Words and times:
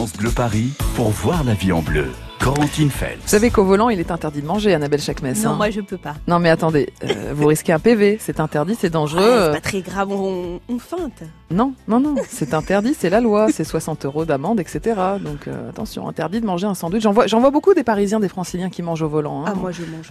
France 0.00 0.16
Bleu 0.16 0.30
Paris 0.30 0.70
pour 0.96 1.10
voir 1.10 1.44
la 1.44 1.52
vie 1.52 1.72
en 1.72 1.82
bleu. 1.82 2.06
Corentine 2.38 2.88
Fels. 2.88 3.18
Vous 3.20 3.28
savez 3.28 3.50
qu'au 3.50 3.64
volant, 3.64 3.90
il 3.90 4.00
est 4.00 4.10
interdit 4.10 4.40
de 4.40 4.46
manger, 4.46 4.72
Annabelle 4.72 5.02
Chakmes. 5.02 5.34
Non, 5.44 5.50
hein. 5.50 5.54
moi 5.56 5.68
je 5.68 5.82
peux 5.82 5.98
pas. 5.98 6.14
Non, 6.26 6.38
mais 6.38 6.48
attendez, 6.48 6.88
euh, 7.04 7.32
vous 7.36 7.46
risquez 7.46 7.74
un 7.74 7.78
PV, 7.78 8.16
c'est 8.18 8.40
interdit, 8.40 8.78
c'est 8.80 8.88
dangereux. 8.88 9.20
Ouais, 9.20 9.44
c'est 9.48 9.52
pas 9.52 9.60
très 9.60 9.82
grave, 9.82 10.10
on, 10.10 10.58
on 10.70 10.78
feinte. 10.78 11.22
Non, 11.50 11.74
non, 11.86 12.00
non, 12.00 12.14
c'est 12.30 12.54
interdit, 12.54 12.96
c'est 12.98 13.10
la 13.10 13.20
loi, 13.20 13.48
c'est 13.52 13.62
60 13.62 14.06
euros 14.06 14.24
d'amende, 14.24 14.58
etc. 14.58 14.80
Donc 15.22 15.46
euh, 15.48 15.68
attention, 15.68 16.08
interdit 16.08 16.40
de 16.40 16.46
manger 16.46 16.66
un 16.66 16.74
sandwich. 16.74 17.02
J'en 17.02 17.12
vois, 17.12 17.26
j'en 17.26 17.40
vois 17.40 17.50
beaucoup 17.50 17.74
des 17.74 17.84
Parisiens, 17.84 18.20
des 18.20 18.30
Franciliens 18.30 18.70
qui 18.70 18.80
mangent 18.82 19.02
au 19.02 19.08
volant. 19.10 19.42
hein. 19.44 19.48
Ah, 19.52 19.54
moi 19.54 19.70
je 19.70 19.82
mange. 19.82 20.10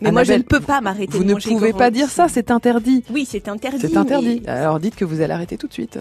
Mais 0.00 0.12
moi 0.12 0.22
je 0.22 0.34
ne 0.34 0.42
peux 0.42 0.60
pas 0.60 0.80
m'arrêter 0.80 1.16
Vous 1.18 1.24
de 1.24 1.28
ne 1.28 1.32
manger 1.32 1.50
pouvez 1.50 1.72
pas 1.72 1.90
dire 1.90 2.10
ça, 2.10 2.28
c'est 2.28 2.52
interdit. 2.52 3.02
Oui, 3.12 3.26
c'est 3.28 3.48
interdit. 3.48 3.80
C'est 3.80 3.96
interdit. 3.96 4.42
mais- 4.44 4.50
Alors 4.52 4.78
dites 4.78 4.94
que 4.94 5.04
vous 5.04 5.20
allez 5.20 5.32
arrêter 5.32 5.56
tout 5.56 5.66
de 5.66 5.72
suite. 5.72 5.98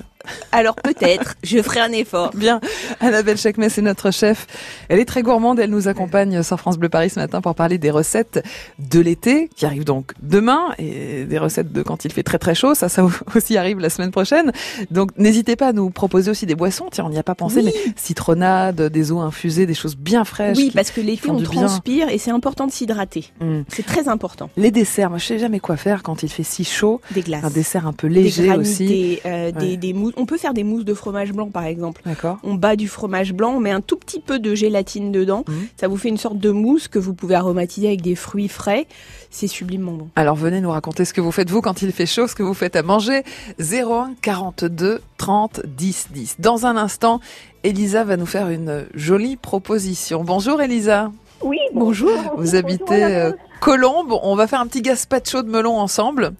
Alors 0.52 0.76
peut-être, 0.76 1.36
je 1.44 1.62
ferai 1.62 1.80
un 1.82 1.92
effort. 1.92 2.32
Bien, 2.36 2.62
Annabelle 3.00 3.38
Chakmes 3.38 3.64
est 3.64 3.78
notre 3.82 4.12
chef. 4.12 4.48
Elle 4.90 5.00
est 5.00 5.06
très 5.06 5.22
gourmande, 5.22 5.60
elle 5.60 5.70
nous 5.70 5.88
accompagne 5.88 6.44
sur 6.44 6.58
France 6.60 6.78
Bleu 6.78 6.90
Paris 6.90 7.10
ce 7.10 7.20
matin 7.20 7.42
pour 7.42 7.56
parler 7.56 7.78
des 7.78 7.92
recettes 7.92 8.44
de 8.80 9.00
l'été 9.00 9.50
qui 9.56 9.66
arrivent 9.66 9.84
donc 9.86 10.14
demain 10.22 10.62
et 10.78 11.26
des 11.26 11.38
recettes 11.38 11.72
de 11.74 11.82
quand 11.82 12.06
il 12.06 12.14
fait 12.14 12.24
très 12.24 12.40
très 12.40 12.56
chaud, 12.56 12.74
ça 12.76 12.90
ça 12.90 13.06
aussi 13.36 13.58
arrive 13.58 13.80
la 13.80 13.90
semaine 13.90 14.12
prochaine. 14.12 14.52
Donc 14.92 15.10
n'hésitez 15.18 15.56
pas 15.56 15.68
à 15.70 15.74
nous 15.74 15.90
proposer 15.90 16.32
aussi 16.32 16.46
des 16.46 16.56
boissons, 16.56 16.88
tiens 16.92 17.06
on 17.06 17.10
n'y 17.10 17.18
a 17.20 17.24
pas 17.24 17.36
pensé 17.36 17.58
Oui. 17.58 17.66
mais 17.66 17.94
citronnade, 17.96 18.82
des 18.82 19.12
eaux 19.12 19.20
infusées, 19.20 19.66
des 19.66 19.74
choses 19.74 19.96
bien 19.98 20.24
fraîches. 20.24 20.58
Oui, 20.58 20.72
parce 20.74 20.92
que 20.92 21.02
l'été 21.02 21.30
on 21.30 21.36
bien. 21.36 21.50
transpire 21.50 22.10
et 22.10 22.18
c'est 22.18 22.32
important 22.32 22.68
de 22.68 22.72
s'hydrater. 22.72 23.26
Hmm. 23.42 23.62
C'est 23.68 23.86
très 23.86 24.08
important. 24.08 24.50
Les 24.58 24.72
desserts, 24.72 25.10
moi 25.10 25.18
je 25.20 25.26
sais 25.26 25.40
jamais 25.40 25.60
quoi 25.60 25.76
faire 25.78 26.04
quand 26.04 26.24
il 26.24 26.30
fait 26.30 26.44
si 26.44 26.64
chaud. 26.64 27.02
Des 27.12 27.22
glaces. 27.22 27.44
Un 27.44 27.50
dessert 27.50 27.88
un 27.88 27.94
peu 27.94 28.08
des 28.08 28.16
léger 28.24 28.52
aussi. 28.56 28.88
Des, 28.88 29.22
euh, 29.26 29.52
des- 29.52 29.64
Ouais. 29.72 29.78
des 29.78 29.94
mousses. 29.94 30.13
On 30.18 30.26
peut 30.26 30.38
faire 30.38 30.54
des 30.54 30.64
mousses 30.64 30.86
de 30.86 30.94
fromage 30.94 31.32
blanc 31.32 31.50
par 31.50 31.66
exemple. 31.66 32.02
D'accord. 32.06 32.40
On 32.44 32.56
bat 32.56 32.76
du 32.76 32.88
fromage 32.88 33.34
blanc, 33.34 33.54
on 33.56 33.60
met 33.60 33.72
un 33.72 33.82
tout 33.82 33.98
petit 33.98 34.20
peu 34.20 34.40
de 34.40 34.56
gélatine 34.56 35.12
dedans. 35.12 35.44
Mhm. 35.48 35.68
Ça 35.78 35.88
vous 35.88 35.98
fait 35.98 36.10
une 36.10 36.18
sorte 36.18 36.38
de 36.38 36.52
mousse 36.52 36.88
que 36.88 37.00
vous 37.00 37.14
pouvez 37.14 37.36
aromatiser 37.36 37.88
avec 37.88 38.02
des 38.02 38.16
fruits 38.16 38.48
frais. 38.48 38.88
C'est 39.30 39.48
sublimement 39.48 39.94
bon. 39.94 40.10
Alors 40.16 40.36
venez 40.36 40.62
nous 40.62 40.72
raconter 40.72 41.06
ce 41.06 41.14
que 41.14 41.22
vous 41.22 41.32
faites 41.32 41.50
vous 41.50 41.62
quand 41.62 41.82
il 41.82 41.92
fait 41.92 42.06
chaud, 42.06 42.28
ce 42.28 42.36
que 42.36 42.44
vous 42.44 42.54
faites 42.54 42.76
à 42.76 42.84
manger. 42.84 43.24
01 43.60 44.14
42 44.22 45.02
30 45.18 45.62
10 45.66 46.08
10. 46.14 46.36
Dans 46.40 46.66
un 46.66 46.78
instant, 46.78 47.20
Elisa 47.64 48.04
va 48.04 48.18
nous 48.18 48.26
faire 48.26 48.50
une 48.50 48.86
jolie 48.94 49.38
proposition. 49.38 50.24
Bonjour 50.24 50.62
Elisa. 50.62 51.12
Oui, 51.42 51.58
Bonjour. 51.74 52.12
Vous 52.38 52.56
habitez 52.56 53.04
euh, 53.04 53.32
Colombes. 53.64 54.20
On 54.24 54.36
va 54.36 54.46
faire 54.46 54.60
un 54.60 54.68
petit 54.68 54.82
gazpacho 54.82 55.42
de 55.42 55.50
melon 55.50 55.80
ensemble. 55.80 56.34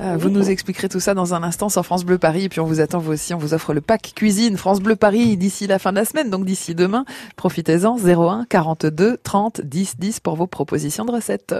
Euh, 0.00 0.16
Vous 0.18 0.30
nous 0.30 0.48
expliquerez 0.48 0.88
tout 0.88 0.98
ça 0.98 1.12
dans 1.12 1.34
un 1.34 1.42
instant 1.42 1.68
sur 1.68 1.84
France 1.84 2.06
Bleu 2.06 2.16
Paris. 2.16 2.44
Et 2.44 2.48
puis 2.48 2.60
on 2.60 2.64
vous 2.64 2.80
attend 2.80 3.00
vous 3.00 3.12
aussi. 3.12 3.34
On 3.34 3.38
vous 3.38 3.52
offre 3.52 3.74
le 3.74 3.82
pack 3.82 4.12
cuisine 4.16 4.56
France 4.56 4.80
Bleu 4.80 4.96
Paris 4.96 5.36
d'ici 5.36 5.66
la 5.66 5.78
fin 5.78 5.92
de 5.92 5.96
la 5.96 6.06
semaine. 6.06 6.30
Donc 6.30 6.46
d'ici 6.46 6.74
demain, 6.74 7.04
profitez-en. 7.36 7.98
01 7.98 8.46
42 8.48 9.18
30 9.22 9.60
10 9.60 9.96
10 9.98 10.20
pour 10.20 10.36
vos 10.36 10.46
propositions 10.46 11.04
de 11.04 11.12
recettes. 11.12 11.54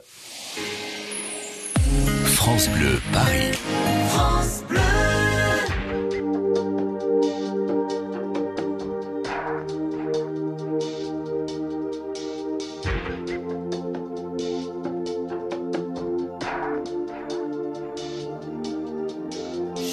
France 2.24 2.70
Bleu 2.70 2.98
Paris. 3.12 3.50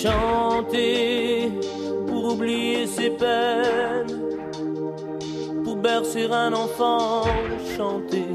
Chanter 0.07 1.51
pour 2.07 2.33
oublier 2.33 2.87
ses 2.87 3.09
peines, 3.09 4.21
pour 5.65 5.75
bercer 5.75 6.31
un 6.31 6.53
enfant, 6.53 7.23
chanter 7.75 8.27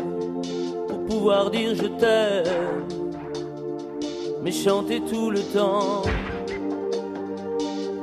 pour 0.87 1.07
pouvoir 1.07 1.51
dire 1.51 1.75
je 1.75 1.87
t'aime, 1.87 2.85
mais 4.43 4.53
chanter 4.53 5.01
tout 5.01 5.31
le 5.31 5.41
temps 5.41 6.03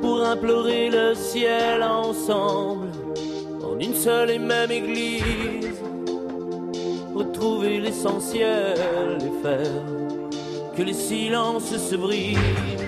pour 0.00 0.20
implorer 0.24 0.90
le 0.90 1.14
ciel 1.14 1.84
ensemble 1.84 2.88
en 3.62 3.78
une 3.78 3.94
seule 3.94 4.30
et 4.32 4.40
même 4.40 4.72
église, 4.72 5.80
retrouver 7.14 7.78
l'essentiel 7.78 9.18
et 9.20 9.42
faire 9.44 9.84
que 10.76 10.82
les 10.82 10.92
silences 10.94 11.76
se 11.76 11.94
brisent 11.94 12.79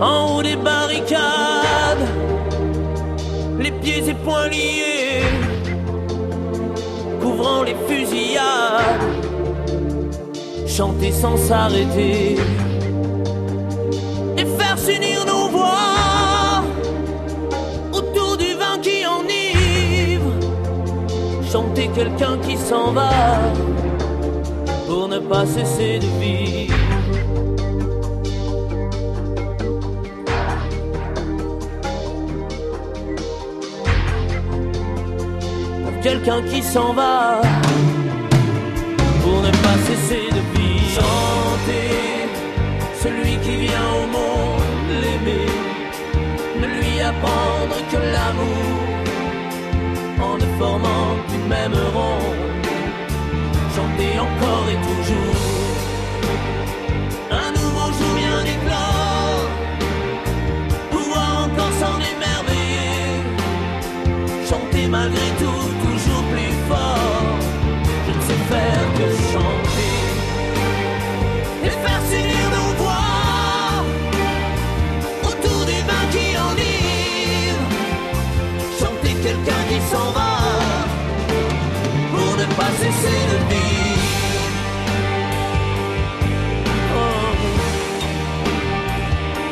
en 0.00 0.36
haut 0.36 0.42
des 0.42 0.56
barricades, 0.56 2.06
les 3.58 3.70
pieds 3.70 4.08
et 4.08 4.14
poings 4.14 4.48
liés, 4.48 5.22
couvrant 7.20 7.62
les 7.62 7.76
fusillades, 7.86 9.02
chanter 10.66 11.12
sans 11.12 11.36
s'arrêter 11.36 12.38
et 14.38 14.46
faire 14.58 14.78
s'unir 14.78 15.26
nos 15.26 15.48
voix 15.48 16.64
autour 17.92 18.38
du 18.38 18.54
vin 18.54 18.78
qui 18.80 19.04
enivre, 19.04 20.32
chanter 21.52 21.90
quelqu'un 21.94 22.38
qui 22.38 22.56
s'en 22.56 22.92
va 22.92 23.10
pour 24.86 25.08
ne 25.08 25.18
pas 25.18 25.44
cesser 25.44 25.98
de 25.98 26.06
vivre. 26.18 26.89
Quelqu'un 36.02 36.42
qui 36.42 36.62
s'en 36.62 36.92
va 36.92 37.40
pour 39.22 39.42
ne 39.42 39.50
pas 39.50 39.76
cesser 39.86 40.26
de 40.36 40.58
vivre. 40.58 40.70
Chanter 40.94 41.90
celui 43.02 43.36
qui 43.44 43.56
vient 43.66 43.90
au 44.02 44.06
monde 44.06 44.90
l'aimer, 45.02 45.46
ne 46.60 46.66
lui 46.66 47.00
apprendre 47.00 47.76
que 47.90 47.96
l'amour 48.14 48.80
en 50.20 50.36
ne 50.36 50.48
formant 50.58 51.10
qu'une 51.28 51.48
même 51.48 51.78
ronde. 51.94 52.66
Chanter 53.74 54.18
encore 54.18 54.66
et 54.72 54.78
toujours. 54.88 55.29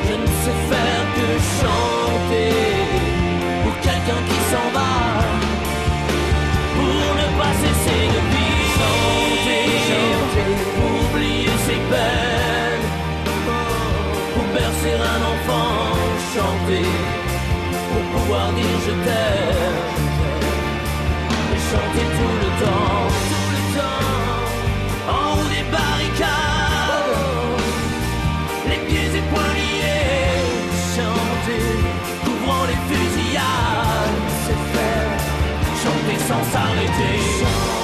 Je 0.06 0.14
ne 0.14 0.26
sais 0.26 0.58
faire 0.70 1.04
que 1.16 1.28
chanter 1.60 2.67
couvrant 32.24 32.64
les 32.70 32.80
fusillades, 32.88 34.18
c'est 34.44 34.62
faire, 34.74 35.18
chanter 35.82 36.18
sans 36.28 36.44
s'arrêter, 36.52 37.16
chanter, 37.40 37.78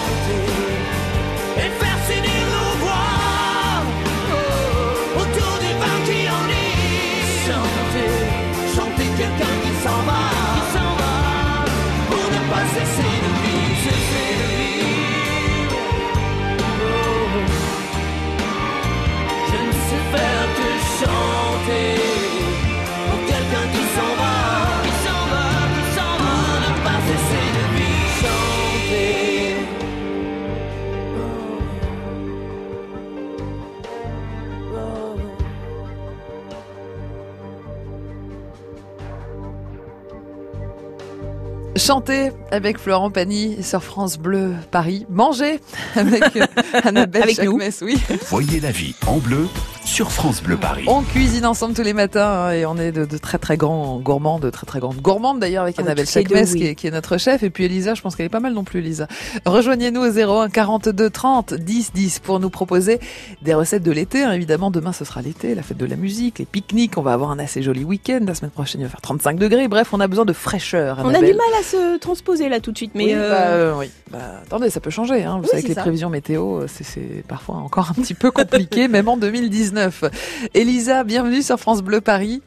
Chanter 41.84 42.30
avec 42.50 42.78
Florent 42.78 43.10
Pagny 43.10 43.62
sur 43.62 43.84
France 43.84 44.16
Bleu 44.16 44.54
Paris. 44.70 45.04
Manger 45.10 45.60
avec 45.94 46.34
euh, 46.34 46.46
Annabelle 46.82 47.24
Avec 47.24 47.42
nous. 47.42 47.58
Oui. 47.82 47.98
Voyez 48.30 48.58
la 48.60 48.70
vie 48.70 48.94
en 49.06 49.18
bleu 49.18 49.46
sur 49.84 50.10
France 50.10 50.42
Bleu 50.42 50.56
Paris. 50.56 50.84
On 50.88 51.02
cuisine 51.02 51.44
ensemble 51.44 51.74
tous 51.74 51.82
les 51.82 51.92
matins 51.92 52.46
hein, 52.46 52.50
et 52.52 52.64
on 52.66 52.76
est 52.78 52.90
de, 52.90 53.04
de 53.04 53.18
très 53.18 53.36
très 53.38 53.56
grands 53.58 53.98
gourmands, 53.98 54.38
de 54.40 54.48
très 54.50 54.66
très 54.66 54.80
grandes 54.80 54.96
gourmandes 54.96 55.38
d'ailleurs 55.40 55.62
avec 55.64 55.76
Ah, 55.78 55.82
Annabelle 55.82 56.06
Chakmes 56.08 56.34
deux, 56.34 56.52
oui. 56.52 56.58
qui, 56.58 56.66
est, 56.66 56.74
qui 56.74 56.86
est 56.86 56.90
notre 56.90 57.18
chef 57.18 57.42
et 57.42 57.50
puis 57.50 57.64
Elisa, 57.64 57.94
je 57.94 58.00
pense 58.00 58.16
qu'elle 58.16 58.26
est 58.26 58.30
pas 58.30 58.40
mal 58.40 58.54
non 58.54 58.64
plus 58.64 58.80
Elisa. 58.80 59.06
Rejoignez-nous 59.44 60.00
au 60.00 60.10
01 60.42 60.48
42 60.48 61.10
30 61.10 61.54
10 61.54 61.92
10 61.92 62.18
pour 62.20 62.40
nous 62.40 62.48
proposer 62.50 62.98
des 63.42 63.52
recettes 63.54 63.82
de 63.82 63.92
l'été. 63.92 64.22
hein. 64.24 64.32
Évidemment, 64.32 64.70
demain 64.70 64.92
ce 64.92 65.04
sera 65.04 65.20
l'été, 65.20 65.54
la 65.54 65.62
fête 65.62 65.76
de 65.76 65.86
la 65.86 65.96
musique, 65.96 66.38
les 66.38 66.46
pique-niques, 66.46 66.96
on 66.96 67.02
va 67.02 67.12
avoir 67.12 67.30
un 67.30 67.38
assez 67.38 67.62
joli 67.62 67.84
week-end. 67.84 68.20
La 68.26 68.34
semaine 68.34 68.50
prochaine 68.52 68.80
il 68.80 68.84
va 68.84 68.90
faire 68.90 69.02
35 69.02 69.38
degrés. 69.38 69.68
Bref, 69.68 69.90
on 69.92 70.00
a 70.00 70.08
besoin 70.08 70.24
de 70.24 70.32
fraîcheur. 70.32 70.98
On 71.04 71.10
a 71.14 71.18
du 71.20 71.26
mal 71.34 71.60
à 71.60 71.62
se 71.62 71.98
transposer 71.98 72.48
là 72.48 72.58
tout 72.58 72.72
de 72.72 72.76
suite, 72.78 72.92
mais 72.94 73.04
oui, 73.04 73.12
euh, 73.14 73.30
bah, 73.30 73.36
euh, 73.48 73.74
oui. 73.78 73.90
Bah, 74.10 74.18
attendez, 74.44 74.70
ça 74.70 74.80
peut 74.80 74.90
changer. 74.90 75.24
Hein. 75.24 75.36
Vous 75.36 75.42
Oui, 75.44 75.48
savez 75.50 75.62
que 75.62 75.68
les 75.68 75.74
ça. 75.74 75.82
prévisions 75.82 76.08
météo, 76.10 76.62
euh, 76.62 76.66
c'est- 76.68 76.84
c'est 76.84 77.22
parfois 77.28 77.56
encore 77.56 77.90
un 77.90 77.94
petit 78.02 78.14
peu 78.14 78.30
compliqué, 78.30 78.88
même 78.88 79.08
en 79.08 79.16
2019. 79.18 79.73
Elisa, 80.54 81.04
bienvenue 81.04 81.42
sur 81.42 81.58
France 81.58 81.82
Bleu 81.82 82.00
Paris. 82.00 82.42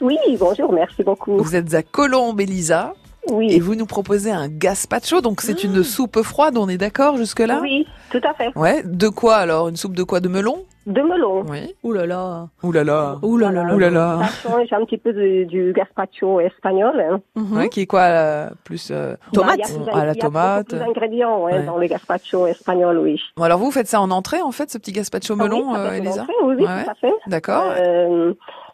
Oui, 0.00 0.16
bonjour, 0.38 0.72
merci 0.72 1.02
beaucoup. 1.02 1.36
Vous 1.38 1.56
êtes 1.56 1.74
à 1.74 1.82
Colombes, 1.82 2.40
Elisa, 2.40 2.94
et 3.28 3.32
Oui, 3.32 3.58
vous 3.60 3.74
nous 3.74 3.86
proposez 3.86 4.30
un 4.30 4.48
gazpacho. 4.48 5.20
Donc 5.20 5.40
c'est 5.40 5.64
une 5.64 5.82
soupe 5.82 6.22
froide, 6.22 6.56
on 6.56 6.68
est 6.68 6.78
d'accord 6.78 7.16
jusque-là 7.16 7.58
oui, 7.62 7.86
tout 8.10 8.20
à 8.24 8.34
fait. 8.34 8.50
Ouais. 8.56 8.82
De 8.84 9.08
quoi 9.08 9.36
alors 9.36 9.68
Une 9.68 9.76
soupe 9.76 9.94
de 9.94 10.02
quoi 10.02 10.20
De 10.20 10.28
melon 10.28 10.64
De 10.86 11.00
melon. 11.02 11.44
Oui. 11.48 11.74
ouh 11.84 11.92
là 11.92 12.06
là, 12.06 12.48
Ouh 12.62 12.72
là 12.72 12.82
là. 12.84 13.16
ouh 13.22 13.36
là 13.36 13.50
là 13.52 13.64
là. 13.64 13.74
Ouh 13.74 13.78
là 13.78 13.90
là. 13.90 14.20
Ça 14.42 14.48
change 14.48 14.72
un 14.72 14.84
petit 14.84 14.96
peu 14.98 15.12
de- 15.12 15.44
du 15.44 15.72
gazpacho 15.74 16.40
espagnol. 16.40 16.98
hein. 17.00 17.20
Mhm. 17.36 17.56
Ouais, 17.56 17.68
qui 17.68 17.82
est 17.82 17.86
quoi 17.86 18.00
euh, 18.00 18.48
Plus. 18.64 18.88
euh, 18.90 19.14
Tomate. 19.32 19.58
Bah, 19.58 19.64
plus 19.64 19.92
À 20.00 20.04
la 20.06 20.12
il 20.12 20.16
y 20.16 20.18
a 20.18 20.22
tomate. 20.22 20.66
beaucoup 20.70 20.76
plus 20.76 20.86
d'ingrédients 20.86 21.44
ouais, 21.44 21.52
Ouais. 21.52 21.62
dans 21.64 21.76
le 21.76 21.86
gazpacho 21.86 22.46
espagnol, 22.46 22.98
oui. 22.98 23.20
Bon, 23.36 23.44
alors 23.44 23.58
vous 23.58 23.70
faites 23.70 23.86
ça 23.88 24.00
en 24.00 24.10
entrée 24.10 24.40
en 24.40 24.50
fait, 24.52 24.70
ce 24.70 24.78
petit 24.78 24.92
gazpacho 24.92 25.36
melon, 25.36 25.66
Ah 25.68 25.72
oui, 25.72 25.74
ça 25.76 25.80
euh, 25.82 25.92
Elisa 25.96 26.20
montrer, 26.22 26.34
Oui, 26.44 26.54
oui, 26.58 26.64
Ouais, 26.64 26.84
tout 26.84 26.90
à 26.90 26.94
fait. 26.94 27.14
D'accord. 27.26 27.64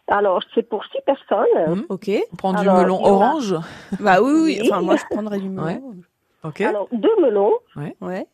Alors, 0.09 0.41
c'est 0.55 0.63
pour 0.67 0.83
six 0.85 0.99
personnes. 1.05 1.45
Mhm. 1.67 1.85
Ok. 1.89 2.09
On 2.31 2.35
prend 2.37 2.53
du 2.53 2.59
alors, 2.61 2.77
melon 2.77 3.03
orange. 3.03 3.55
Bah 3.99 4.21
oui, 4.21 4.31
oui. 4.43 4.59
Enfin, 4.63 4.81
moi, 4.81 4.95
je 4.95 5.03
prendrais 5.09 5.39
du 5.39 5.49
melon. 5.49 5.65
Ouais. 5.65 5.81
Ok. 6.43 6.61
Alors, 6.61 6.87
deux 6.91 7.15
melons, 7.21 7.53
Ouais. 7.75 8.25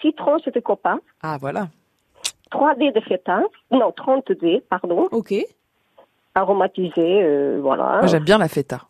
six 0.00 0.12
tranches 0.14 0.44
de 0.44 0.60
copa, 0.60 0.98
Ah 1.22 1.38
voilà. 1.40 1.68
trois 2.50 2.74
dés 2.76 2.92
de 2.92 3.00
feta, 3.00 3.42
non, 3.70 3.90
30 3.92 4.30
dés, 4.32 4.62
pardon, 4.70 5.08
Ok. 5.10 5.34
aromatisés, 6.34 7.22
euh, 7.22 7.58
voilà. 7.60 7.98
Moi 7.98 8.06
j'aime 8.06 8.24
bien 8.24 8.38
la 8.38 8.48
feta. 8.48 8.82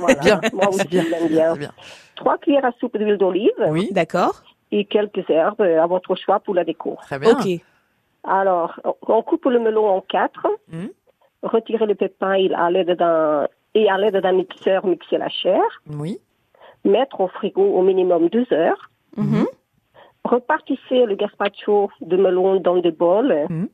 Voilà. 0.00 0.14
bien, 0.22 0.40
Moi 0.52 0.68
aussi, 0.68 0.88
bien. 0.88 1.04
j'aime 1.08 1.28
bien. 1.28 1.54
Bien. 1.54 1.72
Trois 2.16 2.38
cuillères 2.38 2.64
à 2.64 2.72
soupe 2.80 2.96
d'huile 2.96 3.16
d'olive 3.18 3.52
Oui. 3.68 3.88
D'accord. 3.92 4.42
et 4.72 4.84
quelques 4.84 5.28
herbes 5.30 5.60
à 5.62 5.86
votre 5.86 6.14
choix 6.16 6.40
pour 6.40 6.54
la 6.54 6.64
déco. 6.64 6.96
Très 7.02 7.18
bien. 7.18 7.32
Ok. 7.32 7.46
Alors, 8.24 8.78
on 9.06 9.22
coupe 9.22 9.44
le 9.46 9.60
melon 9.60 9.86
en 9.88 10.00
quatre, 10.00 10.46
Mhm. 10.72 10.88
Retirez 11.42 11.86
le 11.86 11.94
pépin 11.94 12.34
et 12.34 12.52
à 12.54 12.70
l'aide 12.70 12.90
d'un 12.92 13.46
et 13.74 13.88
à 13.88 13.98
l'aide 13.98 14.16
d'un 14.16 14.32
mixeur 14.32 14.86
mixer 14.86 15.18
la 15.18 15.28
chair, 15.28 15.60
Oui. 15.90 16.18
mettre 16.84 17.20
au 17.20 17.28
frigo 17.28 17.62
au 17.62 17.82
minimum 17.82 18.28
deux 18.28 18.46
heures, 18.52 18.90
Mhm. 19.16 19.46
repartissez 20.24 21.04
le 21.04 21.14
gazpacho 21.14 21.90
de 22.00 22.16
melon 22.16 22.60
dans 22.60 22.76
des 22.78 22.90
bols 22.90 23.46
Mhm. 23.50 23.68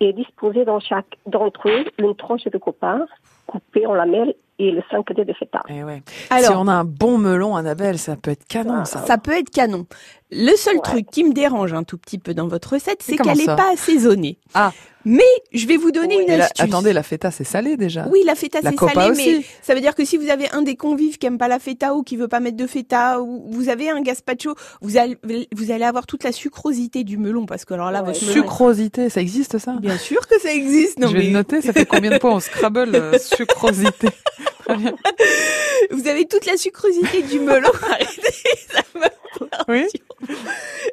et 0.00 0.12
disposez 0.12 0.64
dans 0.64 0.80
chaque 0.80 1.18
d'entre 1.26 1.68
eux 1.68 1.84
une 1.98 2.14
tranche 2.14 2.44
de 2.44 2.58
copain 2.58 3.06
coupée 3.48 3.86
en 3.86 3.94
lamelles 3.94 4.34
et 4.60 4.70
le 4.72 4.82
5 4.90 5.12
dés 5.14 5.24
de 5.24 5.32
feta. 5.32 5.60
Eh 5.68 5.82
ouais. 5.84 6.02
si 6.06 6.32
Alors, 6.32 6.60
on 6.60 6.68
a 6.68 6.72
un 6.74 6.84
bon 6.84 7.16
melon, 7.18 7.56
Annabelle, 7.56 7.98
ça 7.98 8.16
peut 8.16 8.30
être 8.32 8.46
canon 8.46 8.84
ça. 8.84 9.04
ça 9.06 9.16
peut 9.18 9.32
être 9.32 9.50
canon. 9.50 9.86
Le 10.30 10.54
seul 10.56 10.74
Ouais. 10.76 10.80
truc 10.82 11.06
qui 11.10 11.24
me 11.24 11.32
dérange 11.32 11.72
un 11.72 11.84
tout 11.84 11.96
petit 11.96 12.18
peu 12.18 12.34
dans 12.34 12.48
votre 12.48 12.74
recette, 12.74 13.02
c'est 13.02 13.16
qu'elle 13.16 13.38
n'est 13.38 13.46
pas 13.46 13.70
assaisonnée. 13.72 14.38
Ah. 14.54 14.72
Mais 15.04 15.22
je 15.52 15.66
vais 15.66 15.78
vous 15.78 15.90
donner 15.90 16.16
Oui. 16.18 16.24
une 16.28 16.36
la- 16.36 16.44
astuce. 16.44 16.62
attendez, 16.66 16.92
la 16.92 17.02
feta 17.02 17.30
c'est 17.30 17.44
salé 17.44 17.78
déjà. 17.78 18.06
Oui, 18.12 18.24
la 18.26 18.34
feta 18.34 18.58
La 18.62 18.72
c'est 18.72 18.76
salé, 18.76 19.10
aussi. 19.10 19.36
mais 19.38 19.44
ça 19.62 19.74
veut 19.74 19.80
dire 19.80 19.94
que 19.94 20.04
si 20.04 20.18
vous 20.18 20.28
avez 20.28 20.50
un 20.50 20.60
des 20.60 20.74
convives 20.76 21.16
qui 21.16 21.26
aime 21.26 21.38
pas 21.38 21.48
la 21.48 21.58
feta 21.60 21.94
ou 21.94 22.02
qui 22.02 22.16
veut 22.16 22.28
pas 22.28 22.40
mettre 22.40 22.58
de 22.58 22.66
feta, 22.66 23.22
ou 23.22 23.44
vous 23.48 23.70
avez 23.70 23.88
un 23.88 24.02
gazpacho, 24.02 24.54
vous 24.82 24.98
allez, 24.98 25.16
vous 25.54 25.70
allez 25.70 25.84
avoir 25.84 26.04
toute 26.06 26.24
la 26.24 26.32
sucrosité 26.32 27.04
du 27.04 27.16
melon 27.16 27.46
parce 27.46 27.64
que 27.64 27.72
alors 27.72 27.90
là, 27.90 28.00
Ouais. 28.02 28.08
votre 28.12 28.22
melon. 28.22 28.34
Sucrosité, 28.34 29.08
ça 29.08 29.22
existe 29.22 29.56
ça? 29.58 29.76
Bien 29.80 29.96
sûr 29.96 30.26
que 30.26 30.38
ça 30.40 30.52
existe. 30.52 30.98
Non, 30.98 31.06
Je 31.08 31.12
vais 31.14 31.18
mais 31.20 31.24
le 31.26 31.32
noter, 31.32 31.62
ça 31.62 31.72
fait 31.72 31.86
combien 31.86 32.10
de 32.10 32.18
points 32.18 32.34
au 32.34 32.40
Scrabble 32.40 32.90
euh, 32.94 33.12
Sucrosité. 33.38 34.08
vous 35.90 36.08
avez 36.08 36.26
toute 36.26 36.44
la 36.44 36.56
sucrosité 36.56 37.22
du 37.22 37.38
melon. 37.38 37.70
Arrêtez, 37.88 38.32
ça 38.68 38.82
me 38.96 39.72
Oui. 39.72 39.86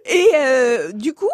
Et 0.05 0.29
euh, 0.35 0.91
du 0.91 1.15
coup, 1.15 1.31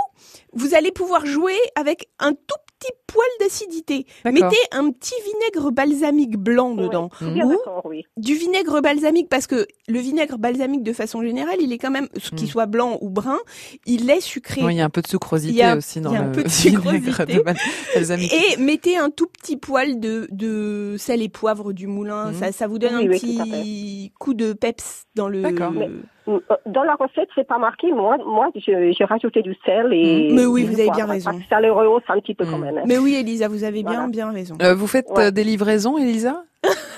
vous 0.53 0.73
allez 0.73 0.93
pouvoir 0.93 1.25
jouer 1.25 1.57
avec 1.75 2.07
un 2.19 2.31
tout 2.31 2.55
petit 2.81 2.91
poil 3.07 3.27
d'acidité. 3.39 4.05
Mettez 4.25 4.57
un 4.71 4.89
petit 4.91 5.13
vinaigre 5.25 5.71
balsamique 5.71 6.37
blanc 6.37 6.73
dedans. 6.75 7.09
Ou 7.21 7.57
oui. 7.85 8.03
du 8.17 8.33
vinaigre 8.35 8.81
balsamique 8.81 9.29
parce 9.29 9.47
que 9.47 9.67
le 9.87 9.99
vinaigre 9.99 10.37
balsamique 10.37 10.83
de 10.83 10.93
façon 10.93 11.21
générale, 11.21 11.57
il 11.61 11.71
est 11.73 11.77
quand 11.77 11.91
même, 11.91 12.07
qu'il 12.35 12.43
Mm. 12.45 12.47
soit 12.47 12.65
blanc 12.65 12.97
ou 13.01 13.09
brun, 13.09 13.39
il 13.85 14.09
est 14.09 14.21
sucré. 14.21 14.61
Oui, 14.63 14.73
il 14.73 14.77
y 14.77 14.81
a 14.81 14.85
un 14.85 14.89
peu 14.89 15.01
de 15.01 15.07
sucrosité 15.07 15.63
a- 15.63 15.75
aussi 15.77 16.01
dans 16.01 16.11
il 16.11 16.13
y 16.13 16.17
a 16.17 16.21
un 16.21 16.25
le 16.27 16.31
peu 16.31 16.43
de 16.43 16.47
vinaigre 16.49 16.91
sucrosité. 16.91 17.37
de 17.37 17.41
bal- 17.43 17.57
balsamique. 17.95 18.33
Et 18.33 18.57
mettez 18.57 18.97
un 18.97 19.09
tout 19.09 19.27
petit 19.27 19.57
poil 19.57 19.99
de, 19.99 20.27
de 20.31 20.95
sel 20.97 21.21
et 21.21 21.29
poivre 21.29 21.73
du 21.73 21.87
moulin. 21.87 22.31
Mhm. 22.31 22.39
Ça, 22.39 22.51
ça 22.51 22.67
vous 22.67 22.79
donne 22.79 22.95
Oui, 22.97 23.05
un 23.07 23.09
petit 23.09 24.11
coup 24.19 24.33
de 24.33 24.53
peps 24.53 25.03
dans 25.15 25.27
le. 25.27 25.41
D'accord. 25.41 25.71
Mais- 25.71 25.89
Dans 26.27 26.83
la 26.83 26.95
recette, 26.95 27.29
c'est 27.35 27.47
pas 27.47 27.57
marqué. 27.57 27.91
Moi, 27.91 28.17
moi, 28.25 28.49
j'ai 28.55 28.93
rajouté 29.05 29.41
du 29.41 29.55
sel 29.65 29.91
et. 29.93 30.31
Mm. 30.31 30.35
Mais 30.35 30.45
oui, 30.45 30.63
vous 30.63 30.79
avez 30.79 30.91
bien 30.91 31.05
raison. 31.07 31.31
Ça 31.49 31.59
le 31.59 31.71
rehausse 31.71 32.03
un 32.09 32.19
petit 32.19 32.35
peu 32.35 32.45
quand 32.45 32.57
Mm. 32.57 32.61
même. 32.61 32.77
hein. 32.77 32.83
Mais 32.85 32.97
oui, 32.97 33.15
Elisa, 33.15 33.47
vous 33.47 33.63
avez 33.63 33.81
bien, 33.83 33.93
Voilà. 33.93 34.07
bien 34.07 34.31
raison. 34.31 34.55
Euh, 34.61 34.75
vous 34.75 34.87
faites 34.87 35.09
Ouais. 35.09 35.25
euh, 35.25 35.31
des 35.31 35.43
livraisons, 35.43 35.97
Elisa? 35.97 36.43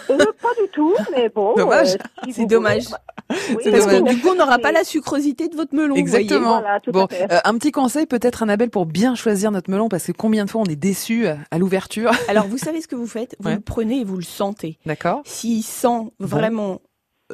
Euh, 0.09 0.17
pas 0.41 0.49
du 0.61 0.67
tout, 0.73 0.93
mais 1.15 1.29
bon. 1.29 1.55
Dommage. 1.55 1.93
euh, 1.93 1.97
si 2.25 2.33
C'est 2.33 2.45
dommage. 2.45 2.83
voulez, 2.83 2.91
bah, 3.29 3.35
oui, 3.63 3.71
Parce 3.71 3.85
que 3.87 4.09
du 4.13 4.19
coup, 4.21 4.27
on 4.31 4.35
n'aura 4.35 4.59
pas 4.59 4.73
la 4.73 4.83
sucrosité 4.83 5.47
de 5.47 5.55
votre 5.55 5.73
melon. 5.73 5.93
vous 5.95 5.99
Exactement. 6.01 6.59
Voilà, 6.59 6.79
bon, 6.87 7.07
euh, 7.13 7.37
un 7.45 7.53
petit 7.57 7.71
conseil 7.71 8.05
peut-être 8.05 8.43
Annabelle 8.43 8.69
pour 8.69 8.85
bien 8.85 9.15
choisir 9.15 9.51
notre 9.51 9.71
melon 9.71 9.87
parce 9.87 10.05
que 10.07 10.11
combien 10.11 10.43
de 10.43 10.49
fois 10.49 10.61
on 10.61 10.65
est 10.69 10.75
déçu 10.75 11.25
euh, 11.27 11.35
à 11.49 11.57
l'ouverture? 11.59 12.11
Alors, 12.27 12.45
vous 12.47 12.57
savez 12.57 12.81
ce 12.81 12.87
que 12.89 12.95
vous 12.95 13.07
faites? 13.07 13.37
Vous 13.39 13.47
Ouais. 13.49 13.55
le 13.55 13.61
prenez 13.61 14.01
et 14.01 14.03
vous 14.03 14.17
le 14.17 14.23
sentez. 14.23 14.77
d'accord 14.85 15.21
S'il 15.23 15.63
sent 15.63 16.11
vraiment 16.19 16.81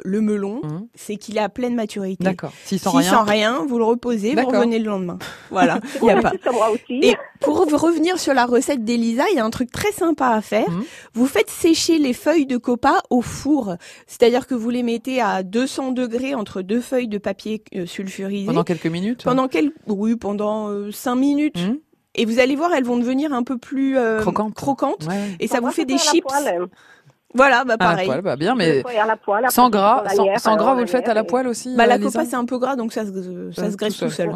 le 0.04 0.20
melon, 0.20 0.60
Mhm. 0.62 0.86
c'est 0.94 1.16
qu'il 1.16 1.36
est 1.36 1.40
à 1.40 1.48
pleine 1.48 1.74
maturité. 1.74 2.22
D'accord. 2.24 2.52
S'il 2.64 2.78
sent 2.78 2.88
S'il 2.90 2.98
rien. 3.00 3.10
sent 3.10 3.30
rien, 3.30 3.64
vous 3.68 3.76
le 3.78 3.84
reposez, 3.84 4.34
vous 4.34 4.46
revenez 4.46 4.78
le 4.78 4.86
lendemain. 4.88 5.18
Voilà, 5.50 5.80
il 6.02 6.06
y 6.06 6.10
a 6.10 6.20
pas. 6.22 6.32
Et 6.88 7.14
pour 7.40 7.58
revenir 7.58 8.18
sur 8.18 8.32
la 8.32 8.46
recette 8.46 8.84
d'Elisa, 8.84 9.24
il 9.32 9.36
y 9.36 9.40
a 9.40 9.44
un 9.44 9.50
truc 9.50 9.70
très 9.70 9.92
sympa 9.92 10.28
à 10.28 10.40
faire. 10.40 10.70
Mhm. 10.70 10.84
Vous 11.14 11.26
faites 11.26 11.50
sécher 11.50 11.98
les 11.98 12.12
feuilles 12.12 12.46
de 12.46 12.56
copa 12.56 13.02
au 13.10 13.20
four. 13.20 13.74
C'est-à-dire 14.06 14.46
que 14.46 14.54
vous 14.54 14.70
les 14.70 14.82
mettez 14.82 15.20
à 15.20 15.42
200 15.42 15.92
degrés 15.92 16.34
entre 16.34 16.62
deux 16.62 16.80
feuilles 16.80 17.08
de 17.08 17.18
papier 17.18 17.62
euh, 17.74 17.84
sulfurisé. 17.84 18.46
Pendant 18.46 18.64
quelques 18.64 18.86
minutes. 18.86 19.24
Pendant 19.24 19.48
quel... 19.48 19.72
Oui, 19.86 20.16
pendant 20.16 20.90
5 20.90 21.14
minutes. 21.16 21.58
Mhm. 21.58 21.78
Et 22.16 22.24
vous 22.24 22.40
allez 22.40 22.56
voir, 22.56 22.72
elles 22.74 22.84
vont 22.84 22.96
devenir 22.96 23.32
un 23.32 23.44
peu 23.44 23.56
plus 23.56 23.96
euh, 23.96 24.20
Croquantes. 24.20 24.54
croquantes. 24.54 25.06
Ouais. 25.08 25.36
Et 25.38 25.46
ça 25.46 25.58
On 25.62 25.66
vous 25.66 25.70
fait 25.72 25.84
des 25.84 25.96
chips. 25.96 26.24
poêle. 26.24 26.66
Voilà, 27.34 27.64
bah 27.64 27.74
À 27.78 27.84
la 27.84 27.90
pareil. 27.90 28.06
poêle, 28.06 28.22
bah 28.22 28.36
bien, 28.36 28.54
mais 28.56 28.80
à 28.80 29.06
la 29.06 29.16
poêle, 29.16 29.44
après, 29.44 29.50
sans 29.54 29.70
gras, 29.70 30.04
sans, 30.08 30.24
lanière, 30.24 30.40
sans 30.40 30.52
alors, 30.54 30.64
gras, 30.64 30.74
vous 30.74 30.80
le 30.80 30.86
faites 30.86 31.08
à 31.08 31.14
la 31.14 31.24
poêle 31.24 31.46
aussi. 31.46 31.74
Bah, 31.76 31.84
euh, 31.84 31.86
la 31.86 31.98
copa, 31.98 32.24
c'est 32.24 32.36
un 32.36 32.44
peu 32.44 32.58
gras, 32.58 32.76
donc 32.76 32.92
ça, 32.92 33.04
se- 33.04 33.50
ça 33.54 33.70
se 33.70 33.76
graisse 33.76 33.96
tout 33.96 34.10
seul. 34.10 34.30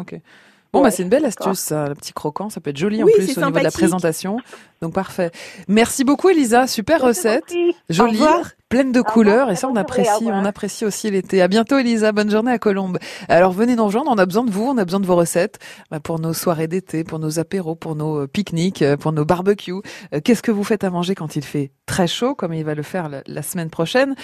Bon, 0.73 0.79
Ouais, 0.81 0.87
bah, 0.89 0.91
c'est 0.91 1.03
une 1.03 1.09
belle 1.09 1.23
astuce, 1.25 1.59
ça, 1.59 1.87
le 1.87 1.95
petit 1.95 2.11
croquant. 2.11 2.49
Ça 2.49 2.59
peut 2.59 2.69
être 2.71 2.77
joli 2.77 3.01
en 3.01 3.05
plus 3.05 3.23
au 3.23 3.27
c'est 3.27 3.37
niveau 3.37 3.57
de 3.59 3.63
la 3.63 3.71
présentation. 3.71 4.39
Donc, 4.81 4.93
parfait. 4.93 5.31
Merci 5.69 6.03
beaucoup, 6.03 6.27
Elisa. 6.29 6.67
Super 6.67 6.99
Je 6.99 7.05
recette. 7.05 7.43
Jolie, 7.89 8.17
Au 8.21 8.25
revoir. 8.25 8.45
Pleine 8.69 8.91
de 8.91 8.99
revoir, 8.99 9.13
couleurs. 9.13 9.51
Et 9.51 9.55
ça, 9.55 9.67
on 9.67 9.75
apprécie, 9.75 10.25
on 10.25 10.45
apprécie 10.45 10.85
aussi 10.85 11.11
l'été. 11.11 11.41
À 11.41 11.47
bientôt, 11.47 11.77
Elisa. 11.77 12.11
Bonne 12.11 12.29
journée 12.31 12.51
à 12.51 12.59
Colombe. 12.59 12.97
Alors, 13.29 13.51
venez 13.51 13.75
nous 13.75 13.85
rejoindre. 13.85 14.11
On 14.11 14.17
a 14.17 14.25
besoin 14.25 14.43
de 14.43 14.51
vous. 14.51 14.63
On 14.63 14.77
a 14.77 14.85
besoin 14.85 14.99
de 14.99 15.05
vos 15.05 15.15
recettes 15.15 15.59
bah, 15.91 15.99
pour 15.99 16.19
nos 16.19 16.33
soirées 16.33 16.67
d'été, 16.67 17.03
pour 17.03 17.19
nos 17.19 17.39
apéros, 17.39 17.75
pour 17.75 17.95
nos 17.95 18.21
euh, 18.21 18.27
pique-niques, 18.27 18.81
euh, 18.81 18.97
pour 18.97 19.11
nos 19.11 19.25
barbecues. 19.25 19.73
Euh, 20.13 20.19
Qu'est-ce 20.23 20.41
que 20.41 20.51
vous 20.51 20.63
faites 20.63 20.83
à 20.83 20.89
manger 20.89 21.15
quand 21.15 21.35
il 21.35 21.43
fait 21.43 21.71
très 21.85 22.07
chaud, 22.07 22.33
comme 22.33 22.53
il 22.53 22.63
va 22.65 22.73
le 22.73 22.81
faire 22.83 23.09
la, 23.25 23.41
semaine 23.43 23.69
prochaine? 23.69 24.15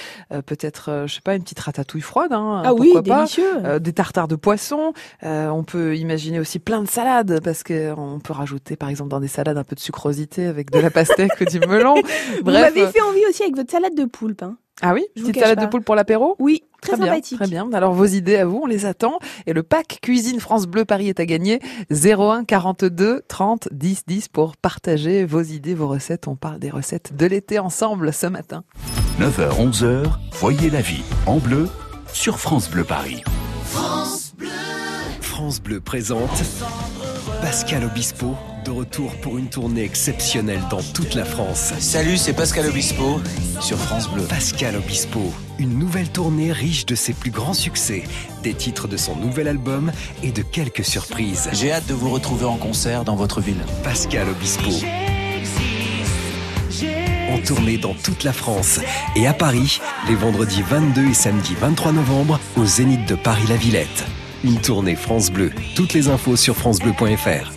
Peut-être, 0.47 1.03
je 1.05 1.13
sais 1.13 1.21
pas, 1.21 1.35
une 1.35 1.43
petite 1.43 1.59
ratatouille 1.59 2.01
froide. 2.01 2.33
Hein, 2.33 2.63
Ah 2.65 2.73
oui, 2.73 2.91
pas 2.93 3.01
délicieux. 3.01 3.79
Des 3.79 3.93
tartares 3.93 4.27
de 4.27 4.35
poisson. 4.35 4.93
On 5.21 5.63
peut 5.63 5.95
imaginer 5.95 6.39
aussi 6.39 6.57
plein 6.57 6.81
de 6.81 6.87
salades 6.89 7.39
parce 7.43 7.61
que 7.61 7.93
on 7.95 8.19
peut 8.19 8.33
rajouter 8.33 8.75
par 8.75 8.89
exemple 8.89 9.11
dans 9.11 9.19
des 9.19 9.27
salades 9.27 9.57
un 9.57 9.63
peu 9.63 9.75
de 9.75 9.79
sucrosité 9.79 10.47
avec 10.47 10.71
de 10.71 10.79
la 10.79 10.89
pastèque 10.89 11.33
ou 11.39 11.45
du 11.45 11.59
melon. 11.59 11.93
Vous 12.37 12.43
Bref. 12.43 12.61
m'avez 12.75 12.87
fait 12.87 13.01
envie 13.01 13.25
aussi 13.29 13.43
avec 13.43 13.55
votre 13.55 13.69
salade 13.71 13.93
de 13.95 14.05
poulpe. 14.05 14.40
Ah 14.83 14.93
oui, 14.93 15.05
Je 15.15 15.21
petite 15.21 15.39
salade 15.39 15.59
pas. 15.59 15.65
de 15.65 15.69
poule 15.69 15.83
pour 15.83 15.93
l'apéro? 15.95 16.35
Oui, 16.39 16.63
très, 16.81 16.97
bien, 16.97 17.05
sympathique. 17.05 17.37
très 17.37 17.47
bien. 17.47 17.71
Alors 17.73 17.93
vos 17.93 18.05
idées 18.05 18.37
à 18.37 18.45
vous, 18.45 18.61
on 18.63 18.65
les 18.65 18.85
attend. 18.87 19.19
Et 19.45 19.53
le 19.53 19.61
pack 19.61 19.99
cuisine 20.01 20.39
France 20.39 20.65
Bleu 20.65 20.85
Paris 20.85 21.07
est 21.09 21.19
à 21.19 21.25
gagner. 21.27 21.59
01 21.91 22.45
42 22.45 23.21
30 23.27 23.69
10 23.71 24.03
10 24.07 24.27
pour 24.29 24.57
partager 24.57 25.23
vos 25.25 25.41
idées, 25.43 25.75
vos 25.75 25.87
recettes. 25.87 26.27
On 26.27 26.35
parle 26.35 26.57
des 26.57 26.71
recettes 26.71 27.15
de 27.15 27.25
l'été 27.27 27.59
ensemble 27.59 28.11
ce 28.11 28.25
matin. 28.25 28.63
9h-11h, 29.19 30.05
voyez 30.39 30.71
la 30.71 30.81
vie 30.81 31.03
en 31.27 31.37
bleu 31.37 31.67
sur 32.11 32.39
France 32.39 32.67
Bleu 32.69 32.83
Paris. 32.83 33.21
France 35.21 35.61
Bleu 35.61 35.79
présente 35.79 36.29
Pascal 37.41 37.83
Obispo, 37.85 38.35
de 38.63 38.71
retour 38.71 39.15
pour 39.21 39.37
une 39.37 39.47
tournée 39.47 39.83
exceptionnelle 39.83 40.61
dans 40.69 40.81
toute 40.81 41.15
la 41.15 41.25
France. 41.25 41.73
Salut, 41.79 42.17
c'est 42.17 42.33
Pascal 42.33 42.67
Obispo 42.67 43.21
sur 43.59 43.77
France 43.77 44.09
Bleu. 44.09 44.23
Pascal 44.23 44.75
Obispo, 44.75 45.33
une 45.59 45.77
nouvelle 45.77 46.09
tournée 46.09 46.51
riche 46.51 46.85
de 46.85 46.95
ses 46.95 47.13
plus 47.13 47.31
grands 47.31 47.53
succès, 47.53 48.03
des 48.43 48.53
titres 48.53 48.87
de 48.87 48.97
son 48.97 49.15
nouvel 49.15 49.47
album 49.47 49.91
et 50.23 50.31
de 50.31 50.41
quelques 50.41 50.85
surprises. 50.85 51.49
J'ai 51.53 51.71
hâte 51.71 51.87
de 51.87 51.93
vous 51.93 52.09
retrouver 52.09 52.45
en 52.45 52.57
concert 52.57 53.03
dans 53.03 53.15
votre 53.15 53.41
ville. 53.41 53.63
Pascal 53.83 54.27
Obispo. 54.29 54.69
En 57.31 57.39
tournée 57.39 57.77
dans 57.77 57.93
toute 57.93 58.23
la 58.23 58.33
France 58.33 58.79
et 59.15 59.27
à 59.27 59.33
Paris, 59.33 59.79
les 60.07 60.15
vendredis 60.15 60.61
22 60.61 61.09
et 61.09 61.13
samedi 61.13 61.55
23 61.59 61.93
novembre, 61.93 62.39
au 62.57 62.65
Zénith 62.65 63.07
de 63.07 63.15
Paris-La 63.15 63.55
Villette. 63.55 64.05
Une 64.43 64.59
tournée 64.59 64.95
France 64.95 65.31
Bleu. 65.31 65.51
Toutes 65.75 65.93
les 65.93 66.07
infos 66.09 66.35
sur 66.35 66.55
francebleu.fr. 66.55 67.51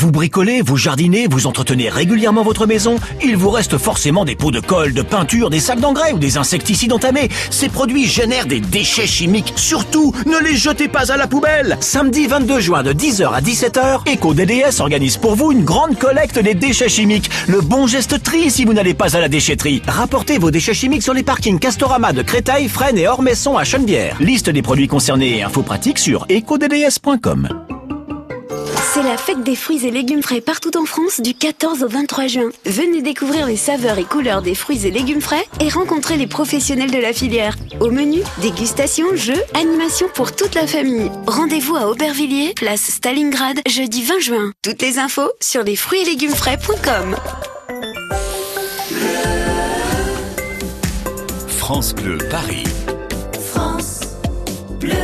Vous 0.00 0.10
bricolez, 0.10 0.62
vous 0.62 0.78
jardinez, 0.78 1.26
vous 1.26 1.46
entretenez 1.46 1.90
régulièrement 1.90 2.42
votre 2.42 2.64
maison, 2.66 2.96
il 3.22 3.36
vous 3.36 3.50
reste 3.50 3.76
forcément 3.76 4.24
des 4.24 4.34
pots 4.34 4.50
de 4.50 4.58
colle, 4.58 4.94
de 4.94 5.02
peinture, 5.02 5.50
des 5.50 5.60
sacs 5.60 5.78
d'engrais 5.78 6.12
ou 6.12 6.18
des 6.18 6.38
insecticides 6.38 6.94
entamés. 6.94 7.28
Ces 7.50 7.68
produits 7.68 8.06
génèrent 8.06 8.46
des 8.46 8.60
déchets 8.60 9.06
chimiques. 9.06 9.52
Surtout, 9.56 10.14
ne 10.24 10.42
les 10.42 10.56
jetez 10.56 10.88
pas 10.88 11.12
à 11.12 11.18
la 11.18 11.26
poubelle. 11.26 11.76
Samedi 11.80 12.26
22 12.28 12.60
juin 12.60 12.82
de 12.82 12.94
10h 12.94 13.30
à 13.30 13.42
17h, 13.42 14.10
EcoDDS 14.10 14.80
organise 14.80 15.18
pour 15.18 15.34
vous 15.34 15.52
une 15.52 15.64
grande 15.64 15.98
collecte 15.98 16.38
des 16.38 16.54
déchets 16.54 16.88
chimiques. 16.88 17.28
Le 17.46 17.60
bon 17.60 17.86
geste 17.86 18.22
tri 18.22 18.50
si 18.50 18.64
vous 18.64 18.72
n'allez 18.72 18.94
pas 18.94 19.14
à 19.14 19.20
la 19.20 19.28
déchetterie. 19.28 19.82
Rapportez 19.86 20.38
vos 20.38 20.50
déchets 20.50 20.72
chimiques 20.72 21.02
sur 21.02 21.12
les 21.12 21.22
parkings 21.22 21.58
Castorama 21.58 22.14
de 22.14 22.22
Créteil, 22.22 22.70
Fresnes 22.70 22.96
et 22.96 23.06
Ormesson 23.06 23.58
à 23.58 23.64
Chenevière. 23.64 24.16
Liste 24.18 24.48
des 24.48 24.62
produits 24.62 24.88
concernés 24.88 25.36
et 25.36 25.42
infos 25.42 25.60
pratiques 25.60 25.98
sur 25.98 26.24
ecodds.com. 26.30 27.69
C'est 28.92 29.04
la 29.04 29.16
fête 29.16 29.44
des 29.44 29.54
fruits 29.54 29.86
et 29.86 29.92
légumes 29.92 30.20
frais 30.20 30.40
partout 30.40 30.76
en 30.76 30.84
France 30.84 31.20
du 31.20 31.32
14 31.32 31.84
au 31.84 31.88
23 31.88 32.26
juin. 32.26 32.50
Venez 32.66 33.02
découvrir 33.02 33.46
les 33.46 33.56
saveurs 33.56 33.98
et 33.98 34.04
couleurs 34.04 34.42
des 34.42 34.56
fruits 34.56 34.84
et 34.84 34.90
légumes 34.90 35.20
frais 35.20 35.46
et 35.60 35.68
rencontrer 35.68 36.16
les 36.16 36.26
professionnels 36.26 36.90
de 36.90 36.98
la 36.98 37.12
filière. 37.12 37.56
Au 37.78 37.92
menu, 37.92 38.20
dégustation, 38.42 39.14
jeux, 39.14 39.40
animation 39.54 40.08
pour 40.12 40.34
toute 40.34 40.56
la 40.56 40.66
famille. 40.66 41.08
Rendez-vous 41.28 41.76
à 41.76 41.88
Aubervilliers, 41.88 42.52
place 42.54 42.80
Stalingrad, 42.80 43.60
jeudi 43.68 44.02
20 44.02 44.18
juin. 44.18 44.52
Toutes 44.60 44.82
les 44.82 44.98
infos 44.98 45.30
sur 45.40 45.62
les 45.62 45.76
fruits 45.76 46.00
et 46.00 46.06
légumes 46.06 46.34
frais.com. 46.34 47.16
France 51.46 51.94
Bleu 51.94 52.18
Paris. 52.28 52.64
France 53.52 54.00
Bleu. 54.80 54.94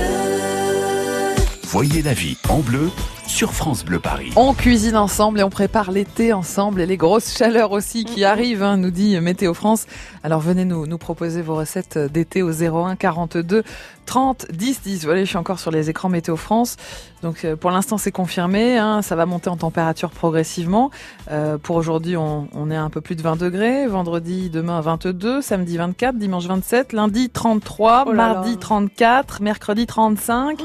Voyez 1.63 2.03
la 2.03 2.15
vie 2.15 2.37
en 2.49 2.59
bleu 2.59 2.91
sur 3.27 3.53
France 3.53 3.85
Bleu 3.85 3.99
Paris. 3.99 4.33
On 4.37 4.55
cuisine 4.55 4.97
ensemble 4.97 5.41
et 5.41 5.43
on 5.43 5.51
prépare 5.51 5.91
l'été 5.91 6.33
ensemble 6.33 6.81
et 6.81 6.87
les 6.87 6.97
grosses 6.97 7.37
chaleurs 7.37 7.73
aussi 7.73 8.05
qui 8.05 8.25
arrivent, 8.25 8.63
hein, 8.63 8.77
nous 8.77 8.91
dit 8.91 9.19
Météo 9.21 9.55
France. 9.55 9.87
Alors 10.23 10.41
venez 10.41 10.65
nous, 10.65 10.87
nous 10.87 10.99
proposer 10.99 11.43
vos 11.43 11.55
recettes 11.57 11.99
d'été 11.99 12.43
au 12.43 12.51
01 12.51 12.97
42 12.97 13.63
30 14.07 14.47
10 14.53 14.81
10. 14.83 15.05
Voilà, 15.05 15.21
je 15.21 15.27
suis 15.29 15.37
encore 15.37 15.59
sur 15.59 15.71
les 15.71 15.91
écrans 15.91 16.09
Météo 16.09 16.37
France. 16.37 16.77
Donc 17.23 17.45
euh, 17.45 17.57
pour 17.57 17.71
l'instant 17.71 17.99
c'est 17.99 18.13
confirmé, 18.13 18.79
hein, 18.79 19.03
ça 19.03 19.17
va 19.17 19.27
monter 19.27 19.51
en 19.51 19.57
température 19.57 20.11
progressivement. 20.11 20.91
Euh, 21.31 21.59
pour 21.59 21.77
aujourd'hui 21.77 22.17
on, 22.17 22.49
on 22.55 22.71
est 22.71 22.77
à 22.77 22.83
un 22.83 22.91
peu 22.91 23.01
plus 23.01 23.17
de 23.17 23.23
20 23.23 23.37
degrés, 23.37 23.87
vendredi 23.87 24.51
demain 24.51 24.81
22, 24.81 25.43
samedi 25.43 25.77
24, 25.77 26.17
dimanche 26.17 26.47
27, 26.47 26.93
lundi 26.93 27.31
33, 27.31 28.05
Oh 28.07 28.13
là 28.13 28.17
mardi 28.17 28.53
là. 28.53 28.57
34, 28.59 29.43
mercredi 29.43 29.87
35. 29.87 30.63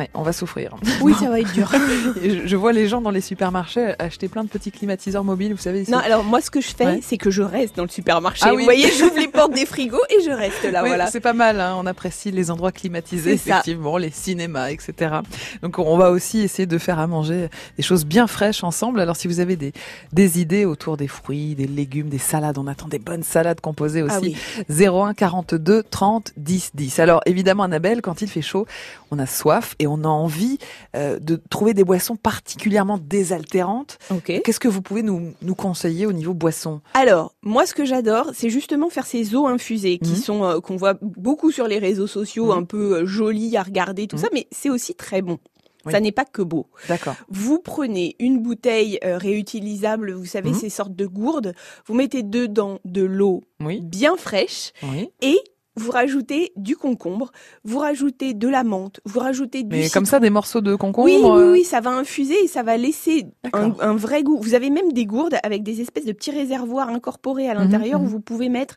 Ouais, 0.00 0.10
on 0.14 0.22
va 0.22 0.32
souffrir. 0.32 0.74
Oui, 1.02 1.14
ça 1.18 1.28
va 1.30 1.40
être 1.40 1.52
dur. 1.52 1.70
Je, 2.22 2.46
je 2.46 2.56
vois 2.56 2.72
les 2.72 2.88
gens 2.88 3.00
dans 3.00 3.10
les 3.10 3.20
supermarchés 3.20 3.94
acheter 3.98 4.28
plein 4.28 4.44
de 4.44 4.48
petits 4.48 4.70
climatiseurs 4.72 5.24
mobiles, 5.24 5.52
vous 5.52 5.58
savez. 5.60 5.84
Non, 5.88 5.98
alors 5.98 6.24
moi, 6.24 6.40
ce 6.40 6.50
que 6.50 6.60
je 6.60 6.68
fais, 6.68 6.84
Ouais. 6.86 7.00
c'est 7.02 7.16
que 7.16 7.30
je 7.30 7.42
reste 7.42 7.76
dans 7.76 7.82
le 7.84 7.88
supermarché. 7.88 8.44
Ah 8.46 8.50
Vous 8.50 8.56
oui. 8.58 8.64
voyez, 8.64 8.90
j'ouvre 8.90 9.18
les 9.18 9.28
portes 9.38 9.52
des 9.54 9.66
frigos 9.66 10.00
et 10.10 10.22
je 10.24 10.30
reste 10.30 10.64
là, 10.64 10.82
Oui, 10.82 10.88
voilà. 10.88 11.06
C'est 11.06 11.20
pas 11.20 11.32
mal, 11.32 11.60
hein, 11.60 11.74
on 11.78 11.86
apprécie 11.86 12.30
les 12.30 12.50
endroits 12.50 12.72
climatisés, 12.72 13.36
ça. 13.36 13.50
effectivement, 13.58 13.96
les 13.98 14.10
cinémas, 14.10 14.70
etc. 14.70 15.16
Donc 15.62 15.78
on 15.78 15.96
va 15.96 16.10
aussi 16.10 16.40
essayer 16.40 16.66
de 16.66 16.78
faire 16.78 16.98
à 16.98 17.06
manger 17.06 17.48
des 17.76 17.82
choses 17.82 18.04
bien 18.04 18.26
fraîches 18.26 18.64
ensemble. 18.64 19.00
Alors 19.00 19.16
si 19.16 19.28
vous 19.28 19.40
avez 19.40 19.56
des, 19.56 19.72
des 20.12 20.40
idées 20.40 20.64
autour 20.64 20.96
des 20.96 21.08
fruits, 21.08 21.54
des 21.54 21.66
légumes, 21.66 22.08
des 22.08 22.18
salades, 22.18 22.58
on 22.58 22.66
attend 22.66 22.88
des 22.88 22.98
bonnes 22.98 23.22
salades 23.22 23.60
composées 23.60 24.04
Ah 24.08 24.18
aussi. 24.18 24.36
oui. 24.68 24.86
01 24.86 25.14
42 25.14 25.82
30 25.84 26.32
10 26.36 26.70
10. 26.74 26.98
Alors 27.00 27.20
évidemment 27.26 27.64
Annabelle, 27.64 28.00
quand 28.02 28.22
il 28.22 28.28
fait 28.28 28.42
chaud, 28.42 28.66
on 29.10 29.18
a 29.18 29.26
soif 29.26 29.74
et 29.78 29.86
on 29.86 29.89
a 30.04 30.08
envie 30.08 30.58
euh, 30.96 31.18
de 31.18 31.36
trouver 31.50 31.74
des 31.74 31.84
boissons 31.84 32.16
particulièrement 32.16 32.98
désaltérantes. 32.98 33.98
Qu'est-ce 34.24 34.60
que 34.60 34.68
vous 34.68 34.82
pouvez 34.82 35.02
nous, 35.02 35.32
nous 35.42 35.54
conseiller 35.54 36.06
au 36.06 36.12
niveau 36.12 36.34
boisson? 36.34 36.80
Alors, 36.94 37.34
moi, 37.42 37.66
ce 37.66 37.74
que 37.74 37.84
j'adore, 37.84 38.30
c'est 38.34 38.50
justement 38.50 38.90
faire 38.90 39.06
ces 39.06 39.34
eaux 39.34 39.46
infusées 39.46 39.98
qui 39.98 40.10
Mhm. 40.12 40.16
sont 40.16 40.44
euh, 40.44 40.60
qu'on 40.60 40.76
voit 40.76 40.94
beaucoup 41.00 41.50
sur 41.50 41.66
les 41.66 41.78
réseaux 41.78 42.06
sociaux, 42.06 42.46
Mhm. 42.52 42.58
un 42.58 42.64
peu 42.64 42.96
euh, 42.98 43.06
jolies 43.06 43.56
à 43.56 43.62
regarder, 43.62 44.06
tout 44.06 44.16
Mhm. 44.16 44.22
ça, 44.22 44.28
mais 44.32 44.46
c'est 44.50 44.70
aussi 44.70 44.94
très 44.94 45.22
bon. 45.22 45.38
Oui. 45.86 45.92
Ça 45.92 46.00
n'est 46.00 46.12
pas 46.12 46.26
que 46.26 46.42
beau. 46.42 46.66
D'accord. 46.88 47.14
Vous 47.30 47.58
prenez 47.58 48.14
une 48.18 48.42
bouteille 48.42 48.98
euh, 49.02 49.16
réutilisable, 49.16 50.12
vous 50.12 50.26
savez, 50.26 50.52
ces 50.52 50.68
sortes 50.68 50.94
de 50.94 51.06
gourdes, 51.06 51.54
vous 51.86 51.94
mettez 51.94 52.22
dedans 52.22 52.80
de 52.84 53.02
l'eau 53.02 53.42
Oui. 53.60 53.80
bien 53.80 54.16
fraîche 54.18 54.72
Oui. 54.82 55.08
et 55.22 55.38
vous 55.76 55.90
rajoutez 55.90 56.52
du 56.56 56.76
concombre, 56.76 57.30
vous 57.64 57.78
rajoutez 57.78 58.34
de 58.34 58.48
la 58.48 58.64
menthe, 58.64 59.00
vous 59.04 59.20
rajoutez 59.20 59.62
du 59.62 59.76
Mais 59.76 59.84
citron. 59.84 60.00
comme 60.00 60.06
ça, 60.06 60.20
des 60.20 60.30
morceaux 60.30 60.60
de 60.60 60.74
concombre. 60.74 61.06
Oui, 61.06 61.18
oui, 61.22 61.28
euh, 61.30 61.52
oui, 61.52 61.64
ça 61.64 61.80
va 61.80 61.90
infuser 61.90 62.36
et 62.44 62.48
ça 62.48 62.62
va 62.62 62.76
laisser 62.76 63.26
un, 63.52 63.94
vrai 63.94 64.22
goût. 64.22 64.38
Vous 64.42 64.54
avez 64.54 64.70
même 64.70 64.92
des 64.92 65.06
gourdes 65.06 65.36
avec 65.42 65.62
des 65.62 65.80
espèces 65.80 66.04
de 66.06 66.12
petits 66.12 66.32
réservoirs 66.32 66.88
incorporés 66.88 67.48
à 67.48 67.54
Mhm, 67.54 67.60
l'intérieur 67.60 68.00
mhm. 68.00 68.06
où 68.06 68.08
vous 68.08 68.20
pouvez 68.20 68.48
mettre 68.48 68.76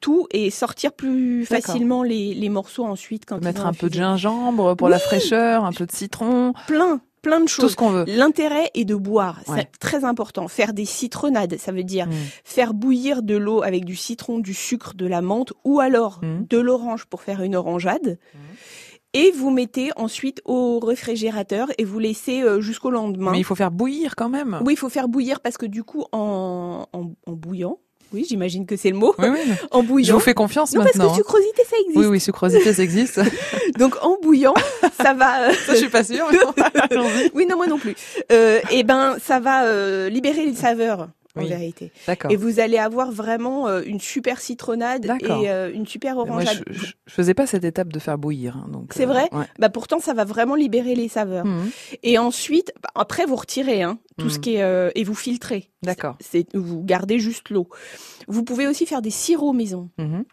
tout 0.00 0.26
et 0.30 0.50
sortir 0.50 0.92
plus 0.92 1.44
facilement 1.44 2.02
les, 2.02 2.34
les 2.34 2.48
morceaux 2.48 2.84
ensuite 2.84 3.24
quand 3.26 3.42
Mettre 3.42 3.66
un 3.66 3.72
peu 3.72 3.88
de 3.88 3.94
gingembre 3.94 4.76
pour 4.76 4.88
la 4.88 4.98
fraîcheur, 4.98 5.64
un 5.64 5.72
peu 5.72 5.86
de 5.86 5.92
citron, 5.92 6.52
Plein, 6.66 7.00
plein 7.22 7.40
de 7.40 7.44
tout 7.46 7.52
choses. 7.62 7.70
ce 7.72 7.76
qu'on 7.76 7.90
veut. 7.90 8.04
L'intérêt 8.06 8.70
est 8.74 8.84
de 8.84 8.94
boire, 8.94 9.40
Ouais. 9.48 9.58
c'est 9.72 9.78
très 9.78 10.04
important. 10.04 10.48
Faire 10.48 10.72
des 10.72 10.84
citronnades, 10.84 11.56
ça 11.58 11.72
veut 11.72 11.84
dire 11.84 12.06
Mm. 12.06 12.12
faire 12.44 12.74
bouillir 12.74 13.22
de 13.22 13.36
l'eau 13.36 13.62
avec 13.62 13.84
du 13.84 13.96
citron, 13.96 14.38
du 14.38 14.54
sucre, 14.54 14.94
de 14.94 15.06
la 15.06 15.20
menthe 15.22 15.52
ou 15.64 15.80
alors 15.80 16.20
Mm. 16.22 16.46
de 16.48 16.58
l'orange 16.58 17.04
pour 17.06 17.22
faire 17.22 17.42
une 17.42 17.56
orangeade. 17.56 18.18
Et 19.14 19.30
vous 19.32 19.50
mettez 19.50 19.90
ensuite 19.96 20.42
au 20.44 20.78
réfrigérateur 20.80 21.68
et 21.78 21.84
vous 21.84 21.98
laissez 21.98 22.42
euh, 22.42 22.60
jusqu'au 22.60 22.90
lendemain. 22.90 23.32
Mais 23.32 23.38
il 23.40 23.44
faut 23.44 23.54
faire 23.54 23.70
bouillir 23.70 24.14
quand 24.16 24.28
même. 24.28 24.60
Oui, 24.64 24.74
il 24.74 24.76
faut 24.76 24.90
faire 24.90 25.08
bouillir 25.08 25.40
parce 25.40 25.56
que 25.56 25.64
du 25.66 25.82
coup, 25.82 26.04
en, 26.12 26.86
en, 26.92 27.10
en 27.26 27.32
bouillant, 27.32 27.78
oui, 28.12 28.26
j'imagine 28.28 28.64
que 28.66 28.76
c'est 28.76 28.90
le 28.90 28.96
mot, 28.96 29.14
Oui, 29.18 29.28
oui. 29.28 29.38
en 29.70 29.82
Je 29.82 29.86
bouillant. 29.86 30.14
vous 30.14 30.20
fais 30.20 30.34
confiance 30.34 30.72
non, 30.72 30.82
parce 30.82 30.96
maintenant. 30.96 31.10
que 31.10 31.14
hein. 31.14 31.16
sucrosité, 31.18 31.62
ça 31.68 31.76
existe. 31.80 31.96
Oui, 31.98 32.06
oui, 32.06 32.20
sucrosité, 32.20 32.72
ça 32.72 32.82
existe. 32.82 33.20
Donc 33.78 33.96
en 34.02 34.16
bouillant, 34.22 34.54
ça 35.00 35.14
va. 35.14 35.48
euh, 35.48 35.52
Ça, 35.66 35.72
je 35.74 35.78
suis 35.78 35.88
pas 35.88 36.04
sûre. 36.04 36.26
mais 36.30 36.96
oui, 37.34 37.46
non, 37.46 37.56
moi 37.56 37.66
non 37.66 37.78
plus. 37.78 37.94
Euh, 38.32 38.60
et 38.70 38.82
ben, 38.82 39.16
ça 39.22 39.40
va 39.40 39.64
euh, 39.64 40.08
libérer 40.08 40.44
les 40.46 40.54
saveurs. 40.54 41.08
En 41.36 41.42
Oui. 41.42 41.48
vérité. 41.48 41.92
D'accord. 42.06 42.30
Et 42.32 42.36
vous 42.36 42.58
allez 42.58 42.78
avoir 42.78 43.12
vraiment 43.12 43.68
euh, 43.68 43.82
une 43.84 44.00
super 44.00 44.40
citronnade 44.40 45.04
et 45.20 45.50
euh, 45.50 45.70
une 45.72 45.86
super 45.86 46.14
Moi, 46.16 46.24
orangeade. 46.24 46.64
je, 46.68 46.72
je, 46.72 46.86
je 47.06 47.12
faisais 47.12 47.34
pas 47.34 47.46
cette 47.46 47.64
étape 47.64 47.92
de 47.92 47.98
faire 47.98 48.16
bouillir. 48.18 48.56
hein, 48.56 48.68
donc. 48.70 48.92
C'est 48.94 49.04
vrai 49.04 49.28
ouais. 49.32 49.44
Bah 49.58 49.68
pourtant, 49.68 49.98
ça 50.00 50.14
va 50.14 50.24
vraiment 50.24 50.54
libérer 50.54 50.94
les 50.94 51.08
saveurs. 51.08 51.44
Mhm. 51.44 51.70
Et 52.02 52.18
ensuite, 52.18 52.72
bah, 52.82 52.88
après, 52.94 53.26
vous 53.26 53.36
retirez 53.36 53.82
hein, 53.82 53.98
tout 54.16 54.30
ce 54.30 54.36
Mhm. 54.36 54.40
qui 54.40 54.54
est 54.54 54.62
euh, 54.62 54.90
et 54.94 55.04
vous 55.04 55.14
filtrez. 55.14 55.70
D'accord. 55.82 56.16
C'est 56.20 56.46
vous 56.54 56.82
gardez 56.82 57.18
juste 57.18 57.50
l'eau. 57.50 57.68
Vous 58.26 58.42
pouvez 58.42 58.66
aussi 58.66 58.86
faire 58.86 59.02
des 59.02 59.10
sirops 59.10 59.54
maison. 59.54 59.90
Mhm. 59.98 60.24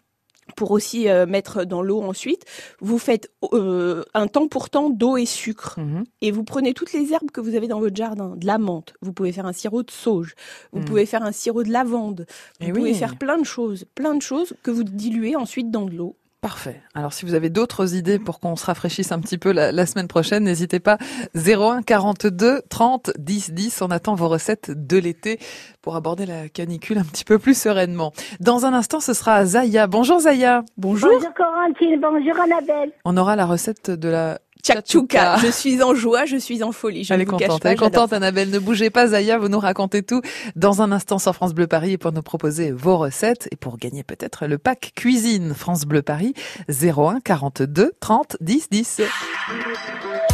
Pour 0.54 0.70
aussi 0.70 1.08
euh, 1.08 1.26
mettre 1.26 1.64
dans 1.64 1.82
l'eau 1.82 2.00
ensuite. 2.02 2.44
Vous 2.80 2.98
faites 2.98 3.30
euh, 3.52 4.04
un 4.14 4.26
temps 4.28 4.46
pour 4.48 4.70
temps 4.70 4.90
d'eau 4.90 5.16
et 5.16 5.26
sucre. 5.26 5.78
Mhm. 5.78 6.04
Et 6.22 6.30
vous 6.30 6.44
prenez 6.44 6.72
toutes 6.72 6.92
les 6.92 7.12
herbes 7.12 7.30
que 7.32 7.40
vous 7.40 7.54
avez 7.56 7.66
dans 7.68 7.80
votre 7.80 7.96
jardin. 7.96 8.34
De 8.36 8.46
la 8.46 8.58
menthe, 8.58 8.94
vous 9.02 9.12
pouvez 9.12 9.32
faire 9.32 9.46
un 9.46 9.52
sirop 9.52 9.82
de 9.82 9.90
sauge, 9.90 10.34
vous 10.72 10.80
Mm. 10.80 10.84
pouvez 10.84 11.06
faire 11.06 11.22
un 11.24 11.32
sirop 11.32 11.62
de 11.64 11.70
lavande, 11.72 12.26
vous 12.60 12.68
Eh 12.68 12.72
pouvez 12.72 12.90
oui. 12.92 12.94
faire 12.94 13.16
plein 13.16 13.38
de 13.38 13.44
choses, 13.44 13.84
plein 13.94 14.14
de 14.14 14.22
choses 14.22 14.54
que 14.62 14.70
vous 14.70 14.84
diluez 14.84 15.34
ensuite 15.36 15.70
dans 15.70 15.84
de 15.84 15.94
l'eau. 15.94 16.16
Parfait. 16.46 16.80
Alors, 16.94 17.12
si 17.12 17.24
vous 17.24 17.34
avez 17.34 17.50
d'autres 17.50 17.96
idées 17.96 18.20
pour 18.20 18.38
qu'on 18.38 18.54
se 18.54 18.64
rafraîchisse 18.66 19.10
un 19.10 19.18
petit 19.18 19.36
peu 19.36 19.50
la, 19.50 19.72
la 19.72 19.84
semaine 19.84 20.06
prochaine, 20.06 20.44
n'hésitez 20.44 20.78
pas. 20.78 20.96
01 21.34 21.82
42 21.82 22.62
30 22.70 23.10
10 23.18 23.50
10. 23.50 23.82
On 23.82 23.90
attend 23.90 24.14
vos 24.14 24.28
recettes 24.28 24.70
de 24.70 24.96
l'été 24.96 25.40
pour 25.82 25.96
aborder 25.96 26.24
la 26.24 26.48
canicule 26.48 26.98
un 26.98 27.04
petit 27.04 27.24
peu 27.24 27.40
plus 27.40 27.60
sereinement. 27.60 28.12
Dans 28.38 28.64
un 28.64 28.74
instant, 28.74 29.00
ce 29.00 29.12
sera 29.12 29.44
Zaya. 29.44 29.88
Bonjour 29.88 30.20
Zaya. 30.20 30.62
Bonjour. 30.76 31.10
Bonjour 31.10 31.34
Corentine, 31.34 32.00
bonjour 32.00 32.40
Annabelle. 32.40 32.92
On 33.04 33.16
aura 33.16 33.34
la 33.34 33.44
recette 33.44 33.90
de 33.90 34.08
la 34.08 34.38
Tchakchouka. 34.66 35.36
Je 35.38 35.50
suis 35.50 35.82
en 35.82 35.94
joie, 35.94 36.24
je 36.24 36.36
suis 36.36 36.62
en 36.62 36.72
folie. 36.72 37.04
Je 37.04 37.14
elle 37.14 37.20
est 37.20 37.24
vous 37.24 37.36
cache 37.36 37.48
contente, 37.48 37.62
pas, 37.62 37.68
elle 37.70 37.74
est 37.74 37.78
contente 37.78 38.12
Annabelle. 38.12 38.50
Ne 38.50 38.58
bougez 38.58 38.90
pas 38.90 39.08
Zaya, 39.08 39.38
vous 39.38 39.48
nous 39.48 39.60
racontez 39.60 40.02
tout 40.02 40.20
dans 40.56 40.82
un 40.82 40.92
instant 40.92 41.18
sur 41.18 41.34
France 41.34 41.54
Bleu 41.54 41.66
Paris 41.66 41.92
et 41.92 41.98
pour 41.98 42.12
nous 42.12 42.22
proposer 42.22 42.72
vos 42.72 42.96
recettes 42.96 43.48
et 43.52 43.56
pour 43.56 43.78
gagner 43.78 44.02
peut-être 44.02 44.46
le 44.46 44.58
pack 44.58 44.92
cuisine 44.96 45.54
France 45.54 45.84
Bleu 45.84 46.02
Paris 46.02 46.34
01 46.68 47.20
42 47.20 47.92
30 48.00 48.36
10 48.40 48.68
10. 48.70 49.02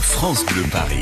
France 0.00 0.44
Bleu 0.46 0.62
Paris. 0.70 1.00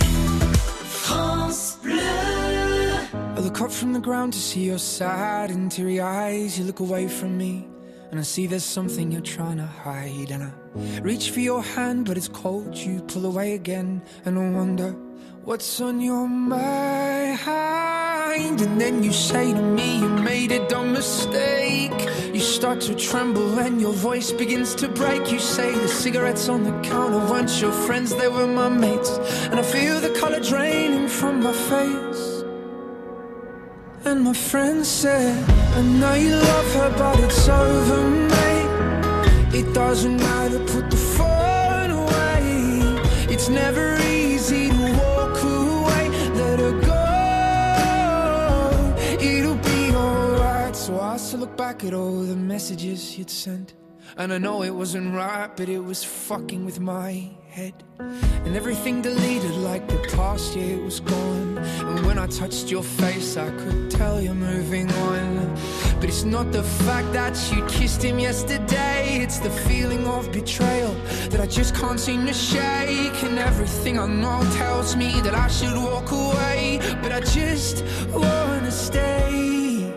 I 3.37 3.43
look 3.43 3.61
up 3.63 3.71
from 3.71 3.95
the 3.95 4.01
ground 4.01 4.33
to 4.35 4.39
see 4.39 4.67
your 4.67 4.79
sad 4.79 5.51
and 5.51 5.71
teary 5.71 5.99
eyes. 6.01 6.59
You 6.59 6.67
look 6.67 6.81
away 6.81 7.09
from 7.09 7.39
me, 7.39 7.67
and 8.11 8.21
I 8.21 8.23
see 8.23 8.47
there's 8.47 8.65
something 8.65 9.11
you're 9.11 9.23
trying 9.23 9.57
to 9.57 9.67
hide. 9.67 10.31
And 10.31 10.43
I 10.43 10.51
reach 10.75 11.31
for 11.31 11.41
your 11.41 11.63
hand, 11.63 12.07
but 12.07 12.17
it's 12.17 12.29
cold. 12.29 12.77
You 12.77 13.01
pull 13.03 13.27
away 13.27 13.55
again, 13.55 14.03
and 14.25 14.39
I 14.39 14.51
wonder 14.51 14.95
what's 15.45 15.81
on 15.81 16.01
your 16.01 16.29
mind. 16.29 17.41
And 18.61 18.81
then 18.81 19.03
you 19.03 19.13
say 19.13 19.53
to 19.53 19.61
me, 19.61 19.99
You 19.99 20.09
made 20.09 20.53
a 20.53 20.67
dumb 20.69 20.93
mistake. 20.93 22.09
You 22.33 22.41
start 22.41 22.81
to 22.83 22.95
tremble, 22.95 23.59
and 23.59 23.81
your 23.81 23.93
voice 23.93 24.31
begins 24.33 24.75
to 24.77 24.89
break. 24.89 25.33
You 25.33 25.39
say 25.39 25.75
the 25.75 25.89
cigarettes 25.89 26.49
on 26.49 26.63
the 26.65 26.73
counter 26.89 27.19
weren't 27.31 27.61
your 27.61 27.73
friends, 27.73 28.15
they 28.15 28.29
were 28.29 28.47
my 28.47 28.69
mates. 28.69 29.19
And 29.51 29.59
I 29.59 29.63
feel 29.63 30.01
the 30.01 30.11
color 30.11 30.41
draining 30.41 31.09
from 31.09 31.43
my 31.43 31.53
face. 31.53 32.45
And 34.05 34.23
my 34.23 34.33
friend 34.33 34.87
said, 34.87 35.45
I 35.77 35.83
know 35.83 36.15
you 36.15 36.35
love 36.35 36.75
her, 36.75 36.91
but 36.97 37.21
it's 37.21 37.49
over, 37.49 38.09
mate. 38.09 38.61
It 39.53 39.75
doesn't 39.75 40.17
matter, 40.17 40.40
It's 43.41 43.49
never 43.49 43.97
easy 44.03 44.69
to 44.69 44.93
walk 44.99 45.43
away. 45.43 46.11
Let 46.35 46.59
her 46.61 46.73
go. 46.79 47.07
It'll 49.19 49.55
be 49.55 49.95
alright. 49.95 50.77
So 50.77 51.01
I 51.01 51.17
still 51.17 51.41
look 51.41 51.57
back 51.57 51.83
at 51.83 51.95
all 51.95 52.21
the 52.21 52.37
messages 52.37 53.17
you'd 53.17 53.31
sent. 53.31 53.73
And 54.19 54.31
I 54.31 54.37
know 54.37 54.63
it 54.63 54.75
wasn't 54.75 55.15
right, 55.15 55.49
but 55.57 55.71
it 55.71 55.79
was 55.79 56.05
fucking 56.05 56.67
with 56.67 56.81
my 56.81 57.31
head. 57.49 57.83
And 57.99 58.55
everything 58.57 59.01
deleted 59.01 59.55
like 59.55 59.89
the 59.89 59.97
past 60.15 60.55
year 60.55 60.77
was 60.85 61.01
gone. 61.01 61.57
And 61.59 62.05
when 62.05 62.19
I 62.19 62.27
touched 62.27 62.71
your 62.71 62.83
face, 62.83 63.39
I 63.39 63.49
could 63.51 63.91
tell 63.91 64.21
you're 64.21 64.35
moving 64.35 64.91
on. 64.93 65.57
But 66.01 66.09
it's 66.09 66.25
not 66.25 66.51
the 66.51 66.63
fact 66.63 67.13
that 67.13 67.37
you 67.53 67.63
kissed 67.67 68.03
him 68.03 68.19
yesterday, 68.19 69.21
it's 69.21 69.39
the 69.39 69.51
feeling 69.51 70.07
of 70.07 70.33
betrayal 70.33 70.95
that 71.29 71.41
I 71.41 71.47
just 71.47 71.75
can't 71.75 72.01
seem 72.01 72.25
to 72.27 72.33
shake. 72.33 73.23
And 73.23 73.39
everything 73.39 73.99
I 73.99 74.07
know 74.07 74.41
tells 74.55 74.97
me 74.97 75.21
that 75.21 75.35
I 75.35 75.49
should 75.49 75.77
walk 75.77 76.11
away, 76.11 76.81
but 77.03 77.13
I 77.13 77.21
just 77.21 77.85
wanna 78.15 78.71
stay. 78.71 79.93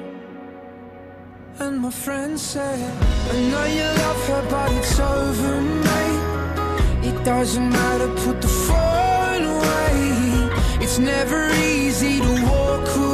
And 1.60 1.80
my 1.80 1.92
friend 1.92 2.38
said, 2.38 2.92
I 3.32 3.36
know 3.52 3.66
you 3.78 3.88
love 4.04 4.28
her, 4.28 4.44
but 4.50 4.72
it's 4.74 5.00
over, 5.00 5.62
mate. 5.88 7.10
It 7.10 7.24
doesn't 7.24 7.70
matter, 7.70 8.10
put 8.26 8.42
the 8.42 8.54
phone 8.68 9.44
away. 9.56 10.84
It's 10.84 11.00
never 11.00 11.50
easy 11.54 12.20
to 12.20 12.34
walk 12.46 12.90
away. 12.98 13.13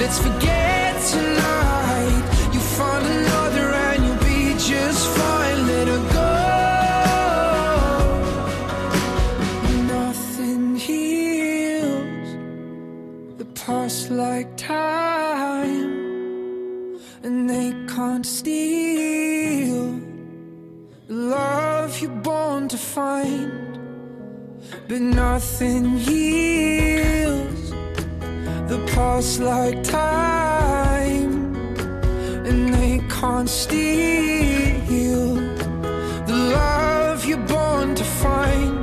Let's 0.00 0.18
forget 0.18 0.92
tonight. 1.12 2.24
You 2.52 2.60
find 2.78 3.04
another 3.06 3.66
and 3.86 4.04
you'll 4.04 4.24
be 4.32 4.54
just 4.72 5.02
fine. 5.16 5.58
Let 5.66 5.88
her 5.88 6.02
go. 6.18 6.32
Nothing 9.96 10.76
heals 10.76 12.28
the 13.38 13.46
past 13.60 14.10
like 14.10 14.50
time, 14.56 15.90
and 17.22 17.48
they 17.48 17.68
can't 17.94 18.26
steal 18.26 20.00
the 21.08 21.14
love 21.14 22.00
you're 22.00 22.20
born 22.30 22.68
to 22.68 22.78
find. 22.78 23.52
But 24.88 25.00
nothing 25.00 25.84
heals 25.98 27.25
past 28.96 29.40
like 29.40 29.82
time, 29.84 31.54
and 32.48 32.72
they 32.72 32.98
can't 33.10 33.46
steal 33.46 35.34
the 36.28 36.36
love 36.58 37.26
you're 37.26 37.46
born 37.54 37.94
to 37.94 38.04
find. 38.22 38.74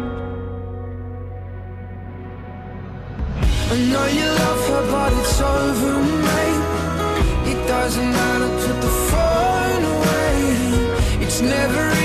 I 3.73 3.75
know 3.91 4.05
you 4.19 4.27
love 4.43 4.61
her, 4.69 4.83
but 4.93 5.11
it's 5.19 5.41
over, 5.41 5.95
mate. 6.27 6.63
It 7.51 7.59
doesn't 7.67 8.11
matter, 8.19 8.49
put 8.65 8.77
the 8.85 8.93
phone 9.09 9.83
away. 9.95 10.37
It's 11.25 11.41
never 11.41 12.02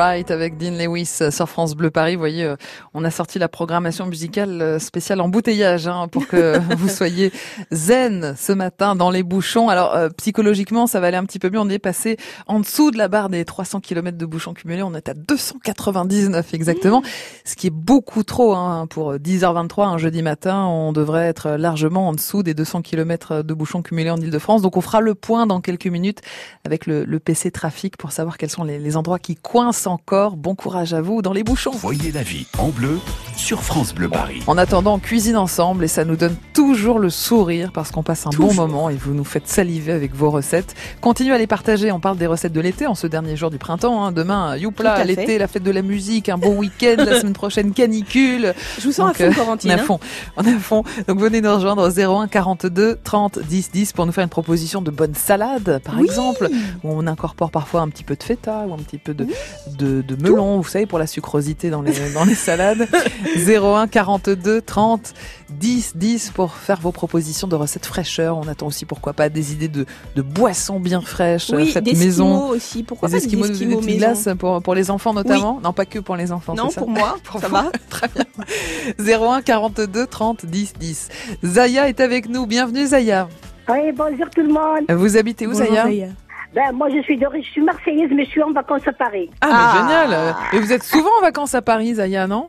Alright 0.00 0.30
avec 0.30 0.56
Dean 0.56 0.78
Lewis 0.78 1.18
sur 1.30 1.46
France 1.46 1.74
Bleu 1.74 1.90
Paris. 1.90 2.14
Vous 2.14 2.20
voyez, 2.20 2.44
euh, 2.44 2.56
on 2.94 3.04
a 3.04 3.10
sorti 3.10 3.38
la 3.38 3.48
programmation 3.48 4.06
musicale 4.06 4.62
euh, 4.62 4.78
spéciale 4.78 5.20
embouteillage 5.20 5.86
hein, 5.88 6.08
pour 6.08 6.26
que 6.26 6.58
vous 6.76 6.88
soyez 6.88 7.30
zen 7.70 8.34
ce 8.34 8.54
matin 8.54 8.96
dans 8.96 9.10
les 9.10 9.22
bouchons. 9.22 9.68
Alors 9.68 9.94
euh, 9.94 10.08
psychologiquement, 10.16 10.86
ça 10.86 11.00
va 11.00 11.08
aller 11.08 11.18
un 11.18 11.26
petit 11.26 11.38
peu 11.38 11.50
mieux. 11.50 11.58
On 11.58 11.68
est 11.68 11.78
passé 11.78 12.16
en 12.46 12.60
dessous 12.60 12.90
de 12.90 12.96
la 12.96 13.08
barre 13.08 13.28
des 13.28 13.44
300 13.44 13.80
km 13.80 14.16
de 14.16 14.24
bouchons 14.24 14.54
cumulés. 14.54 14.82
On 14.82 14.94
est 14.94 15.10
à 15.10 15.12
299 15.12 16.54
exactement, 16.54 17.02
ce 17.44 17.54
qui 17.54 17.66
est 17.66 17.74
beaucoup 17.74 18.22
trop 18.22 18.54
hein, 18.54 18.86
pour 18.88 19.16
10h23 19.16 19.82
un 19.84 19.98
jeudi 19.98 20.22
matin. 20.22 20.64
On 20.64 20.92
devrait 20.92 21.26
être 21.26 21.50
largement 21.50 22.08
en 22.08 22.14
dessous 22.14 22.42
des 22.42 22.54
200 22.54 22.80
km 22.80 23.42
de 23.42 23.52
bouchons 23.52 23.82
cumulés 23.82 24.10
en 24.10 24.16
Ile-de-France. 24.16 24.62
Donc 24.62 24.78
on 24.78 24.80
fera 24.80 25.02
le 25.02 25.14
point 25.14 25.46
dans 25.46 25.60
quelques 25.60 25.88
minutes 25.88 26.22
avec 26.64 26.86
le, 26.86 27.04
le 27.04 27.18
PC 27.18 27.50
trafic 27.50 27.98
pour 27.98 28.12
savoir 28.12 28.38
quels 28.38 28.48
sont 28.48 28.64
les, 28.64 28.78
les 28.78 28.96
endroits 28.96 29.18
qui 29.18 29.36
coincent 29.36 29.89
encore. 29.90 30.36
Bon 30.36 30.54
courage 30.54 30.94
à 30.94 31.00
vous 31.00 31.22
dans 31.22 31.32
les 31.32 31.44
bouchons. 31.44 31.72
Voyez 31.72 32.12
la 32.12 32.22
vie 32.22 32.46
en 32.58 32.68
bleu 32.68 32.98
sur 33.36 33.62
France 33.62 33.94
Bleu 33.94 34.08
Paris. 34.08 34.42
En 34.46 34.58
attendant, 34.58 34.94
on 34.94 34.98
cuisine 34.98 35.36
ensemble 35.36 35.84
et 35.84 35.88
ça 35.88 36.04
nous 36.04 36.16
donne 36.16 36.36
toujours 36.52 36.98
le 36.98 37.08
sourire 37.10 37.70
parce 37.72 37.90
qu'on 37.90 38.02
passe 38.02 38.26
un 38.26 38.30
bon 38.30 38.52
moment 38.54 38.90
et 38.90 38.96
vous 38.96 39.14
nous 39.14 39.24
faites 39.24 39.48
saliver 39.48 39.92
avec 39.92 40.14
vos 40.14 40.30
recettes. 40.30 40.74
Continuez 41.00 41.34
à 41.34 41.38
les 41.38 41.46
partager. 41.46 41.90
On 41.92 42.00
parle 42.00 42.18
des 42.18 42.26
recettes 42.26 42.52
de 42.52 42.60
l'été 42.60 42.86
en 42.86 42.94
ce 42.94 43.06
dernier 43.06 43.36
jour 43.36 43.50
du 43.50 43.58
printemps. 43.58 44.04
hein. 44.04 44.12
Demain, 44.12 44.56
youpla, 44.56 45.04
l'été, 45.04 45.38
la 45.38 45.46
fête 45.48 45.62
de 45.62 45.70
la 45.70 45.82
musique, 45.82 46.28
un 46.28 46.38
beau 46.38 46.50
week-end, 46.52 46.96
la 46.98 47.20
semaine 47.20 47.32
prochaine, 47.32 47.72
canicule. 47.72 48.54
Je 48.78 48.84
vous 48.84 48.92
sens 48.92 49.08
Donc, 49.16 49.20
à 49.20 49.30
fond, 49.32 49.40
euh, 49.40 49.44
Corentine. 49.44 49.70
On 49.70 49.74
à 49.74 49.80
hein. 49.80 49.84
fond, 49.84 50.00
on 50.36 50.42
est 50.44 50.54
à 50.54 50.58
fond. 50.58 50.84
Donc 51.08 51.18
venez 51.18 51.40
nous 51.40 51.54
rejoindre 51.54 51.88
au 51.88 52.20
01 52.22 52.28
42 52.28 52.98
30 53.02 53.38
10 53.38 53.70
10 53.72 53.92
pour 53.92 54.04
nous 54.06 54.12
faire 54.12 54.24
une 54.24 54.30
proposition 54.30 54.82
de 54.82 54.90
bonne 54.90 55.14
salade, 55.14 55.80
par 55.84 55.96
Oui. 55.98 56.04
exemple, 56.04 56.48
où 56.84 56.90
on 56.92 57.06
incorpore 57.06 57.50
parfois 57.50 57.80
un 57.80 57.88
petit 57.88 58.04
peu 58.04 58.16
de 58.16 58.22
feta 58.22 58.64
ou 58.68 58.74
un 58.74 58.78
petit 58.78 58.98
peu 58.98 59.14
de, 59.14 59.26
de, 59.76 60.02
de 60.02 60.16
melon, 60.22 60.60
vous 60.60 60.68
savez, 60.68 60.86
pour 60.86 60.98
la 60.98 61.06
sucrosité 61.06 61.70
dans 61.70 61.82
les, 61.82 61.92
dans 62.14 62.24
les 62.24 62.34
salades. 62.34 62.88
01 63.46 63.86
42 63.88 64.60
30 64.62 65.14
10 65.50 65.92
10 65.96 66.30
pour 66.34 66.54
faire 66.54 66.80
vos 66.80 66.92
propositions 66.92 67.48
de 67.48 67.56
recettes 67.56 67.86
fraîcheurs. 67.86 68.36
On 68.38 68.46
attend 68.48 68.66
aussi, 68.66 68.84
pourquoi 68.84 69.12
pas, 69.12 69.28
des 69.28 69.52
idées 69.52 69.68
de, 69.68 69.86
de 70.16 70.22
boissons 70.22 70.80
bien 70.80 71.00
fraîches, 71.00 71.50
Oui, 71.54 71.66
faites 71.70 71.84
des 71.84 71.94
maison. 71.94 72.48
aussi. 72.48 72.82
Pourquoi 72.82 73.08
Des 73.08 73.14
pas 73.14 73.18
des 73.20 73.24
esquimaux, 73.26 73.46
des 73.46 73.52
esquimaux 73.52 73.76
petites 73.80 74.00
maison 74.00 74.06
glaces 74.22 74.28
pour, 74.38 74.62
pour 74.62 74.74
les 74.74 74.90
enfants 74.90 75.12
notamment 75.14 75.60
Non, 75.62 75.72
pas 75.72 75.86
que 75.86 75.98
pour 75.98 76.16
les 76.16 76.32
enfants. 76.32 76.54
Non, 76.54 76.70
ça 76.70 76.80
pour 76.80 76.90
moi, 76.90 77.16
Pour 77.24 77.40
ça 77.40 77.48
va. 77.48 77.70
Très 77.88 78.08
bien. 78.08 78.24
01 79.20 79.42
42 79.42 80.06
30 80.06 80.46
10 80.46 80.72
10. 80.78 81.08
Zaya 81.44 81.88
est 81.88 82.00
avec 82.00 82.28
nous. 82.28 82.46
Bienvenue 82.46 82.86
Zaya. 82.86 83.28
Oui, 83.68 83.92
bonjour 83.96 84.28
tout 84.34 84.40
le 84.42 84.48
monde. 84.52 84.84
Vous 85.00 85.16
habitez 85.16 85.46
où 85.46 85.52
Bonjour, 85.52 85.66
Zaya? 85.66 85.84
Zaya. 85.84 86.08
Ben, 86.54 86.72
moi, 86.72 86.88
je 86.90 87.00
suis 87.02 87.16
de, 87.16 87.26
je 87.34 87.40
suis 87.50 87.60
marseillaise, 87.62 88.10
mais 88.12 88.24
je 88.24 88.30
suis 88.30 88.42
en 88.42 88.50
vacances 88.52 88.86
à 88.88 88.92
Paris. 88.92 89.30
Ah, 89.40 89.46
mais 89.72 89.80
génial. 89.80 90.34
Et 90.52 90.58
vous 90.58 90.72
êtes 90.72 90.82
souvent 90.82 91.10
en 91.18 91.22
vacances 91.22 91.54
à 91.54 91.62
Paris, 91.62 91.94
Zaya, 91.94 92.26
non? 92.26 92.48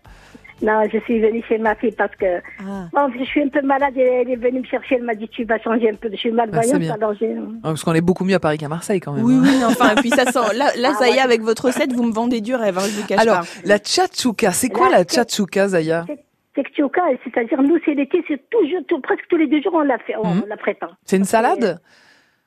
Non, 0.64 0.82
je 0.94 1.00
suis 1.00 1.20
venue 1.20 1.44
chez 1.48 1.58
ma 1.58 1.74
fille 1.74 1.92
parce 1.92 2.16
que 2.16 2.38
Ah. 2.60 2.88
bon, 2.94 3.12
je 3.18 3.24
suis 3.26 3.42
un 3.42 3.48
peu 3.50 3.62
malade. 3.64 3.94
et 3.98 4.02
Elle 4.22 4.30
est 4.30 4.36
venue 4.36 4.60
me 4.60 4.66
chercher. 4.66 4.96
Elle 4.96 5.04
m'a 5.04 5.16
dit 5.16 5.28
tu 5.28 5.44
vas 5.44 5.60
changer 5.60 5.90
un 5.90 5.96
peu. 5.96 6.08
Je 6.12 6.18
suis 6.18 6.30
malvoyante. 6.32 6.82
Ah, 6.90 6.94
alors 6.94 7.14
j'ai- 7.20 7.36
Ah, 7.64 7.70
Parce 7.70 7.84
qu'on 7.84 7.96
est 7.96 8.02
beaucoup 8.02 8.24
mieux 8.24 8.36
à 8.36 8.40
Paris 8.40 8.60
qu'à 8.60 8.68
Marseille 8.68 9.00
quand 9.00 9.14
même. 9.14 9.26
Oui, 9.26 9.34
hein. 9.38 9.42
oui, 9.44 9.64
enfin, 9.66 9.92
et 9.94 9.96
puis 9.96 10.10
ça 10.12 10.26
sent. 10.26 10.56
Là, 10.56 10.68
là 10.78 10.92
Ah, 11.00 11.02
ouais. 11.02 11.18
avec 11.20 11.42
votre 11.42 11.66
recette, 11.66 11.92
vous 11.94 12.04
me 12.04 12.14
vendez 12.14 12.42
du 12.42 12.54
rêve, 12.54 12.78
hein, 12.78 12.84
je 12.86 13.02
vous 13.02 13.08
cache 13.08 13.20
Alors, 13.20 13.40
pas. 13.40 13.46
la 13.66 13.80
tchatchouka, 13.80 14.52
c'est 14.52 14.70
quoi 14.70 14.90
La 14.92 15.00
la 15.00 15.04
tchatchouka, 15.04 15.68
Zaya? 15.70 16.06
C'est 16.54 16.64
que 16.64 16.70
Tchouka, 16.74 17.02
c'est-à-dire 17.24 17.62
nous, 17.64 17.80
c'est 17.86 17.94
l'été, 17.96 18.24
c'est 18.28 18.40
toujours, 18.52 18.82
tout- 18.88 19.00
presque 19.00 19.24
tous 19.30 19.38
les 19.38 19.48
deux 19.48 19.62
jours, 19.62 19.74
on 19.74 19.82
la 19.82 19.98
fait, 20.00 20.16
on, 20.22 20.28
Mhm. 20.28 20.42
on 20.44 20.48
la 20.48 20.58
prépare. 20.58 20.96
C'est 21.06 21.16
une 21.18 21.24
salade? 21.24 21.80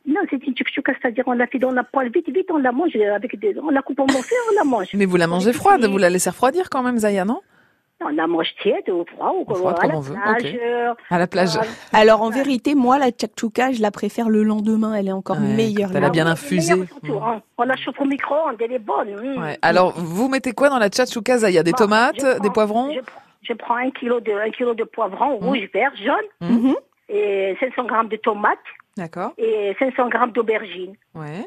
Non, 0.06 0.20
c'est 0.30 0.46
une 0.46 0.54
tchouka, 0.54 0.92
c'est-à-dire 1.00 1.24
on 1.26 1.32
la 1.32 1.46
fait 1.46 1.58
dans 1.58 1.70
la 1.70 1.82
poêle 1.82 2.10
vite, 2.12 2.28
vite, 2.28 2.50
on 2.50 2.58
la 2.58 2.72
mange 2.72 2.94
avec 2.96 3.38
des, 3.38 3.56
on 3.58 3.70
la 3.70 3.80
coupe 3.82 4.00
en 4.00 4.06
morceaux, 4.06 4.34
on 4.50 4.54
la 4.54 4.64
mange. 4.64 4.88
Mais 4.94 5.06
vous 5.06 5.16
la 5.16 5.26
mangez 5.26 5.52
froide, 5.54 5.84
vous 5.86 5.96
la 5.98 6.10
laissez 6.10 6.28
refroidir 6.30 6.68
quand 6.70 6.82
même, 6.82 6.98
Zaya, 6.98 7.24
non? 7.24 7.40
On 8.04 8.08
la 8.08 8.26
mange 8.26 8.48
tiède 8.60 8.90
ou 8.90 9.04
froid 9.06 9.32
ou 9.34 9.50
Au 9.50 9.54
froid, 9.54 9.70
à 9.70 9.74
comme 9.76 9.90
la 9.92 9.96
on 9.96 10.00
veut, 10.00 10.14
plage, 10.14 10.56
euh, 10.62 10.92
À 11.08 11.18
la 11.18 11.26
plage. 11.26 11.54
voilà. 11.54 11.70
Alors, 11.92 12.20
en 12.22 12.28
vérité, 12.28 12.74
moi, 12.74 12.98
la 12.98 13.10
tchakchouka, 13.12 13.72
je 13.72 13.80
la 13.80 13.90
préfère 13.90 14.28
le 14.28 14.42
lendemain. 14.42 14.94
Elle 14.94 15.08
est 15.08 15.12
encore 15.12 15.38
Ouais, 15.38 15.54
meilleure. 15.56 15.90
elle 15.94 16.04
a 16.04 16.10
bien 16.10 16.26
oui, 16.26 16.32
infusé. 16.32 16.72
meilleure 16.74 16.88
surtout, 16.88 17.14
hein. 17.24 17.40
On 17.56 17.62
la 17.62 17.76
chauffe 17.76 17.98
au 17.98 18.04
micro-ondes, 18.04 18.56
elle 18.60 18.72
est 18.72 18.78
bonne. 18.78 19.08
mm. 19.14 19.40
Ouais. 19.42 19.58
Alors, 19.62 19.94
vous 19.96 20.28
mettez 20.28 20.52
quoi 20.52 20.68
dans 20.68 20.78
la 20.78 20.90
tchatchouka, 20.90 21.38
Zaya? 21.38 21.62
Des 21.62 21.70
Bon, 21.70 21.78
tomates, 21.78 22.16
prends- 22.18 22.38
des 22.40 22.50
poivrons? 22.50 22.92
je, 22.92 23.00
prends- 23.00 23.20
je 23.42 23.52
prends 23.54 23.76
un 23.76 23.90
kilo 23.92 24.20
de, 24.20 24.32
un 24.32 24.50
kilo 24.50 24.74
de 24.74 24.84
poivrons 24.84 25.40
Mhm. 25.40 25.46
rouge, 25.48 25.68
vert, 25.72 25.92
jaune, 25.96 26.50
Mhm. 26.50 26.74
et 27.08 27.56
500 27.60 27.84
grammes 27.84 28.08
de 28.08 28.16
tomates 28.16 28.58
D'accord. 28.96 29.32
et 29.38 29.74
500 29.78 30.08
grammes 30.08 30.32
d'aubergines. 30.32 30.94
Ouais. 31.14 31.46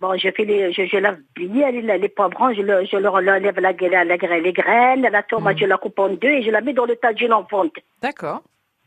Bon, 0.00 0.16
je 0.16 0.28
fais 0.30 0.44
les, 0.44 0.72
je, 0.72 0.84
je 0.86 0.96
lave 0.98 1.18
bien 1.34 1.70
les, 1.70 1.80
les 1.98 2.08
poivrons, 2.10 2.52
je, 2.52 2.60
le, 2.60 2.84
je 2.84 2.96
leur 2.96 3.14
enlève 3.14 3.58
la, 3.58 3.72
la, 3.72 4.04
la 4.04 4.16
graine- 4.18 4.42
les 4.42 4.52
graines, 4.52 5.02
la 5.02 5.22
tomate, 5.22 5.54
Mhm. 5.56 5.60
je 5.62 5.66
la 5.66 5.78
coupe 5.78 5.98
en 5.98 6.10
deux 6.10 6.28
et 6.28 6.42
je 6.42 6.50
la 6.50 6.60
mets 6.60 6.74
dans 6.74 6.84
le 6.84 6.96
tagine 6.96 7.32
en 7.32 7.44
fonte. 7.46 7.74
D'accord. 8.02 8.42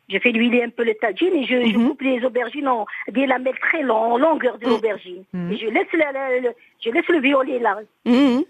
Je 0.07 0.17
fais 0.19 0.31
huiler 0.31 0.63
un 0.63 0.69
peu 0.69 0.83
le 0.83 0.93
tagine 0.95 1.33
et 1.35 1.45
je, 1.45 1.65
je 1.65 1.77
Mhm. 1.77 1.87
coupe 1.89 2.01
les 2.01 2.23
aubergines 2.23 2.67
en 2.67 2.85
des 3.11 3.25
lamelles 3.25 3.57
très 3.59 3.81
longues, 3.81 4.11
en 4.13 4.17
longueur 4.17 4.57
de 4.59 4.67
l'aubergine. 4.67 5.23
Mhm. 5.33 5.51
Et 5.51 5.57
je 5.57 5.67
laisse, 5.67 5.91
la- 5.93 6.11
la- 6.11 6.39
le, 6.39 6.49
je 6.79 6.89
laisse 6.91 7.07
le 7.07 7.19
violet 7.19 7.57
là. 7.59 7.79
Mhm. 8.05 8.43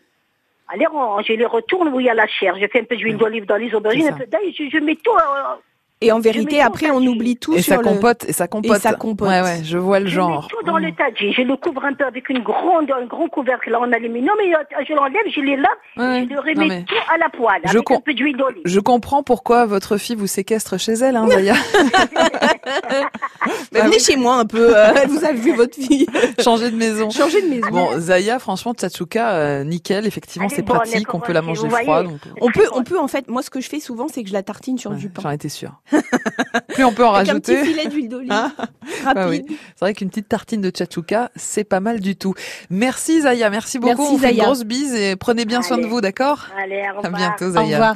Alors, 0.67 0.93
on- 0.93 1.21
je 1.23 1.33
les 1.33 1.45
retourne 1.45 1.88
où 1.93 1.99
il 1.99 2.05
y 2.05 2.09
a 2.09 2.13
la 2.13 2.27
chair. 2.27 2.55
Je 2.59 2.67
fais 2.67 2.81
un 2.81 2.83
peu 2.83 2.95
d'huile 2.97 3.17
d'olive 3.17 3.45
dans 3.45 3.55
les 3.55 3.73
aubergines, 3.73 4.07
un 4.09 4.17
peu 4.17 4.25
d'ail, 4.27 4.53
je, 4.53 4.69
je 4.69 4.77
mets 4.83 4.95
tout. 4.97 5.12
euh, 5.12 5.55
Et 6.01 6.13
en 6.13 6.19
vérité, 6.21 6.62
après, 6.62 6.89
on 6.91 7.05
oublie 7.05 7.35
tout 7.35 7.53
Et 7.55 7.62
sur 7.62 7.75
ça 7.75 7.81
le. 7.81 7.83
compote, 7.88 8.23
et 8.25 8.31
ça 8.31 8.47
compote. 8.47 8.77
ça 8.79 8.93
compote. 8.93 9.27
Ouais, 9.27 9.41
ouais, 9.41 9.59
je 9.65 9.77
vois 9.77 9.99
le 9.99 10.05
je 10.07 10.15
genre. 10.15 10.43
mets 10.43 10.47
tout 10.49 10.65
dans 10.65 10.77
le 10.77 10.91
tagine. 10.93 11.33
Je 11.33 11.41
le 11.41 11.57
couvre 11.57 11.83
un 11.83 11.93
peu 11.93 12.05
avec 12.05 12.29
une 12.29 12.39
grande, 12.39 12.89
un 12.89 13.05
grand 13.05 13.27
couvercle 13.27 13.75
en 13.75 13.91
aluminium 13.91 14.35
et 14.41 14.55
euh, 14.55 14.59
je 14.88 14.93
l'enlève, 14.93 15.21
je 15.29 15.41
les 15.41 15.57
lave 15.57 15.65
Ouais, 15.97 16.23
et 16.23 16.27
je 16.27 16.33
le 16.33 16.39
remets 16.39 16.67
mais- 16.67 16.83
tout 16.85 16.95
à 17.13 17.17
la 17.17 17.27
poêle 17.27 17.62
Je 17.65 17.71
avec 17.71 17.83
com- 17.83 17.97
un 17.97 17.99
peu 18.01 18.13
d'huile 18.13 18.38
d'olive. 18.38 18.62
Je 18.63 18.79
comprends 18.79 19.23
pourquoi 19.23 19.65
votre 19.65 19.97
fille 19.97 20.15
vous 20.15 20.27
séquestre 20.27 20.79
chez 20.79 20.93
elle, 20.93 21.17
hein, 21.17 21.27
Zaya. 21.27 21.55
Bah, 23.71 23.79
Ah 23.83 23.85
venez 23.85 23.99
chez 23.99 24.15
moi 24.15 24.35
un 24.35 24.45
peu. 24.45 24.75
euh, 24.77 24.91
vous 25.07 25.23
avez 25.23 25.38
vu 25.39 25.53
votre 25.53 25.75
fille. 25.75 26.05
Changer 26.43 26.71
de 26.71 26.75
maison. 26.75 27.09
Changer 27.09 27.41
de 27.41 27.47
maison. 27.47 27.69
Bon, 27.71 27.99
Zaya, 27.99 28.38
franchement, 28.39 28.73
tchatchouka, 28.73 29.31
euh, 29.33 29.63
nickel. 29.63 30.05
Effectivement, 30.05 30.49
c'est 30.49 30.63
pratique. 30.63 31.13
On 31.13 31.19
peut 31.19 31.33
la 31.33 31.41
manger 31.41 31.69
froide. 31.69 32.05
voyez. 32.07 32.19
on 32.41 32.47
peut- 32.47 32.47
on 32.47 32.51
peut, 32.51 32.67
on 32.79 32.83
peut 32.83 32.99
en 32.99 33.07
fait. 33.07 33.27
Moi, 33.29 33.41
ce 33.41 33.49
que 33.49 33.62
je 33.62 33.69
fais 33.69 33.79
souvent, 33.79 34.07
c'est 34.07 34.23
que 34.23 34.29
je 34.29 34.33
la 34.33 34.43
tartine 34.43 34.77
sur 34.77 34.91
Ouais, 34.91 34.97
du 34.97 35.09
pain. 35.09 35.21
J'en 35.23 35.31
étais 35.31 35.49
sûre. 35.49 35.81
Plus 36.69 36.84
on 36.84 36.91
peut 36.93 37.06
en 37.06 37.13
Avec 37.13 37.30
un 37.30 37.39
petit 37.39 37.54
rajouter. 37.56 37.71
filet 37.73 37.88
d'huile 37.89 38.10
d'olive. 38.10 38.32
Ah, 39.06 39.13
bah 39.13 39.28
oui. 39.30 39.43
C'est 39.47 39.80
vrai 39.86 39.93
qu'une 39.93 40.10
petite 40.10 40.30
tartine 40.30 40.62
de 40.62 40.69
tchatchouka, 40.69 41.30
c'est 41.36 41.63
pas 41.63 41.80
mal 41.80 41.99
du 41.99 42.15
tout. 42.15 42.34
Merci 42.69 43.21
Zaya, 43.21 43.49
merci 43.49 43.80
beaucoup. 43.80 43.97
Merci, 44.02 44.15
on 44.15 44.17
fait 44.17 44.32
une 44.34 44.41
grosse 44.43 44.63
bise 44.63 44.95
et 44.95 45.15
prenez 45.15 45.45
bien 45.45 45.62
soin 45.62 45.78
de 45.78 45.86
vous, 45.86 46.02
d'accord? 46.02 46.47
Allez, 46.62 46.84
au 47.02 47.06
À 47.06 47.10
bientôt 47.10 47.45
Au 47.45 47.52
Zaya. 47.52 47.63
revoir. 47.78 47.95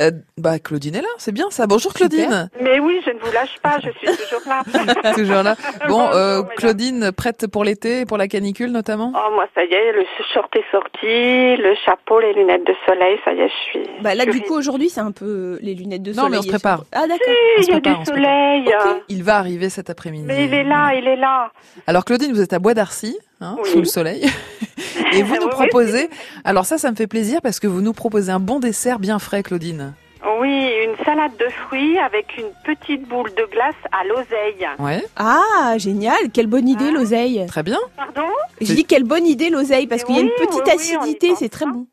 Euh, 0.00 0.10
bah 0.38 0.58
Claudine 0.58 0.96
est 0.96 1.02
là, 1.02 1.08
c'est 1.18 1.32
bien 1.32 1.46
ça. 1.50 1.66
Bonjour 1.66 1.92
Claudine. 1.94 2.50
Mais 2.60 2.78
oui, 2.80 3.00
je 3.04 3.10
ne 3.10 3.18
vous 3.18 3.32
lâche 3.32 3.56
pas, 3.62 3.78
je 3.84 3.90
suis 3.90 4.06
toujours 4.24 4.42
là. 4.46 4.62
Toujours 5.14 5.42
là. 5.42 5.56
Bon, 5.88 5.98
Bonjour, 5.98 6.14
euh. 6.14 6.42
Claudine, 6.56 7.12
prête 7.12 7.46
pour 7.46 7.64
l'été 7.64 8.00
et 8.00 8.04
pour 8.06 8.16
la 8.18 8.26
canicule 8.28 8.70
notamment? 8.72 9.12
Oh, 9.14 9.30
moi, 9.34 9.46
ça 9.54 9.62
y 9.64 9.72
est, 9.72 9.92
le 9.92 10.04
short 10.32 10.54
est 10.56 10.64
sorti, 10.70 11.56
le 11.62 11.74
chapeau, 11.84 12.20
les 12.20 12.32
lunettes 12.32 12.66
de 12.66 12.74
soleil, 12.86 13.18
ça 13.24 13.32
y 13.32 13.40
est, 13.40 13.48
je 13.48 13.70
suis. 13.70 13.90
Bah 14.02 14.14
là, 14.14 14.24
du 14.26 14.40
coup, 14.42 14.54
aujourd'hui, 14.54 14.88
c'est 14.88 15.00
un 15.00 15.12
peu 15.12 15.58
les 15.62 15.74
lunettes 15.74 16.02
de 16.02 16.12
Non, 16.12 16.24
soleil. 16.24 16.30
mais 16.32 16.38
on 16.38 16.42
se 16.42 16.48
prépare. 16.48 16.84
Ah 16.92 17.06
d'accord. 17.06 17.33
Il 17.58 17.68
y 17.68 17.72
a 17.72 17.80
du 17.80 18.04
soleil. 18.04 18.72
hein. 18.72 18.98
Il 19.08 19.22
va 19.22 19.36
arriver 19.36 19.70
cet 19.70 19.90
après-midi. 19.90 20.24
Mais 20.26 20.44
il 20.46 20.54
est 20.54 20.64
là, 20.64 20.92
il 20.94 21.06
est 21.06 21.16
là. 21.16 21.50
Alors 21.86 22.04
Claudine, 22.04 22.32
vous 22.32 22.40
êtes 22.42 22.52
à 22.52 22.58
Bois 22.58 22.74
d'Arcy, 22.74 23.16
hein, 23.40 23.56
Oui. 23.62 23.68
sous 23.70 23.78
le 23.78 23.84
soleil, 23.84 24.24
et 25.12 25.22
vous 25.22 25.36
nous 25.36 25.48
proposez. 25.48 26.08
Alors 26.44 26.64
ça, 26.66 26.78
ça 26.78 26.90
me 26.90 26.96
fait 26.96 27.06
plaisir 27.06 27.40
parce 27.42 27.60
que 27.60 27.66
vous 27.66 27.80
nous 27.80 27.92
proposez 27.92 28.30
un 28.32 28.40
bon 28.40 28.58
dessert 28.60 28.98
bien 28.98 29.18
frais, 29.18 29.42
Claudine. 29.42 29.94
Oui, 30.40 30.70
une 30.84 31.04
salade 31.04 31.32
de 31.38 31.48
fruits 31.50 31.98
avec 31.98 32.36
une 32.38 32.48
petite 32.64 33.06
boule 33.06 33.30
de 33.34 33.44
glace 33.50 33.74
à 33.92 34.04
l'oseille. 34.04 34.66
Ouais, 34.78 35.04
Ah 35.16 35.74
génial. 35.76 36.16
Quelle 36.32 36.46
bonne 36.46 36.66
idée 36.68 36.90
l'oseille. 36.90 37.44
très 37.46 37.62
bien. 37.62 37.78
Pardon? 37.96 38.28
Je 38.60 38.72
dis 38.72 38.84
quelle 38.84 39.04
bonne 39.04 39.26
idée 39.26 39.50
l'oseille 39.50 39.86
parce 39.86 40.02
qu'il 40.02 40.16
y 40.16 40.18
a 40.18 40.22
une 40.22 40.30
petite 40.30 40.62
oui, 40.66 40.72
acidité, 40.72 41.34
c'est 41.36 41.50
très 41.50 41.66
pas. 41.66 41.72
bon. 41.72 41.86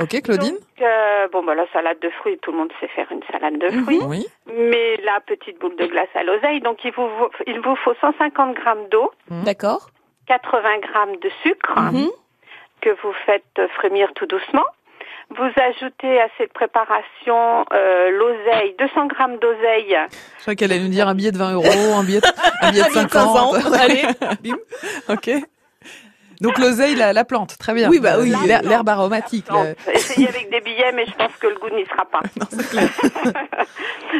Ok, 0.00 0.22
Claudine. 0.22 0.54
Donc, 0.54 0.82
euh, 0.82 1.28
bon, 1.32 1.42
bah, 1.44 1.54
la 1.54 1.66
salade 1.72 1.98
de 2.00 2.10
fruits, 2.10 2.38
tout 2.42 2.50
le 2.52 2.58
monde 2.58 2.72
sait 2.80 2.88
faire 2.88 3.06
une 3.12 3.22
salade 3.30 3.58
de 3.58 3.70
fruits. 3.82 4.00
Oui. 4.06 4.26
Mais 4.56 4.96
la 5.04 5.20
petite 5.20 5.60
boule 5.60 5.76
de 5.76 5.86
glace 5.86 6.08
à 6.14 6.22
l'oseille, 6.24 6.60
donc 6.60 6.78
il 6.84 6.92
vous, 6.92 7.08
il 7.46 7.60
vous 7.60 7.76
faut 7.76 7.94
150 8.00 8.54
grammes 8.56 8.88
d'eau, 8.90 9.12
D'accord. 9.30 9.90
80 10.26 10.78
grammes 10.80 11.16
de 11.22 11.30
sucre 11.42 11.78
Mhm. 11.92 12.08
que 12.80 12.90
vous 13.02 13.12
faites 13.26 13.60
frémir 13.76 14.12
tout 14.14 14.26
doucement. 14.26 14.64
Vous 15.30 15.50
ajoutez 15.56 16.20
à 16.20 16.28
cette 16.36 16.52
préparation 16.52 17.64
euh, 17.72 18.10
l'oseille, 18.10 18.74
200 18.78 19.06
grammes 19.06 19.38
d'oseille. 19.38 19.96
Je 20.38 20.42
crois 20.42 20.54
qu'elle 20.54 20.70
allait 20.72 20.82
nous 20.82 20.88
dire 20.88 21.08
un 21.08 21.14
billet 21.14 21.30
de 21.32 21.38
20 21.38 21.54
euros, 21.54 21.64
un 21.98 22.04
billet 22.04 22.20
de, 22.20 22.26
un 22.62 22.70
billet 22.70 22.82
de 22.82 22.88
Un 22.88 22.90
billet 22.90 23.04
de 23.04 23.10
50. 23.10 23.54
500, 23.54 23.72
allez. 23.72 24.02
Bim. 24.42 24.56
ok. 25.08 25.30
Donc 26.40 26.58
l'oseille, 26.58 26.94
la, 26.94 27.12
la 27.12 27.24
plante, 27.24 27.56
très 27.58 27.74
bien. 27.74 27.88
Oui, 27.90 28.00
bah 28.00 28.16
oui. 28.20 28.32
L'her- 28.46 28.62
L'herbe 28.62 28.88
aromatique. 28.88 29.46
Essayez 29.92 30.28
avec 30.28 30.50
des 30.50 30.60
billets, 30.60 30.92
mais 30.92 31.06
je 31.06 31.12
pense 31.12 31.34
que 31.36 31.46
le 31.46 31.54
goût 31.54 31.70
n'y 31.70 31.84
sera 31.86 32.04
pas. 32.04 32.20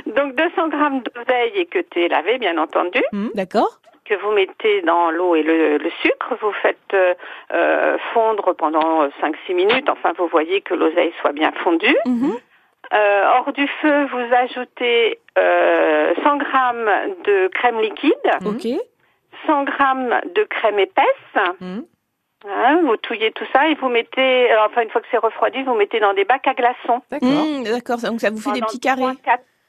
Donc 0.06 0.34
200 0.34 0.68
grammes 0.68 1.00
d'oseille 1.02 1.52
équeutée, 1.58 2.08
lavée, 2.08 2.38
bien 2.38 2.58
entendu, 2.58 3.02
D'accord. 3.34 3.80
que 4.04 4.14
vous 4.14 4.32
mettez 4.32 4.82
dans 4.82 5.10
l'eau 5.10 5.34
et 5.34 5.42
le, 5.42 5.78
le 5.78 5.90
sucre. 6.02 6.36
Vous 6.40 6.52
faites 6.62 6.78
euh, 6.94 7.14
euh, 7.52 7.96
fondre 8.12 8.54
pendant 8.56 9.06
5-6 9.22 9.54
minutes. 9.54 9.88
Enfin, 9.88 10.12
vous 10.18 10.28
voyez 10.28 10.60
que 10.60 10.74
l'oseille 10.74 11.12
soit 11.20 11.32
bien 11.32 11.52
fondue. 11.62 11.96
Mhm. 12.06 12.34
Euh, 12.92 13.22
hors 13.38 13.52
du 13.52 13.66
feu, 13.80 14.06
vous 14.12 14.34
ajoutez 14.34 15.18
euh, 15.38 16.12
100 16.22 16.36
grammes 16.36 16.90
de 17.24 17.48
crème 17.48 17.80
liquide, 17.80 18.12
Ok. 18.44 18.66
100 19.46 19.64
grammes 19.64 20.14
de 20.34 20.42
crème 20.44 20.78
épaisse. 20.78 21.44
Mhm. 21.60 21.84
Hein, 22.46 22.80
vous 22.84 22.96
touillez 22.98 23.32
tout 23.32 23.44
ça 23.54 23.68
et 23.68 23.74
vous 23.74 23.88
mettez, 23.88 24.52
euh, 24.52 24.66
enfin 24.66 24.82
une 24.82 24.90
fois 24.90 25.00
que 25.00 25.06
c'est 25.10 25.18
refroidi, 25.18 25.62
vous 25.62 25.74
mettez 25.74 25.98
dans 25.98 26.12
des 26.12 26.24
bacs 26.24 26.46
à 26.46 26.54
glaçons. 26.54 27.00
D'accord. 27.10 27.28
Mmh, 27.28 27.64
D'accord. 27.64 27.98
Donc 27.98 28.20
ça 28.20 28.30
vous 28.30 28.38
fait 28.38 28.52
des 28.52 28.60
petits 28.60 28.80
carrés. 28.80 29.02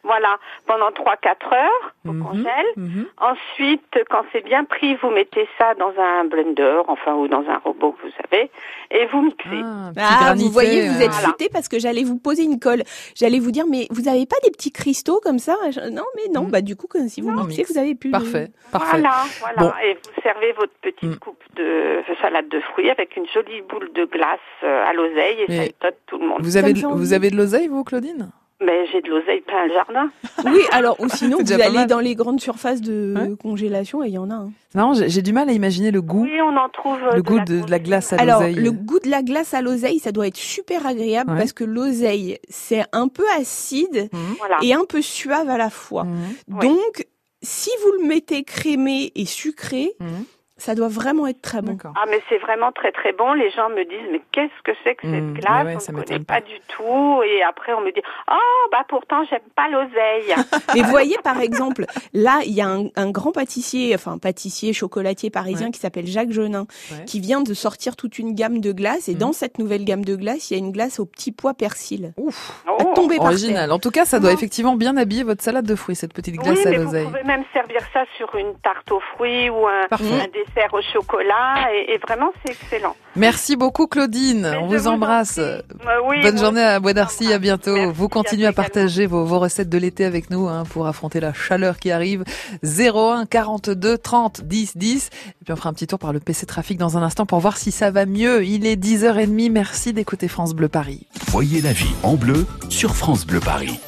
Voilà, 0.05 0.37
pendant 0.67 0.89
3-4 0.91 1.53
heures, 1.53 1.93
vous 2.05 2.13
Mhm. 2.13 2.23
congèle. 2.23 2.65
Mhm. 2.77 3.05
Ensuite, 3.19 3.97
quand 4.09 4.23
c'est 4.31 4.43
bien 4.45 4.63
pris, 4.63 4.95
vous 4.95 5.09
mettez 5.09 5.47
ça 5.57 5.73
dans 5.75 5.93
un 5.99 6.25
blender, 6.25 6.81
enfin 6.87 7.13
ou 7.15 7.27
dans 7.27 7.43
un 7.49 7.57
robot 7.57 7.95
vous 8.03 8.09
avez, 8.31 8.49
et 8.91 9.05
vous 9.07 9.21
mixez. 9.21 9.61
Ah, 9.63 9.91
Ah, 9.97 10.33
vous 10.35 10.49
voyez, 10.49 10.87
vous 10.89 10.95
euh, 11.01 11.05
êtes 11.05 11.11
Voilà. 11.11 11.27
futé 11.29 11.49
parce 11.51 11.67
que 11.67 11.79
j'allais 11.79 12.03
vous 12.03 12.17
poser 12.17 12.43
une 12.43 12.59
colle. 12.59 12.83
J'allais 13.15 13.39
vous 13.39 13.51
dire, 13.51 13.65
mais 13.69 13.87
vous 13.89 14.07
avez 14.07 14.25
pas 14.25 14.35
des 14.43 14.51
petits 14.51 14.71
cristaux 14.71 15.19
comme 15.23 15.39
ça? 15.39 15.55
Je- 15.71 15.89
Non, 15.89 16.03
mais 16.15 16.31
non. 16.33 16.43
Mhm. 16.43 16.51
Bah 16.51 16.61
du 16.61 16.75
coup, 16.75 16.87
comme 16.87 17.07
si 17.07 17.21
vous 17.21 17.31
mixez, 17.31 17.61
mixe. 17.61 17.71
vous 17.71 17.77
avez 17.79 17.95
plus. 17.95 18.09
de- 18.09 18.17
Parfait, 18.17 18.47
parfait. 18.71 18.99
Voilà, 18.99 19.15
voilà. 19.39 19.55
Bon. 19.57 19.71
Et 19.83 19.93
vous 19.95 20.21
servez 20.21 20.51
votre 20.53 20.73
petite 20.81 21.03
Mm. 21.03 21.15
coupe 21.17 21.43
de 21.55 22.01
salade 22.21 22.47
de 22.49 22.59
fruits 22.61 22.89
avec 22.89 23.15
une 23.17 23.25
jolie 23.27 23.61
boule 23.61 23.91
de 23.93 24.05
glace 24.05 24.39
euh, 24.63 24.85
à 24.85 24.93
l'oseille 24.93 25.41
et 25.47 25.57
ça 25.57 25.63
étonne 25.65 25.91
tout 26.07 26.17
le 26.17 26.27
monde. 26.27 26.45
Avez, 26.55 26.73
de, 26.73 26.85
vous 26.87 27.13
avez 27.13 27.29
de 27.29 27.35
l'oseille, 27.35 27.67
vous, 27.67 27.83
Claudine? 27.83 28.31
Mais 28.65 28.85
j'ai 28.91 29.01
de 29.01 29.09
l'oseille 29.09 29.41
plein 29.41 29.67
le 29.67 29.73
jardin. 29.73 30.09
Oui, 30.45 30.61
alors 30.71 30.99
ou 30.99 31.07
sinon 31.09 31.37
vous 31.43 31.53
allez 31.53 31.85
dans 31.85 31.99
les 31.99 32.15
grandes 32.15 32.39
surfaces 32.41 32.81
de 32.81 33.13
Ouais. 33.15 33.35
congélation 33.39 34.03
et 34.03 34.07
il 34.07 34.13
y 34.13 34.17
en 34.17 34.29
a. 34.31 34.35
un. 34.35 34.51
C'est 34.69 34.77
marrant, 34.79 34.93
j'ai 34.95 35.21
du 35.21 35.31
mal 35.33 35.47
à 35.49 35.53
imaginer 35.53 35.91
le 35.91 36.01
goût, 36.01 36.23
Oui, 36.23 36.41
on 36.41 36.55
en 36.57 36.69
trouve. 36.69 36.97
euh, 37.03 37.15
le 37.15 37.21
goût 37.21 37.37
la 37.37 37.45
de, 37.45 37.61
de 37.61 37.71
la 37.71 37.79
glace 37.79 38.11
à 38.13 38.17
Alors, 38.17 38.41
l'oseille. 38.41 38.55
le 38.55 38.71
goût 38.71 38.99
de 38.99 39.09
la 39.09 39.21
glace 39.23 39.53
à 39.53 39.61
l'oseille, 39.61 39.99
ça 39.99 40.11
doit 40.11 40.27
être 40.27 40.37
super 40.37 40.85
agréable 40.85 41.31
Ouais. 41.31 41.37
parce 41.37 41.53
que 41.53 41.63
l'oseille, 41.63 42.39
c'est 42.49 42.83
un 42.91 43.07
peu 43.07 43.23
acide. 43.39 44.09
Voilà. 44.39 44.57
et 44.61 44.73
un 44.73 44.85
peu 44.85 45.01
suave 45.01 45.49
à 45.49 45.57
la 45.57 45.69
fois. 45.69 46.05
Oui. 46.49 46.67
Donc, 46.67 47.05
si 47.41 47.69
vous 47.83 48.01
le 48.01 48.07
mettez 48.07 48.43
crémé 48.43 49.11
et 49.15 49.25
sucré, 49.25 49.93
Mhm. 49.99 50.25
Ça 50.57 50.73
doit 50.73 50.87
vraiment 50.87 51.27
être 51.27 51.41
très 51.41 51.61
bon. 51.61 51.77
Ah 51.83 52.05
mais 52.09 52.21
c'est 52.29 52.37
vraiment 52.37 52.71
très 52.71 52.93
très 52.93 53.11
bon. 53.11 53.33
Les 53.33 53.51
gens 53.51 53.67
me 53.69 53.83
disent 53.83 54.07
mais 54.09 54.21
qu'est-ce 54.31 54.61
que 54.63 54.71
c'est 54.85 54.95
que 54.95 55.01
cette 55.03 55.21
Mmh, 55.21 55.33
glace? 55.33 55.65
Ouais, 55.65 55.75
On 55.89 55.97
ne 55.97 56.03
connaît 56.03 56.19
pas. 56.19 56.39
du 56.39 56.55
tout. 56.69 57.21
Et 57.23 57.43
après 57.43 57.73
on 57.73 57.81
me 57.81 57.91
dit 57.91 58.01
oh 58.31 58.67
bah 58.71 58.85
pourtant 58.87 59.23
j'aime 59.29 59.41
pas 59.53 59.67
l'oseille. 59.67 60.33
Mais 60.73 60.81
vous 60.81 60.89
voyez, 60.89 61.17
par 61.23 61.39
exemple, 61.41 61.85
là, 62.13 62.39
il 62.45 62.53
y 62.53 62.61
a 62.61 62.67
un, 62.67 62.85
un 62.95 63.11
grand 63.11 63.31
pâtissier, 63.33 63.93
enfin 63.95 64.17
pâtissier 64.17 64.71
chocolatier 64.73 65.29
parisien 65.29 65.67
Ouais. 65.67 65.71
qui 65.71 65.79
s'appelle 65.79 66.07
Jacques 66.07 66.31
Genin, 66.31 66.67
Ouais. 66.91 67.05
qui 67.05 67.19
vient 67.19 67.41
de 67.41 67.53
sortir 67.53 67.95
toute 67.97 68.17
une 68.19 68.33
gamme 68.33 68.59
de 68.61 68.71
glaces. 68.71 69.09
Et 69.09 69.13
Mhm. 69.13 69.19
dans 69.19 69.33
cette 69.33 69.59
nouvelle 69.59 69.83
gamme 69.83 70.05
de 70.05 70.15
glaces, 70.15 70.51
il 70.51 70.53
y 70.53 70.57
a 70.57 70.59
une 70.59 70.71
glace 70.71 70.99
au 70.99 71.05
petit 71.05 71.31
pois 71.33 71.53
persil. 71.53 72.13
Ouf. 72.17 72.63
Oh. 72.67 72.93
Tomber 72.95 73.17
par. 73.17 73.25
Original. 73.27 73.71
En 73.73 73.79
tout 73.79 73.91
cas, 73.91 74.05
ça 74.05 74.19
doit 74.19 74.29
Non. 74.29 74.35
effectivement 74.37 74.75
bien 74.75 74.95
habiller 74.95 75.23
votre 75.23 75.43
salade 75.43 75.65
de 75.65 75.75
fruits, 75.75 75.95
cette 75.95 76.13
petite 76.13 76.35
glace 76.37 76.59
oui 76.59 76.67
à 76.67 76.69
mais 76.71 76.77
vous 76.77 76.83
l'oseille. 76.85 77.05
pouvez 77.07 77.23
même 77.23 77.43
servir 77.53 77.81
ça 77.93 78.05
sur 78.17 78.33
une 78.35 78.53
tarte 78.63 78.89
aux 78.91 79.01
fruits 79.15 79.49
ou 79.49 79.67
un, 79.67 79.81
un 79.91 79.97
dessert 79.97 80.44
au 80.73 80.81
chocolat. 80.93 81.67
Et, 81.73 81.93
et 81.93 81.97
vraiment 81.97 82.31
c'est 82.45 82.51
excellent. 82.53 82.95
Merci 83.15 83.55
beaucoup, 83.55 83.87
Claudine. 83.87 84.49
Mais 84.51 84.57
On 84.57 84.67
vous 84.67 84.87
embrasse. 84.87 85.37
Euh, 85.37 85.61
oui, 86.07 86.21
Bonne 86.21 86.37
journée 86.37 86.61
aussi, 86.61 86.69
à 86.69 86.79
Bois 86.79 86.93
d'Arcy, 86.93 87.31
à 87.31 87.39
bientôt. 87.39 87.75
Merci, 87.75 87.93
vous 87.93 88.09
continuez 88.09 88.45
à 88.45 88.53
partager 88.53 89.05
vos, 89.05 89.23
vos 89.23 89.39
recettes 89.39 89.69
de 89.69 89.77
l'été 89.77 90.05
avec 90.05 90.29
nous 90.29 90.47
hein, 90.47 90.63
pour 90.69 90.87
affronter 90.87 91.19
la 91.19 91.33
chaleur 91.33 91.77
qui 91.77 91.91
arrive. 91.91 92.23
01 92.63 93.25
42 93.25 93.97
30 93.97 94.41
10 94.43 94.77
10. 94.77 95.09
Et 95.13 95.43
puis 95.45 95.53
on 95.53 95.55
fera 95.55 95.69
un 95.69 95.73
petit 95.73 95.87
tour 95.87 95.99
par 95.99 96.13
le 96.13 96.19
PC 96.19 96.45
Trafic 96.45 96.77
dans 96.77 96.97
un 96.97 97.03
instant 97.03 97.25
pour 97.25 97.39
voir 97.39 97.57
si 97.57 97.71
ça 97.71 97.91
va 97.91 98.05
mieux. 98.05 98.43
Il 98.43 98.65
est 98.65 98.75
10h30. 98.75 99.51
Merci 99.51 99.93
d'écouter 99.93 100.27
France 100.27 100.53
Bleu 100.53 100.67
Paris. 100.67 101.07
Voyez 101.27 101.61
la 101.61 101.73
vie 101.73 101.93
en 102.03 102.15
bleu 102.15 102.45
sur 102.69 102.95
France 102.95 103.25
Bleu 103.25 103.39
Paris. 103.39 103.79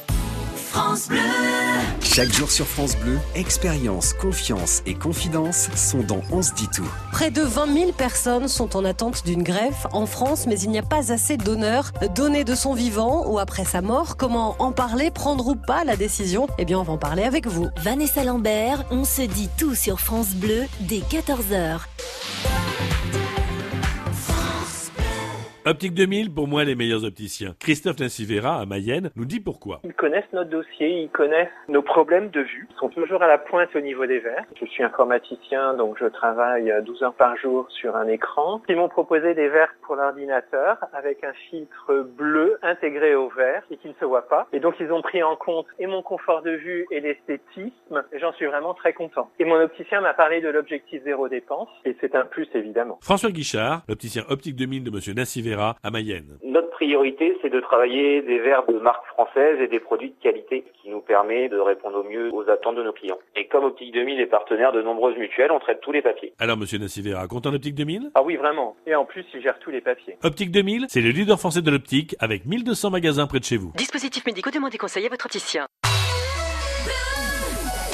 Chaque 2.18 2.32
jour 2.32 2.50
sur 2.50 2.66
France 2.66 2.96
Bleu, 2.96 3.16
expérience, 3.36 4.12
confiance 4.12 4.82
et 4.86 4.94
confidence 4.94 5.68
sont 5.76 6.00
dans 6.00 6.20
On 6.32 6.42
se 6.42 6.52
dit 6.52 6.66
tout. 6.66 6.90
Près 7.12 7.30
de 7.30 7.42
20 7.42 7.72
000 7.72 7.92
personnes 7.92 8.48
sont 8.48 8.76
en 8.76 8.84
attente 8.84 9.24
d'une 9.24 9.44
greffe 9.44 9.86
en 9.92 10.04
France, 10.04 10.48
mais 10.48 10.58
il 10.58 10.70
n'y 10.70 10.80
a 10.80 10.82
pas 10.82 11.12
assez 11.12 11.36
d'honneur 11.36 11.92
donné 12.16 12.42
de 12.42 12.56
son 12.56 12.74
vivant 12.74 13.24
ou 13.28 13.38
après 13.38 13.64
sa 13.64 13.82
mort. 13.82 14.16
Comment 14.16 14.56
en 14.58 14.72
parler, 14.72 15.12
prendre 15.12 15.46
ou 15.46 15.54
pas 15.54 15.84
la 15.84 15.94
décision? 15.94 16.48
Eh 16.58 16.64
bien, 16.64 16.80
on 16.80 16.82
va 16.82 16.94
en 16.94 16.98
parler 16.98 17.22
avec 17.22 17.46
vous. 17.46 17.68
Vanessa 17.76 18.24
Lambert, 18.24 18.82
on 18.90 19.04
se 19.04 19.22
dit 19.22 19.48
tout 19.56 19.76
sur 19.76 20.00
France 20.00 20.34
Bleu 20.34 20.64
dès 20.80 21.04
14h. 21.08 21.82
Optique 25.66 25.92
2000, 25.92 26.32
pour 26.32 26.48
moi, 26.48 26.64
les 26.64 26.74
meilleurs 26.74 27.04
opticiens. 27.04 27.54
Christophe 27.58 27.98
Nassivera, 27.98 28.60
à 28.60 28.64
Mayenne, 28.64 29.10
nous 29.16 29.26
dit 29.26 29.40
pourquoi. 29.40 29.80
Ils 29.84 29.92
connaissent 29.92 30.32
notre 30.32 30.48
dossier, 30.48 31.02
ils 31.02 31.10
connaissent 31.10 31.48
nos 31.68 31.82
problèmes 31.82 32.30
de 32.30 32.40
vue. 32.40 32.68
Ils 32.70 32.78
sont 32.78 32.88
toujours 32.88 33.22
à 33.22 33.26
la 33.26 33.36
pointe 33.36 33.68
au 33.74 33.80
niveau 33.80 34.06
des 34.06 34.20
verres. 34.20 34.44
Je 34.58 34.64
suis 34.66 34.82
informaticien, 34.82 35.74
donc 35.74 35.96
je 36.00 36.06
travaille 36.06 36.72
12 36.86 37.02
heures 37.02 37.14
par 37.14 37.36
jour 37.36 37.66
sur 37.70 37.96
un 37.96 38.06
écran. 38.06 38.62
Ils 38.68 38.76
m'ont 38.76 38.88
proposé 38.88 39.34
des 39.34 39.48
verres 39.48 39.74
pour 39.82 39.96
l'ordinateur 39.96 40.78
avec 40.94 41.22
un 41.24 41.34
filtre 41.50 42.08
bleu 42.16 42.58
intégré 42.62 43.14
au 43.14 43.28
verre 43.28 43.62
et 43.70 43.76
qui 43.76 43.88
ne 43.88 43.94
se 44.00 44.04
voit 44.06 44.28
pas. 44.28 44.46
Et 44.52 44.60
donc 44.60 44.76
ils 44.80 44.90
ont 44.90 45.02
pris 45.02 45.22
en 45.22 45.36
compte 45.36 45.66
et 45.78 45.86
mon 45.86 46.02
confort 46.02 46.42
de 46.42 46.52
vue 46.52 46.86
et 46.90 47.00
l'esthétisme. 47.00 48.04
J'en 48.18 48.32
suis 48.32 48.46
vraiment 48.46 48.72
très 48.74 48.94
content. 48.94 49.30
Et 49.38 49.44
mon 49.44 49.60
opticien 49.60 50.00
m'a 50.00 50.14
parlé 50.14 50.40
de 50.40 50.48
l'objectif 50.48 51.02
zéro 51.04 51.28
dépense 51.28 51.68
et 51.84 51.94
c'est 52.00 52.14
un 52.14 52.24
plus 52.24 52.48
évidemment. 52.54 52.98
François 53.02 53.30
Guichard, 53.30 53.82
l'opticien 53.88 54.22
Optique 54.30 54.56
2000 54.56 54.84
de 54.84 54.90
Monsieur 54.90 55.12
Nassivera, 55.12 55.57
à 55.58 55.90
Mayenne. 55.90 56.38
Notre 56.44 56.70
priorité, 56.70 57.36
c'est 57.42 57.50
de 57.50 57.60
travailler 57.60 58.22
des 58.22 58.38
verres 58.38 58.64
de 58.66 58.78
marque 58.78 59.06
française 59.06 59.60
et 59.60 59.68
des 59.68 59.80
produits 59.80 60.10
de 60.10 60.22
qualité 60.22 60.64
qui 60.82 60.90
nous 60.90 61.00
permet 61.00 61.48
de 61.48 61.58
répondre 61.58 61.98
au 61.98 62.04
mieux 62.04 62.32
aux 62.32 62.48
attentes 62.48 62.76
de 62.76 62.82
nos 62.82 62.92
clients. 62.92 63.18
Et 63.36 63.46
comme 63.48 63.64
Optique 63.64 63.92
2000 63.92 64.20
est 64.20 64.26
partenaire 64.26 64.72
de 64.72 64.82
nombreuses 64.82 65.16
mutuelles, 65.16 65.50
on 65.52 65.58
traite 65.58 65.80
tous 65.80 65.92
les 65.92 66.02
papiers. 66.02 66.32
Alors, 66.38 66.56
Monsieur 66.56 66.78
Nassivera, 66.78 67.26
content 67.26 67.50
d'Optique 67.50 67.74
2000 67.74 68.10
Ah 68.14 68.22
oui, 68.22 68.36
vraiment. 68.36 68.76
Et 68.86 68.94
en 68.94 69.04
plus, 69.04 69.24
il 69.34 69.42
gère 69.42 69.58
tous 69.58 69.70
les 69.70 69.80
papiers. 69.80 70.16
Optique 70.22 70.50
2000, 70.50 70.86
c'est 70.88 71.00
le 71.00 71.10
leader 71.10 71.38
français 71.38 71.62
de 71.62 71.70
l'optique 71.70 72.14
avec 72.20 72.46
1200 72.46 72.90
magasins 72.90 73.26
près 73.26 73.40
de 73.40 73.44
chez 73.44 73.56
vous. 73.56 73.72
Dispositifs 73.76 74.26
médicaux, 74.26 74.50
demandez 74.50 74.78
conseil 74.78 75.06
à 75.06 75.08
votre 75.08 75.26
opticien. 75.26 75.66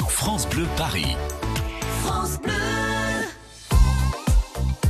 France 0.09 0.49
Bleu 0.49 0.65
Paris. 0.77 1.15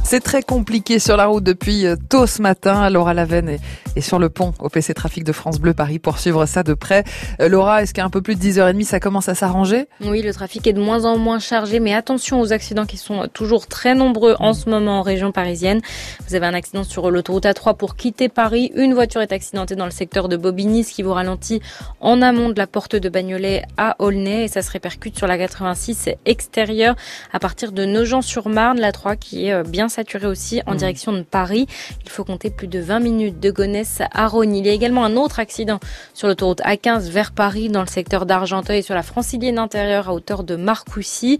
C'est 0.07 0.19
très 0.19 0.43
compliqué 0.43 0.99
sur 0.99 1.17
la 1.17 1.25
route 1.25 1.43
depuis 1.43 1.87
euh, 1.87 1.95
tôt 2.09 2.27
ce 2.27 2.39
matin. 2.39 2.91
Laura 2.91 3.15
Lavenne 3.15 3.57
est, 3.95 4.01
sur 4.01 4.19
le 4.19 4.29
pont 4.29 4.53
au 4.59 4.69
PC 4.69 4.93
Trafic 4.93 5.23
de 5.23 5.31
France 5.31 5.59
Bleu 5.59 5.73
Paris 5.73 5.97
pour 5.97 6.19
suivre 6.19 6.45
ça 6.45 6.61
de 6.61 6.75
près. 6.75 7.03
Euh, 7.41 7.49
Laura, 7.49 7.81
est-ce 7.81 7.91
qu'à 7.91 8.05
un 8.05 8.11
peu 8.11 8.21
plus 8.21 8.35
de 8.35 8.39
10h30, 8.39 8.83
ça 8.83 8.99
commence 8.99 9.29
à 9.29 9.33
s'arranger? 9.33 9.87
Oui, 10.01 10.21
le 10.21 10.31
trafic 10.31 10.67
est 10.67 10.73
de 10.73 10.79
moins 10.79 11.05
en 11.05 11.17
moins 11.17 11.39
chargé, 11.39 11.79
mais 11.79 11.91
attention 11.91 12.39
aux 12.39 12.53
accidents 12.53 12.85
qui 12.85 12.97
sont 12.97 13.27
toujours 13.33 13.65
très 13.65 13.95
nombreux 13.95 14.35
en 14.39 14.53
ce 14.53 14.69
moment 14.69 14.99
en 14.99 15.01
région 15.01 15.31
parisienne. 15.31 15.81
Vous 16.27 16.35
avez 16.35 16.45
un 16.45 16.53
accident 16.53 16.83
sur 16.83 17.09
l'autoroute 17.09 17.45
A3 17.45 17.75
pour 17.75 17.95
quitter 17.95 18.29
Paris. 18.29 18.71
Une 18.75 18.93
voiture 18.93 19.21
est 19.21 19.31
accidentée 19.31 19.75
dans 19.75 19.85
le 19.85 19.91
secteur 19.91 20.29
de 20.29 20.37
Bobigny, 20.37 20.83
ce 20.83 20.93
qui 20.93 21.01
vous 21.01 21.13
ralentit 21.13 21.61
en 21.99 22.21
amont 22.21 22.49
de 22.49 22.57
la 22.59 22.67
porte 22.67 22.95
de 22.95 23.09
Bagnolet 23.09 23.63
à 23.77 23.95
Aulnay 23.97 24.43
et 24.43 24.47
ça 24.49 24.61
se 24.61 24.69
répercute 24.69 25.17
sur 25.17 25.25
la 25.25 25.39
86 25.39 26.09
extérieure 26.27 26.95
à 27.33 27.39
partir 27.39 27.71
de 27.71 27.85
Nogent-sur-Marne, 27.85 28.79
la 28.79 28.91
3 28.91 29.15
qui 29.15 29.47
est 29.47 29.53
euh, 29.53 29.63
bien 29.63 29.89
saturée 29.95 30.27
aussi 30.27 30.61
en 30.67 30.71
Mhm. 30.71 30.77
direction 30.77 31.11
de 31.13 31.21
Paris. 31.21 31.67
Il 32.03 32.09
faut 32.09 32.23
compter 32.23 32.49
plus 32.49 32.67
de 32.67 32.79
20 32.79 32.99
minutes 32.99 33.39
de 33.39 33.49
Gonesse 33.51 34.01
à 34.13 34.27
Rosny. 34.27 34.59
Il 34.59 34.65
y 34.65 34.69
a 34.69 34.73
également 34.73 35.05
un 35.05 35.15
autre 35.15 35.39
accident 35.39 35.79
sur 36.13 36.27
l'autoroute 36.27 36.61
A15 36.63 37.09
vers 37.09 37.31
Paris 37.31 37.69
dans 37.69 37.81
le 37.81 37.87
secteur 37.87 38.25
d'Argenteuil 38.25 38.83
sur 38.83 38.93
la 38.95 39.03
francilienne 39.03 39.57
intérieure 39.57 40.09
à 40.09 40.13
hauteur 40.13 40.43
de 40.43 40.55
Marcoussis. 40.55 41.39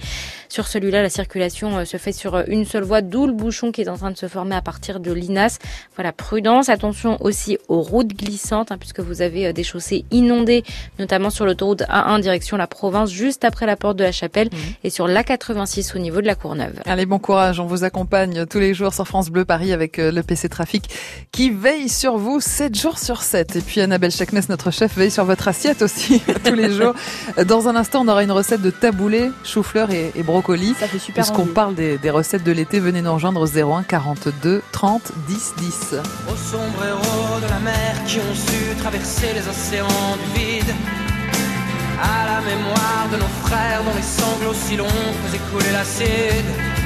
Sur 0.50 0.68
celui-là, 0.68 1.02
la 1.02 1.10
circulation 1.10 1.78
euh, 1.78 1.86
se 1.86 1.98
fait 1.98 2.12
sur 2.14 2.36
euh, 2.36 2.44
une 2.48 2.66
seule 2.66 2.84
voie, 2.84 3.02
d'où 3.02 3.28
le 3.28 3.34
bouchon 3.34 3.72
qui 3.72 3.82
est 3.82 3.90
en 3.90 3.98
train 3.98 4.12
de 4.12 4.18
se 4.18 4.28
former 4.28 4.56
à 4.56 4.62
partir 4.62 5.00
de 5.00 5.12
Linas. 5.12 5.58
Voilà, 5.96 6.14
prudence. 6.14 6.70
Attention 6.70 7.18
aussi 7.22 7.58
aux 7.68 7.82
routes 7.82 8.14
glissantes, 8.16 8.72
hein, 8.72 8.78
puisque 8.78 9.02
vous 9.02 9.22
avez 9.22 9.48
euh, 9.48 9.54
des 9.54 9.64
chaussées 9.64 10.06
inondées, 10.12 10.64
notamment 11.00 11.30
sur 11.30 11.46
l'autoroute 11.46 11.82
A1 11.90 12.20
direction 12.22 12.56
la 12.58 12.68
province, 12.68 13.10
juste 13.12 13.44
après 13.44 13.66
la 13.66 13.76
porte 13.76 13.98
de 13.98 14.04
la 14.04 14.12
Chapelle, 14.14 14.50
et 14.84 14.90
sur 14.90 15.08
l'A86 15.08 15.96
au 15.96 16.00
niveau 16.00 16.22
de 16.22 16.28
la 16.28 16.36
Courneuve. 16.36 16.80
Allez, 16.86 17.06
bon 17.06 17.20
courage. 17.20 17.60
On 17.60 17.66
vous 17.66 17.84
accompagne 17.84 18.45
tous 18.46 18.60
les 18.60 18.74
jours 18.74 18.94
sur 18.94 19.08
France 19.08 19.30
Bleu 19.30 19.46
Paris 19.46 19.74
avec 19.74 20.00
euh, 20.00 20.12
le 20.12 20.24
PC 20.24 20.50
Trafic 20.50 20.90
qui 21.32 21.50
veille 21.50 21.90
sur 21.90 22.18
vous 22.18 22.40
7 22.40 22.76
jours 22.76 23.00
sur 23.00 23.22
7. 23.22 23.56
Et 23.56 23.62
puis 23.62 23.82
Annabelle 23.82 24.12
Chakmes, 24.12 24.42
notre 24.50 24.72
chef, 24.72 24.96
veille 24.96 25.12
sur 25.12 25.26
votre 25.26 25.48
assiette 25.48 25.82
aussi 25.82 26.22
tous 26.44 26.54
les 26.54 26.72
jours. 26.72 26.94
Dans 27.46 27.68
un 27.68 27.76
instant, 27.76 28.02
on 28.02 28.08
aura 28.08 28.24
une 28.24 28.32
recette 28.32 28.62
de 28.62 28.70
taboulé, 28.70 29.32
chou-fleur 29.44 29.92
et, 29.92 30.12
et 30.16 30.24
brocoli. 30.24 30.76
Ça 30.80 30.88
fait 30.88 31.00
super 31.00 31.24
Puisqu'on 31.24 31.48
parle 31.48 31.76
des, 31.76 31.98
des 31.98 32.10
recettes 32.10 32.44
de 32.44 32.52
l'été, 32.52 32.80
venez 32.80 33.02
nous 33.02 33.14
rejoindre 33.14 33.42
au 33.42 33.48
01 33.48 33.84
42 33.84 34.62
30 34.72 35.12
10 35.28 35.54
10. 35.58 35.96
Aux 36.32 36.36
sombres 36.36 36.86
héros 36.86 37.40
de 37.40 37.50
la 37.50 37.60
mer 37.60 38.04
qui 38.06 38.20
ont 38.20 38.36
su 38.36 38.76
traverser 38.78 39.34
les 39.34 39.48
océans 39.48 39.88
du 39.88 40.40
vide. 40.40 40.74
À 42.02 42.26
la 42.26 42.42
mémoire 42.42 43.08
de 43.12 43.18
nos 43.18 43.48
frères 43.48 43.84
dont 43.84 43.96
les 43.96 44.02
sanglots 44.02 44.54
si 44.54 44.76
longs 44.76 44.86
faisaient 45.24 45.42
couler 45.52 45.72
l'acide. 45.72 46.85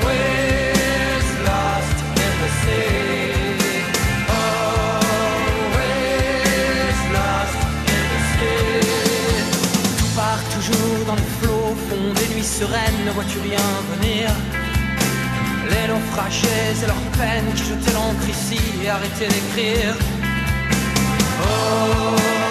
Always 0.00 0.16
lost 1.48 1.98
in 2.24 2.32
the 2.42 2.50
sea. 2.60 3.32
Always 5.08 5.78
lost 7.16 7.60
in 7.94 8.04
the 8.12 8.20
sea. 8.32 8.82
Tout 9.98 10.12
part 10.16 10.42
toujours 10.56 11.00
dans 11.06 11.18
les 11.22 11.30
flots, 11.40 11.74
fond 11.88 12.06
des 12.20 12.28
nuits 12.34 12.50
sereines, 12.58 13.00
ne 13.06 13.10
vois-tu 13.12 13.38
rien 13.40 13.66
venir? 13.94 14.24
Les 15.70 15.86
naufragés 15.92 16.66
et 16.82 16.86
leurs 16.86 17.08
peines 17.18 17.50
qui 17.54 17.64
jetaient 17.64 17.92
l'encre 17.92 18.28
ici 18.28 18.60
et 18.82 18.88
arrêtaient 18.88 19.28
d'écrire. 19.28 19.94
Always 21.40 22.47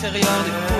l'intérieur 0.00 0.44
des 0.44 0.77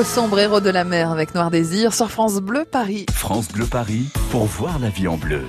Au 0.00 0.04
sombrero 0.04 0.60
de 0.60 0.70
la 0.70 0.84
mer 0.84 1.10
avec 1.10 1.34
Noir 1.34 1.50
Désir 1.50 1.92
sur 1.92 2.10
France 2.10 2.36
Bleu 2.40 2.64
Paris. 2.64 3.04
France 3.12 3.48
Bleu 3.48 3.66
Paris 3.66 4.06
pour 4.30 4.44
voir 4.46 4.78
la 4.78 4.88
vie 4.88 5.06
en 5.06 5.16
bleu. 5.18 5.42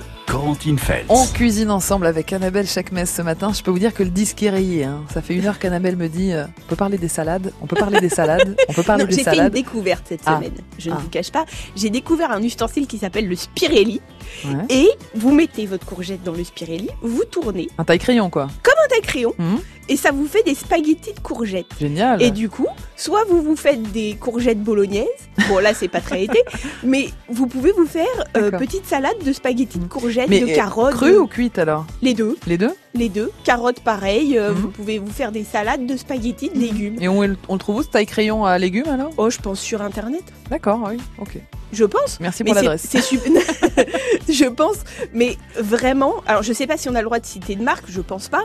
On 1.10 1.26
cuisine 1.26 1.70
ensemble 1.70 2.06
avec 2.06 2.32
Annabelle 2.32 2.66
Chakmes 2.66 3.04
ce 3.04 3.20
matin. 3.20 3.52
Je 3.52 3.62
peux 3.62 3.70
vous 3.70 3.78
dire 3.78 3.92
que 3.92 4.02
le 4.02 4.08
disque 4.08 4.42
est 4.42 4.48
rayé. 4.48 4.84
hein. 4.84 5.02
Ça 5.12 5.20
fait 5.20 5.34
une 5.34 5.44
heure 5.46 5.58
qu'Annabelle 5.58 5.96
me 5.96 6.08
dit 6.08 6.32
euh, 6.32 6.44
on 6.64 6.68
peut 6.70 6.76
parler 6.76 6.96
des 6.96 7.08
salades, 7.08 7.52
on 7.60 7.66
peut 7.66 7.76
parler 7.76 8.00
des 8.00 8.08
salades, 8.08 8.56
on 8.68 8.72
peut 8.72 8.82
parler 8.82 9.04
Non, 9.04 9.10
des 9.10 9.16
J'ai 9.16 9.24
fait 9.24 9.30
une 9.30 9.36
salades. 9.36 9.52
découverte 9.52 10.04
cette 10.08 10.22
Ah. 10.24 10.36
semaine, 10.36 10.54
je 10.78 10.88
ne 10.88 10.94
Ah. 10.94 10.98
vous 11.02 11.08
cache 11.10 11.30
pas. 11.30 11.44
J'ai 11.76 11.90
découvert 11.90 12.30
un 12.30 12.42
ustensile 12.42 12.86
qui 12.86 12.96
s'appelle 12.96 13.28
le 13.28 13.36
Spirelli. 13.36 14.00
Ouais. 14.44 14.64
Et 14.70 14.88
vous 15.14 15.32
mettez 15.32 15.66
votre 15.66 15.86
courgette 15.86 16.22
dans 16.22 16.32
le 16.32 16.44
Spirelli, 16.44 16.88
vous 17.02 17.24
tournez 17.24 17.68
Un 17.78 17.84
taille 17.84 17.98
crayon 17.98 18.30
quoi. 18.30 18.48
comme 18.62 18.74
un 18.84 18.88
taille 18.88 19.02
crayon 19.02 19.34
Mhm. 19.38 19.58
et 19.88 19.96
ça 19.96 20.10
vous 20.12 20.26
fait 20.26 20.42
des 20.42 20.54
spaghettis 20.54 21.12
de 21.14 21.20
courgettes. 21.20 21.66
Génial. 21.80 22.22
Et 22.22 22.30
du 22.30 22.48
coup, 22.48 22.66
soit 22.96 23.24
vous 23.28 23.42
vous 23.42 23.56
faites 23.56 23.82
des 23.92 24.14
courgettes 24.20 24.60
bolognaises, 24.62 25.06
bon 25.48 25.58
là 25.58 25.74
c'est 25.74 25.88
pas 25.88 26.00
très 26.00 26.24
été, 26.24 26.42
mais 26.82 27.08
vous 27.28 27.46
pouvez 27.46 27.72
vous 27.72 27.86
faire 27.86 28.06
euh, 28.36 28.50
petite 28.52 28.86
salade 28.86 29.16
de 29.24 29.32
spaghettis 29.32 29.78
de 29.78 29.86
courgettes, 29.86 30.28
Mais 30.28 30.40
de 30.40 30.46
euh, 30.50 30.54
carottes. 30.54 30.94
crue 30.94 31.12
de- 31.12 31.18
ou 31.18 31.26
cuite 31.26 31.58
alors? 31.58 31.86
Les 32.02 32.14
deux. 32.14 32.36
Les 32.46 32.58
deux? 32.58 32.72
Les 32.94 33.08
deux. 33.08 33.30
Carottes 33.44 33.80
pareil, 33.80 34.36
euh, 34.38 34.50
Mhm. 34.50 34.56
vous 34.56 34.68
pouvez 34.68 34.98
vous 34.98 35.10
faire 35.10 35.32
des 35.32 35.44
salades 35.44 35.86
de 35.86 35.96
spaghettis 35.96 36.50
de 36.50 36.58
légumes. 36.58 36.96
Et 37.00 37.08
on, 37.08 37.18
on 37.48 37.52
le 37.54 37.58
trouve 37.58 37.76
où 37.76 37.82
ce 37.82 37.88
taille 37.88 38.06
crayon 38.06 38.44
à 38.44 38.58
légumes 38.58 38.88
alors? 38.88 39.10
Oh, 39.16 39.30
je 39.30 39.38
pense 39.38 39.60
sur 39.60 39.80
internet. 39.82 40.22
D'accord, 40.50 40.80
oui, 40.90 40.98
ok. 41.18 41.38
Je 41.72 41.84
pense. 41.86 42.20
Merci 42.20 42.44
pour 42.44 42.54
l'adresse. 42.54 42.86
C'est 42.86 43.00
super. 43.00 43.32
je 44.28 44.44
pense, 44.44 44.76
mais 45.14 45.38
vraiment. 45.58 46.16
Alors, 46.26 46.42
je 46.42 46.52
sais 46.52 46.66
pas 46.66 46.76
si 46.76 46.90
on 46.90 46.94
a 46.94 46.98
le 47.00 47.06
droit 47.06 47.18
de 47.18 47.24
citer 47.24 47.54
de 47.54 47.62
marque, 47.62 47.84
je 47.88 48.02
pense 48.02 48.28
pas. 48.28 48.44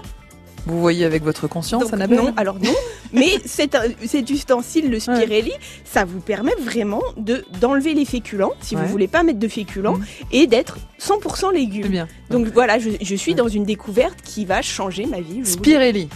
Vous 0.67 0.79
voyez 0.81 1.05
avec 1.05 1.23
votre 1.23 1.47
conscience, 1.47 1.83
Donc, 1.85 1.93
Annabelle 1.93 2.17
non, 2.19 2.33
alors 2.37 2.55
non. 2.55 2.73
mais 3.13 3.39
cet, 3.45 3.77
cet 4.05 4.29
ustensile, 4.29 4.89
le 4.91 4.99
Spirelli, 4.99 5.53
ça 5.85 6.03
vous 6.05 6.19
permet 6.19 6.53
vraiment 6.59 7.01
de 7.15 7.45
d'enlever 7.61 7.93
les 7.93 8.05
féculents, 8.05 8.51
si 8.61 8.75
Ouais. 8.75 8.81
vous 8.83 8.87
voulez 8.89 9.07
pas 9.07 9.23
mettre 9.23 9.39
de 9.39 9.47
féculents, 9.47 9.97
et 10.31 10.45
d'être 10.45 10.77
100% 10.99 11.53
légumes. 11.53 11.83
C'est 11.83 11.89
bien. 11.89 12.07
Donc 12.29 12.47
voilà, 12.53 12.79
je, 12.79 12.89
je 13.01 13.15
suis 13.15 13.33
dans 13.33 13.47
une 13.47 13.63
découverte 13.63 14.17
qui 14.23 14.45
va 14.45 14.61
changer 14.61 15.05
ma 15.05 15.21
vie. 15.21 15.45
Spirelli. 15.45 16.09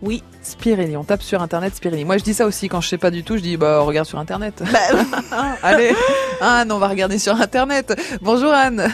Oui. 0.00 0.22
Spirelli, 0.42 0.96
on 0.96 1.04
tape 1.04 1.22
sur 1.22 1.42
internet 1.42 1.74
Spirelli. 1.74 2.04
Moi 2.04 2.16
je 2.18 2.24
dis 2.24 2.32
ça 2.32 2.46
aussi 2.46 2.68
quand 2.68 2.80
je 2.80 2.88
sais 2.88 2.98
pas 2.98 3.10
du 3.10 3.24
tout, 3.24 3.36
je 3.36 3.42
dis 3.42 3.56
bah 3.56 3.80
regarde 3.80 4.06
sur 4.06 4.18
internet. 4.18 4.62
Bah, 4.72 5.56
Allez, 5.62 5.92
Anne, 6.40 6.70
on 6.72 6.78
va 6.78 6.88
regarder 6.88 7.18
sur 7.18 7.34
internet. 7.38 7.92
Bonjour 8.22 8.52
Anne. 8.52 8.88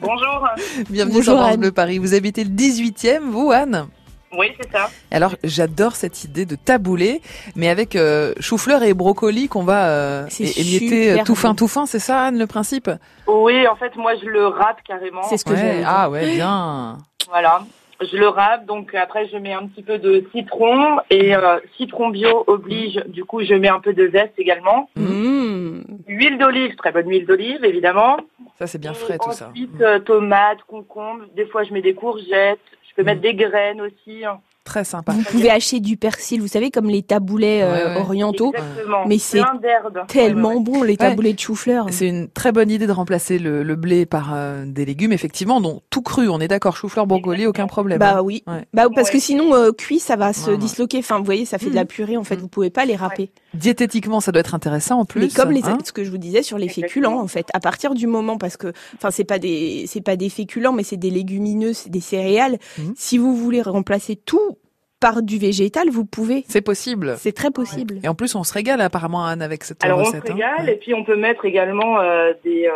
Bonjour. 0.00 0.46
Bienvenue 0.90 1.16
Bonjour, 1.16 1.34
sur 1.34 1.42
France. 1.42 1.56
Bleu 1.56 1.72
Paris. 1.72 1.98
Vous 1.98 2.14
habitez 2.14 2.44
le 2.44 2.50
18e, 2.50 3.20
vous 3.30 3.50
Anne? 3.50 3.86
Oui, 4.36 4.52
c'est 4.60 4.70
ça. 4.70 4.90
Alors 5.10 5.34
j'adore 5.44 5.96
cette 5.96 6.24
idée 6.24 6.46
de 6.46 6.54
taboulé, 6.56 7.20
mais 7.56 7.68
avec 7.68 7.96
euh, 7.96 8.32
chou-fleur 8.40 8.82
et 8.82 8.94
brocoli 8.94 9.48
qu'on 9.48 9.64
va 9.64 9.88
euh, 9.88 10.26
émietter 10.38 11.12
euh, 11.12 11.24
tout 11.24 11.34
fin 11.34 11.54
tout 11.54 11.68
fin, 11.68 11.86
c'est 11.86 11.98
ça 11.98 12.22
Anne 12.22 12.38
le 12.38 12.46
principe? 12.46 12.90
Oui, 13.26 13.66
en 13.66 13.76
fait, 13.76 13.94
moi, 13.96 14.12
je 14.16 14.26
le 14.26 14.46
râpe 14.46 14.82
carrément. 14.86 15.22
C'est 15.24 15.36
ce 15.36 15.44
que 15.44 15.50
Ouais. 15.50 15.82
Ah 15.84 16.08
ouais, 16.10 16.34
bien. 16.34 16.98
Voilà. 17.28 17.64
Je 18.00 18.16
le 18.16 18.28
râpe, 18.28 18.64
donc 18.64 18.94
après, 18.94 19.28
je 19.28 19.36
mets 19.36 19.52
un 19.52 19.66
petit 19.66 19.82
peu 19.82 19.98
de 19.98 20.24
citron. 20.32 20.98
Et 21.10 21.36
euh, 21.36 21.58
citron 21.76 22.08
bio 22.08 22.44
oblige, 22.46 23.02
du 23.08 23.24
coup, 23.24 23.42
je 23.42 23.52
mets 23.52 23.68
un 23.68 23.80
peu 23.80 23.92
de 23.92 24.08
zeste 24.08 24.32
également. 24.38 24.88
Mmh. 24.96 25.80
Huile 26.06 26.38
d'olive, 26.38 26.76
très 26.76 26.92
bonne 26.92 27.10
huile 27.10 27.26
d'olive, 27.26 27.62
évidemment. 27.64 28.16
Ça 28.58 28.66
c'est 28.66 28.78
bien 28.78 28.92
Et 28.92 28.94
frais 28.94 29.18
tout 29.18 29.32
ça. 29.32 29.50
Ensuite, 29.50 29.80
euh, 29.82 29.98
tomates, 29.98 30.62
concombres. 30.66 31.24
Des 31.36 31.46
fois, 31.46 31.64
je 31.64 31.72
mets 31.72 31.82
des 31.82 31.94
courgettes. 31.94 32.58
Je 32.90 32.94
peux 32.96 33.04
mettre 33.04 33.20
des 33.20 33.34
graines 33.34 33.80
aussi. 33.80 34.22
Très 34.62 34.84
sympa. 34.84 35.12
Vous 35.12 35.22
pouvez 35.22 35.50
acheter 35.50 35.80
du 35.80 35.96
persil, 35.96 36.40
vous 36.40 36.46
savez, 36.46 36.70
comme 36.70 36.88
les 36.90 37.02
taboulets 37.02 37.62
euh, 37.62 37.94
Ouais, 37.94 38.00
orientaux. 38.00 38.52
Exactement. 38.54 39.06
Mais 39.06 39.18
c'est. 39.18 39.40
Tellement 40.06 40.50
Ouais, 40.50 40.54
ouais. 40.56 40.62
bon, 40.62 40.82
les 40.82 40.96
taboulets 40.96 41.32
de 41.32 41.38
chou-fleur. 41.38 41.86
C'est 41.90 42.06
une 42.08 42.28
très 42.28 42.52
bonne 42.52 42.70
idée 42.70 42.86
de 42.86 42.92
remplacer 42.92 43.38
le, 43.38 43.62
le 43.62 43.74
blé 43.76 44.06
par 44.06 44.32
euh, 44.34 44.64
des 44.66 44.84
légumes, 44.84 45.12
effectivement, 45.12 45.60
dont 45.60 45.80
tout 45.90 46.02
cru, 46.02 46.28
on 46.28 46.40
est 46.40 46.46
d'accord, 46.48 46.76
chou-fleur, 46.76 47.06
brocoli, 47.06 47.46
aucun 47.46 47.66
problème. 47.66 47.98
Bah 47.98 48.18
hein. 48.18 48.22
oui. 48.22 48.42
Ouais. 48.46 48.66
Bah, 48.74 48.84
parce 48.94 49.08
Ouais. 49.08 49.14
que 49.14 49.18
sinon, 49.20 49.54
euh, 49.54 49.72
cuit, 49.72 49.98
ça 49.98 50.16
va 50.16 50.32
se 50.32 50.50
disloquer. 50.50 50.98
Enfin, 50.98 51.18
vous 51.18 51.24
voyez, 51.24 51.46
ça 51.46 51.58
fait 51.58 51.70
de 51.70 51.74
la 51.74 51.86
purée, 51.86 52.16
en 52.18 52.24
fait. 52.24 52.36
Vous 52.36 52.48
pouvez 52.48 52.70
pas 52.70 52.84
les 52.84 52.96
râper. 52.96 53.30
Diététiquement, 53.54 54.20
ça 54.20 54.32
doit 54.32 54.40
être 54.40 54.54
intéressant 54.54 55.00
en 55.00 55.04
plus. 55.04 55.20
Mais 55.20 55.28
comme 55.28 55.50
les, 55.50 55.64
hein. 55.64 55.78
ce 55.84 55.92
que 55.92 56.04
je 56.04 56.10
vous 56.10 56.18
disais 56.18 56.42
sur 56.42 56.58
les 56.58 56.68
féculents, 56.68 57.18
en 57.18 57.26
fait, 57.26 57.48
à 57.52 57.60
partir 57.60 57.94
du 57.94 58.06
moment, 58.06 58.38
parce 58.38 58.56
que, 58.56 58.72
enfin, 58.96 59.10
c'est 59.10 59.24
pas 59.24 59.38
des, 59.38 59.84
c'est 59.86 60.00
pas 60.00 60.16
des 60.16 60.28
féculents, 60.28 60.72
mais 60.72 60.82
c'est 60.82 60.96
des 60.96 61.10
légumineux, 61.10 61.72
c'est 61.72 61.90
des 61.90 62.00
céréales. 62.00 62.58
Mhm. 62.78 62.94
Si 62.96 63.18
vous 63.18 63.34
voulez 63.34 63.62
remplacer 63.62 64.16
tout 64.16 64.58
par 65.00 65.22
du 65.22 65.38
végétal, 65.38 65.88
vous 65.90 66.04
pouvez. 66.04 66.44
C'est 66.48 66.60
possible. 66.60 67.14
C'est 67.18 67.32
très 67.32 67.50
possible. 67.50 67.98
Et 68.02 68.08
en 68.08 68.14
plus, 68.14 68.34
on 68.34 68.44
se 68.44 68.52
régale 68.52 68.80
apparemment, 68.82 69.24
Anne, 69.24 69.42
avec 69.42 69.64
cette 69.64 69.82
Alors, 69.82 70.00
on 70.00 70.04
recette. 70.04 70.26
se 70.26 70.32
hein. 70.32 70.34
régale. 70.34 70.68
Et 70.68 70.76
puis, 70.76 70.94
on 70.94 71.04
peut 71.04 71.16
mettre 71.16 71.44
également 71.44 72.00
euh, 72.00 72.32
des, 72.44 72.66
euh, 72.66 72.72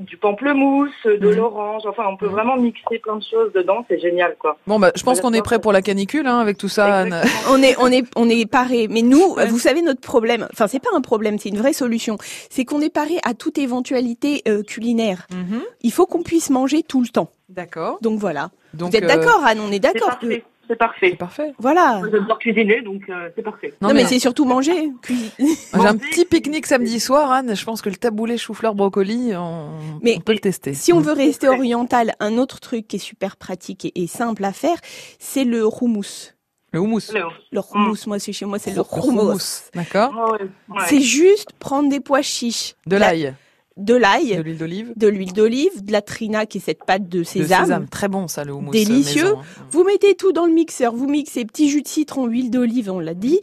du 0.00 0.16
pamplemousse, 0.16 0.90
de 1.04 1.16
Mhm. 1.28 1.36
l'orange. 1.36 1.82
Enfin, 1.86 2.04
on 2.10 2.16
peut 2.16 2.26
vraiment 2.26 2.56
mixer 2.56 2.98
plein 2.98 3.16
de 3.16 3.22
choses 3.22 3.52
dedans. 3.54 3.84
C'est 3.88 3.98
génial, 3.98 4.36
quoi. 4.38 4.56
Bon, 4.66 4.78
bah, 4.78 4.92
je 4.94 5.02
pense 5.02 5.20
qu'on 5.20 5.32
est 5.32 5.42
prêt 5.42 5.58
pour 5.58 5.72
la 5.72 5.82
canicule, 5.82 6.26
hein, 6.26 6.38
avec 6.38 6.58
tout 6.58 6.68
ça, 6.68 6.94
Anne. 6.98 7.16
on 7.50 7.62
est, 7.62 7.76
on 7.78 7.90
est, 7.90 8.04
on 8.16 8.28
est 8.28 8.50
paré. 8.50 8.88
Mais 8.90 9.02
nous, 9.02 9.36
vous 9.48 9.58
savez, 9.58 9.82
notre 9.82 10.00
problème, 10.00 10.46
enfin, 10.52 10.66
c'est 10.66 10.80
pas 10.82 10.90
un 10.94 11.00
problème, 11.00 11.38
c'est 11.38 11.48
une 11.48 11.58
vraie 11.58 11.72
solution. 11.72 12.16
C'est 12.50 12.64
qu'on 12.64 12.80
est 12.80 12.92
paré 12.92 13.14
à 13.24 13.34
toute 13.34 13.58
éventualité 13.58 14.42
euh, 14.48 14.62
culinaire. 14.62 15.26
Mhm. 15.32 15.62
Il 15.82 15.92
faut 15.92 16.06
qu'on 16.06 16.22
puisse 16.22 16.50
manger 16.50 16.82
tout 16.82 17.00
le 17.00 17.08
temps. 17.08 17.30
D'accord. 17.48 17.98
Donc 18.02 18.18
voilà. 18.18 18.50
Donc, 18.74 18.90
vous 18.90 18.96
êtes 18.96 19.04
euh, 19.04 19.06
d'accord, 19.06 19.42
Anne 19.46 19.60
On 19.60 19.68
est 19.70 19.74
C'est 19.74 19.80
d'accord. 19.94 20.18
C'est 20.68 20.76
parfait. 20.76 21.10
C'est 21.10 21.16
parfait. 21.16 21.52
Voilà. 21.58 22.02
J'adore 22.10 22.38
cuisiner, 22.38 22.82
donc 22.82 23.02
euh, 23.08 23.28
c'est 23.36 23.42
parfait. 23.42 23.74
Non, 23.80 23.94
mais, 23.94 24.04
c'est 24.04 24.18
surtout 24.18 24.44
manger. 24.44 24.90
Cuisiner. 25.02 25.30
J'ai 25.74 25.86
un 25.86 25.96
petit 25.96 26.24
pique-nique 26.24 26.66
samedi 26.66 26.98
soir, 27.00 27.30
Anne. 27.30 27.54
Je 27.54 27.64
pense 27.64 27.82
que 27.82 27.88
le 27.88 27.96
taboulé 27.96 28.36
chou-fleur 28.38 28.74
brocoli, 28.74 29.32
on, 29.36 29.70
Mais 30.02 30.16
on 30.16 30.20
peut 30.20 30.32
le 30.32 30.38
tester. 30.40 30.74
Si 30.74 30.92
on 30.92 31.00
veut 31.00 31.12
rester 31.12 31.48
oriental, 31.48 32.14
un 32.20 32.38
autre 32.38 32.60
truc 32.60 32.88
qui 32.88 32.96
est 32.96 33.00
super 33.00 33.36
pratique 33.36 33.84
et, 33.84 33.92
et 34.02 34.06
simple 34.06 34.44
à 34.44 34.52
faire, 34.52 34.76
c'est 35.18 35.44
le 35.44 35.64
houmous. 35.66 36.32
Le 36.72 36.80
houmous. 36.80 37.12
Le- 37.52 37.60
houmous, 37.72 37.96
moi 38.06 38.18
c'est 38.18 38.32
chez 38.32 38.44
moi, 38.44 38.58
c'est 38.58 38.70
le 38.70 38.76
Le 38.76 38.82
houmous. 38.82 39.20
houmous. 39.30 39.70
D'accord. 39.74 40.12
Ouais, 40.32 40.42
ouais. 40.68 40.84
C'est 40.88 41.00
juste 41.00 41.52
prendre 41.58 41.88
des 41.88 42.00
pois 42.00 42.22
chiches, 42.22 42.74
De 42.86 42.96
la- 42.96 43.12
l'ail. 43.12 43.34
De 43.76 43.94
l'ail, 43.94 44.36
De 44.36 44.42
l'huile 44.42 44.58
d'olive. 44.58 44.92
de 44.96 45.06
l'huile 45.08 45.32
d'olive, 45.32 45.84
de 45.84 45.92
la 45.92 46.02
trina 46.02 46.46
qui 46.46 46.58
est 46.58 46.60
cette 46.62 46.84
pâte 46.84 47.08
de 47.08 47.18
De 47.18 47.22
sésame. 47.24 47.64
sésame. 47.64 47.88
Très 47.88 48.08
bon, 48.08 48.26
ça, 48.28 48.44
le 48.44 48.52
houmous. 48.52 48.70
Délicieux. 48.72 49.24
maison, 49.24 49.40
hein. 49.40 49.66
Vous 49.70 49.84
mettez 49.84 50.14
tout 50.14 50.32
dans 50.32 50.46
le 50.46 50.52
mixeur, 50.52 50.94
vous 50.94 51.08
mixez 51.08 51.44
petit 51.44 51.68
jus 51.68 51.82
de 51.82 51.88
citron, 51.88 52.26
huile 52.26 52.50
d'olive, 52.50 52.90
on 52.90 53.00
l'a 53.00 53.14
dit. 53.14 53.40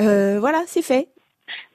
Euh, 0.00 0.38
voilà, 0.40 0.62
c'est 0.66 0.82
fait. 0.82 1.08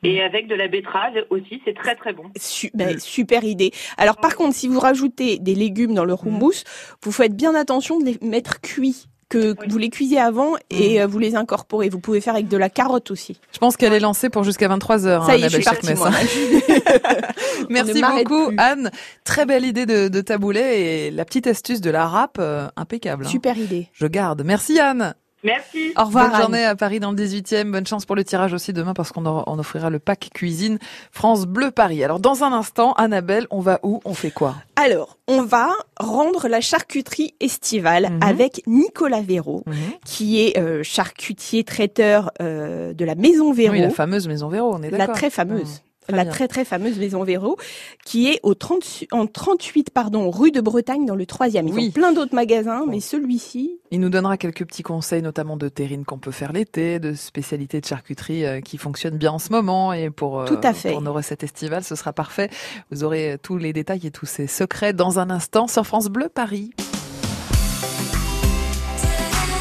Et 0.03 0.21
avec 0.21 0.47
de 0.49 0.55
la 0.55 0.67
betterave 0.67 1.13
aussi, 1.29 1.61
c'est 1.63 1.73
très 1.73 1.95
très 1.95 2.11
bon. 2.11 2.23
Su- 2.37 2.71
ben, 2.73 2.99
super 2.99 3.45
idée. 3.45 3.71
Alors 3.97 4.17
par 4.17 4.35
contre, 4.35 4.53
si 4.53 4.67
vous 4.67 4.79
rajoutez 4.81 5.39
des 5.39 5.55
légumes 5.55 5.93
dans 5.93 6.03
le 6.03 6.13
houmous, 6.13 6.63
vous 7.03 7.11
faites 7.13 7.33
bien 7.35 7.55
attention 7.55 7.97
de 7.97 8.03
les 8.05 8.17
mettre 8.21 8.59
cuits. 8.59 9.05
Que 9.31 9.55
vous 9.69 9.77
les 9.77 9.89
cuisez 9.89 10.19
avant 10.19 10.55
et 10.69 10.99
Mm. 10.99 11.01
euh, 11.01 11.07
vous 11.07 11.17
les 11.19 11.35
incorporez. 11.35 11.89
Vous 11.89 11.99
pouvez 11.99 12.21
faire 12.21 12.33
avec 12.35 12.47
de 12.47 12.57
la 12.57 12.69
carotte 12.69 13.09
aussi. 13.11 13.39
Je 13.53 13.57
pense 13.59 13.77
qu'elle 13.77 13.93
est 13.93 13.99
lancée 13.99 14.29
pour 14.29 14.43
jusqu'à 14.43 14.67
23h. 14.67 15.25
Ça 15.25 15.35
y 15.37 15.43
est, 15.43 15.49
je 15.49 15.55
suis 15.55 15.63
partie, 15.63 15.93
moi. 15.95 16.09
Merci 17.69 18.01
beaucoup, 18.01 18.47
plus. 18.47 18.55
Anne. 18.59 18.91
Très 19.23 19.45
belle 19.45 19.65
idée 19.65 19.85
de, 19.85 20.07
de 20.07 20.21
taboulet 20.21 20.81
et 21.07 21.11
la 21.11 21.25
petite 21.25 21.47
astuce 21.47 21.81
de 21.81 21.89
la 21.89 22.05
râpe, 22.07 22.37
euh, 22.39 22.67
impeccable. 22.75 23.25
hein. 23.25 23.29
Super 23.29 23.57
idée. 23.57 23.87
Je 23.93 24.07
garde. 24.07 24.43
Merci, 24.45 24.79
Anne. 24.79 25.15
Merci. 25.43 25.93
Au 25.97 26.03
revoir, 26.05 26.25
Bonne 26.27 26.35
Anne. 26.35 26.41
journée 26.41 26.65
à 26.65 26.75
Paris 26.75 26.99
dans 26.99 27.11
le 27.11 27.17
18e. 27.17 27.71
Bonne 27.71 27.87
chance 27.87 28.05
pour 28.05 28.15
le 28.15 28.23
tirage 28.23 28.53
aussi 28.53 28.73
demain 28.73 28.93
parce 28.93 29.11
qu'on 29.11 29.25
en- 29.25 29.43
on 29.47 29.57
offrira 29.59 29.89
le 29.89 29.99
pack 29.99 30.29
cuisine 30.33 30.77
France 31.11 31.45
Bleu 31.47 31.71
Paris. 31.71 32.03
Alors 32.03 32.19
dans 32.19 32.43
un 32.43 32.51
instant, 32.53 32.93
Annabelle, 32.93 33.47
on 33.49 33.59
va 33.59 33.79
où 33.83 33.99
On 34.05 34.13
fait 34.13 34.31
quoi? 34.31 34.55
Alors, 34.75 35.17
on 35.27 35.41
va 35.43 35.69
rendre 35.99 36.47
la 36.47 36.61
charcuterie 36.61 37.33
estivale 37.39 38.09
Mhm. 38.11 38.19
avec 38.23 38.61
Nicolas 38.67 39.21
Véraud, 39.21 39.63
qui 40.05 40.41
est 40.41 40.57
euh, 40.57 40.81
charcutier 40.83 41.63
traiteur 41.63 42.31
euh, 42.41 42.93
de 42.93 43.05
la 43.05 43.15
Maison 43.15 43.51
Véraud. 43.53 43.73
Oui, 43.73 43.81
la 43.81 43.89
fameuse 43.89 44.27
Maison 44.27 44.47
Véro, 44.47 44.73
on 44.75 44.81
est 44.83 44.89
La 44.91 44.97
d'accord. 44.99 45.15
très 45.15 45.29
fameuse. 45.29 45.75
Mmh. 45.75 45.90
Très 46.11 46.17
la 46.17 46.23
bien. 46.25 46.31
très 46.33 46.47
très 46.47 46.65
fameuse 46.65 46.97
Maison 46.97 47.23
Véro, 47.23 47.57
qui 48.05 48.27
est 48.29 48.39
au 48.43 48.53
30, 48.53 49.05
en 49.11 49.27
38 49.27 49.89
pardon, 49.91 50.29
rue 50.31 50.51
de 50.51 50.61
Bretagne 50.61 51.05
dans 51.05 51.15
le 51.15 51.25
3e. 51.25 51.67
Ils 51.67 51.73
Oui. 51.73 51.87
ont 51.89 51.91
plein 51.91 52.11
d'autres 52.13 52.35
magasins, 52.35 52.85
mais 52.87 52.99
celui-ci, 52.99 53.77
Il 53.91 53.99
nous 53.99 54.09
donnera 54.09 54.37
quelques 54.37 54.65
petits 54.65 54.83
conseils, 54.83 55.21
notamment 55.21 55.57
de 55.57 55.67
terrine 55.67 56.05
qu'on 56.05 56.17
peut 56.19 56.31
faire 56.31 56.53
l'été, 56.53 56.99
de 56.99 57.13
spécialités 57.13 57.81
de 57.81 57.85
charcuterie 57.85 58.45
euh, 58.45 58.61
qui 58.61 58.77
fonctionnent 58.77 59.17
bien 59.17 59.31
en 59.33 59.39
ce 59.39 59.51
moment. 59.51 59.91
Et 59.93 60.09
pour, 60.09 60.39
euh, 60.39 60.45
Tout 60.45 60.59
à 60.63 60.73
fait. 60.73 60.91
pour 60.91 61.01
nos 61.01 61.13
recettes 61.13 61.43
estivales, 61.43 61.83
ce 61.83 61.95
sera 61.95 62.13
parfait. 62.13 62.49
Vous 62.91 63.03
aurez 63.03 63.37
tous 63.41 63.57
les 63.57 63.73
détails 63.73 64.05
et 64.07 64.11
tous 64.11 64.25
ces 64.25 64.47
secrets 64.47 64.93
dans 64.93 65.19
un 65.19 65.29
instant 65.29 65.67
sur 65.67 65.85
France 65.85 66.07
Bleu 66.07 66.29
Paris. 66.33 66.71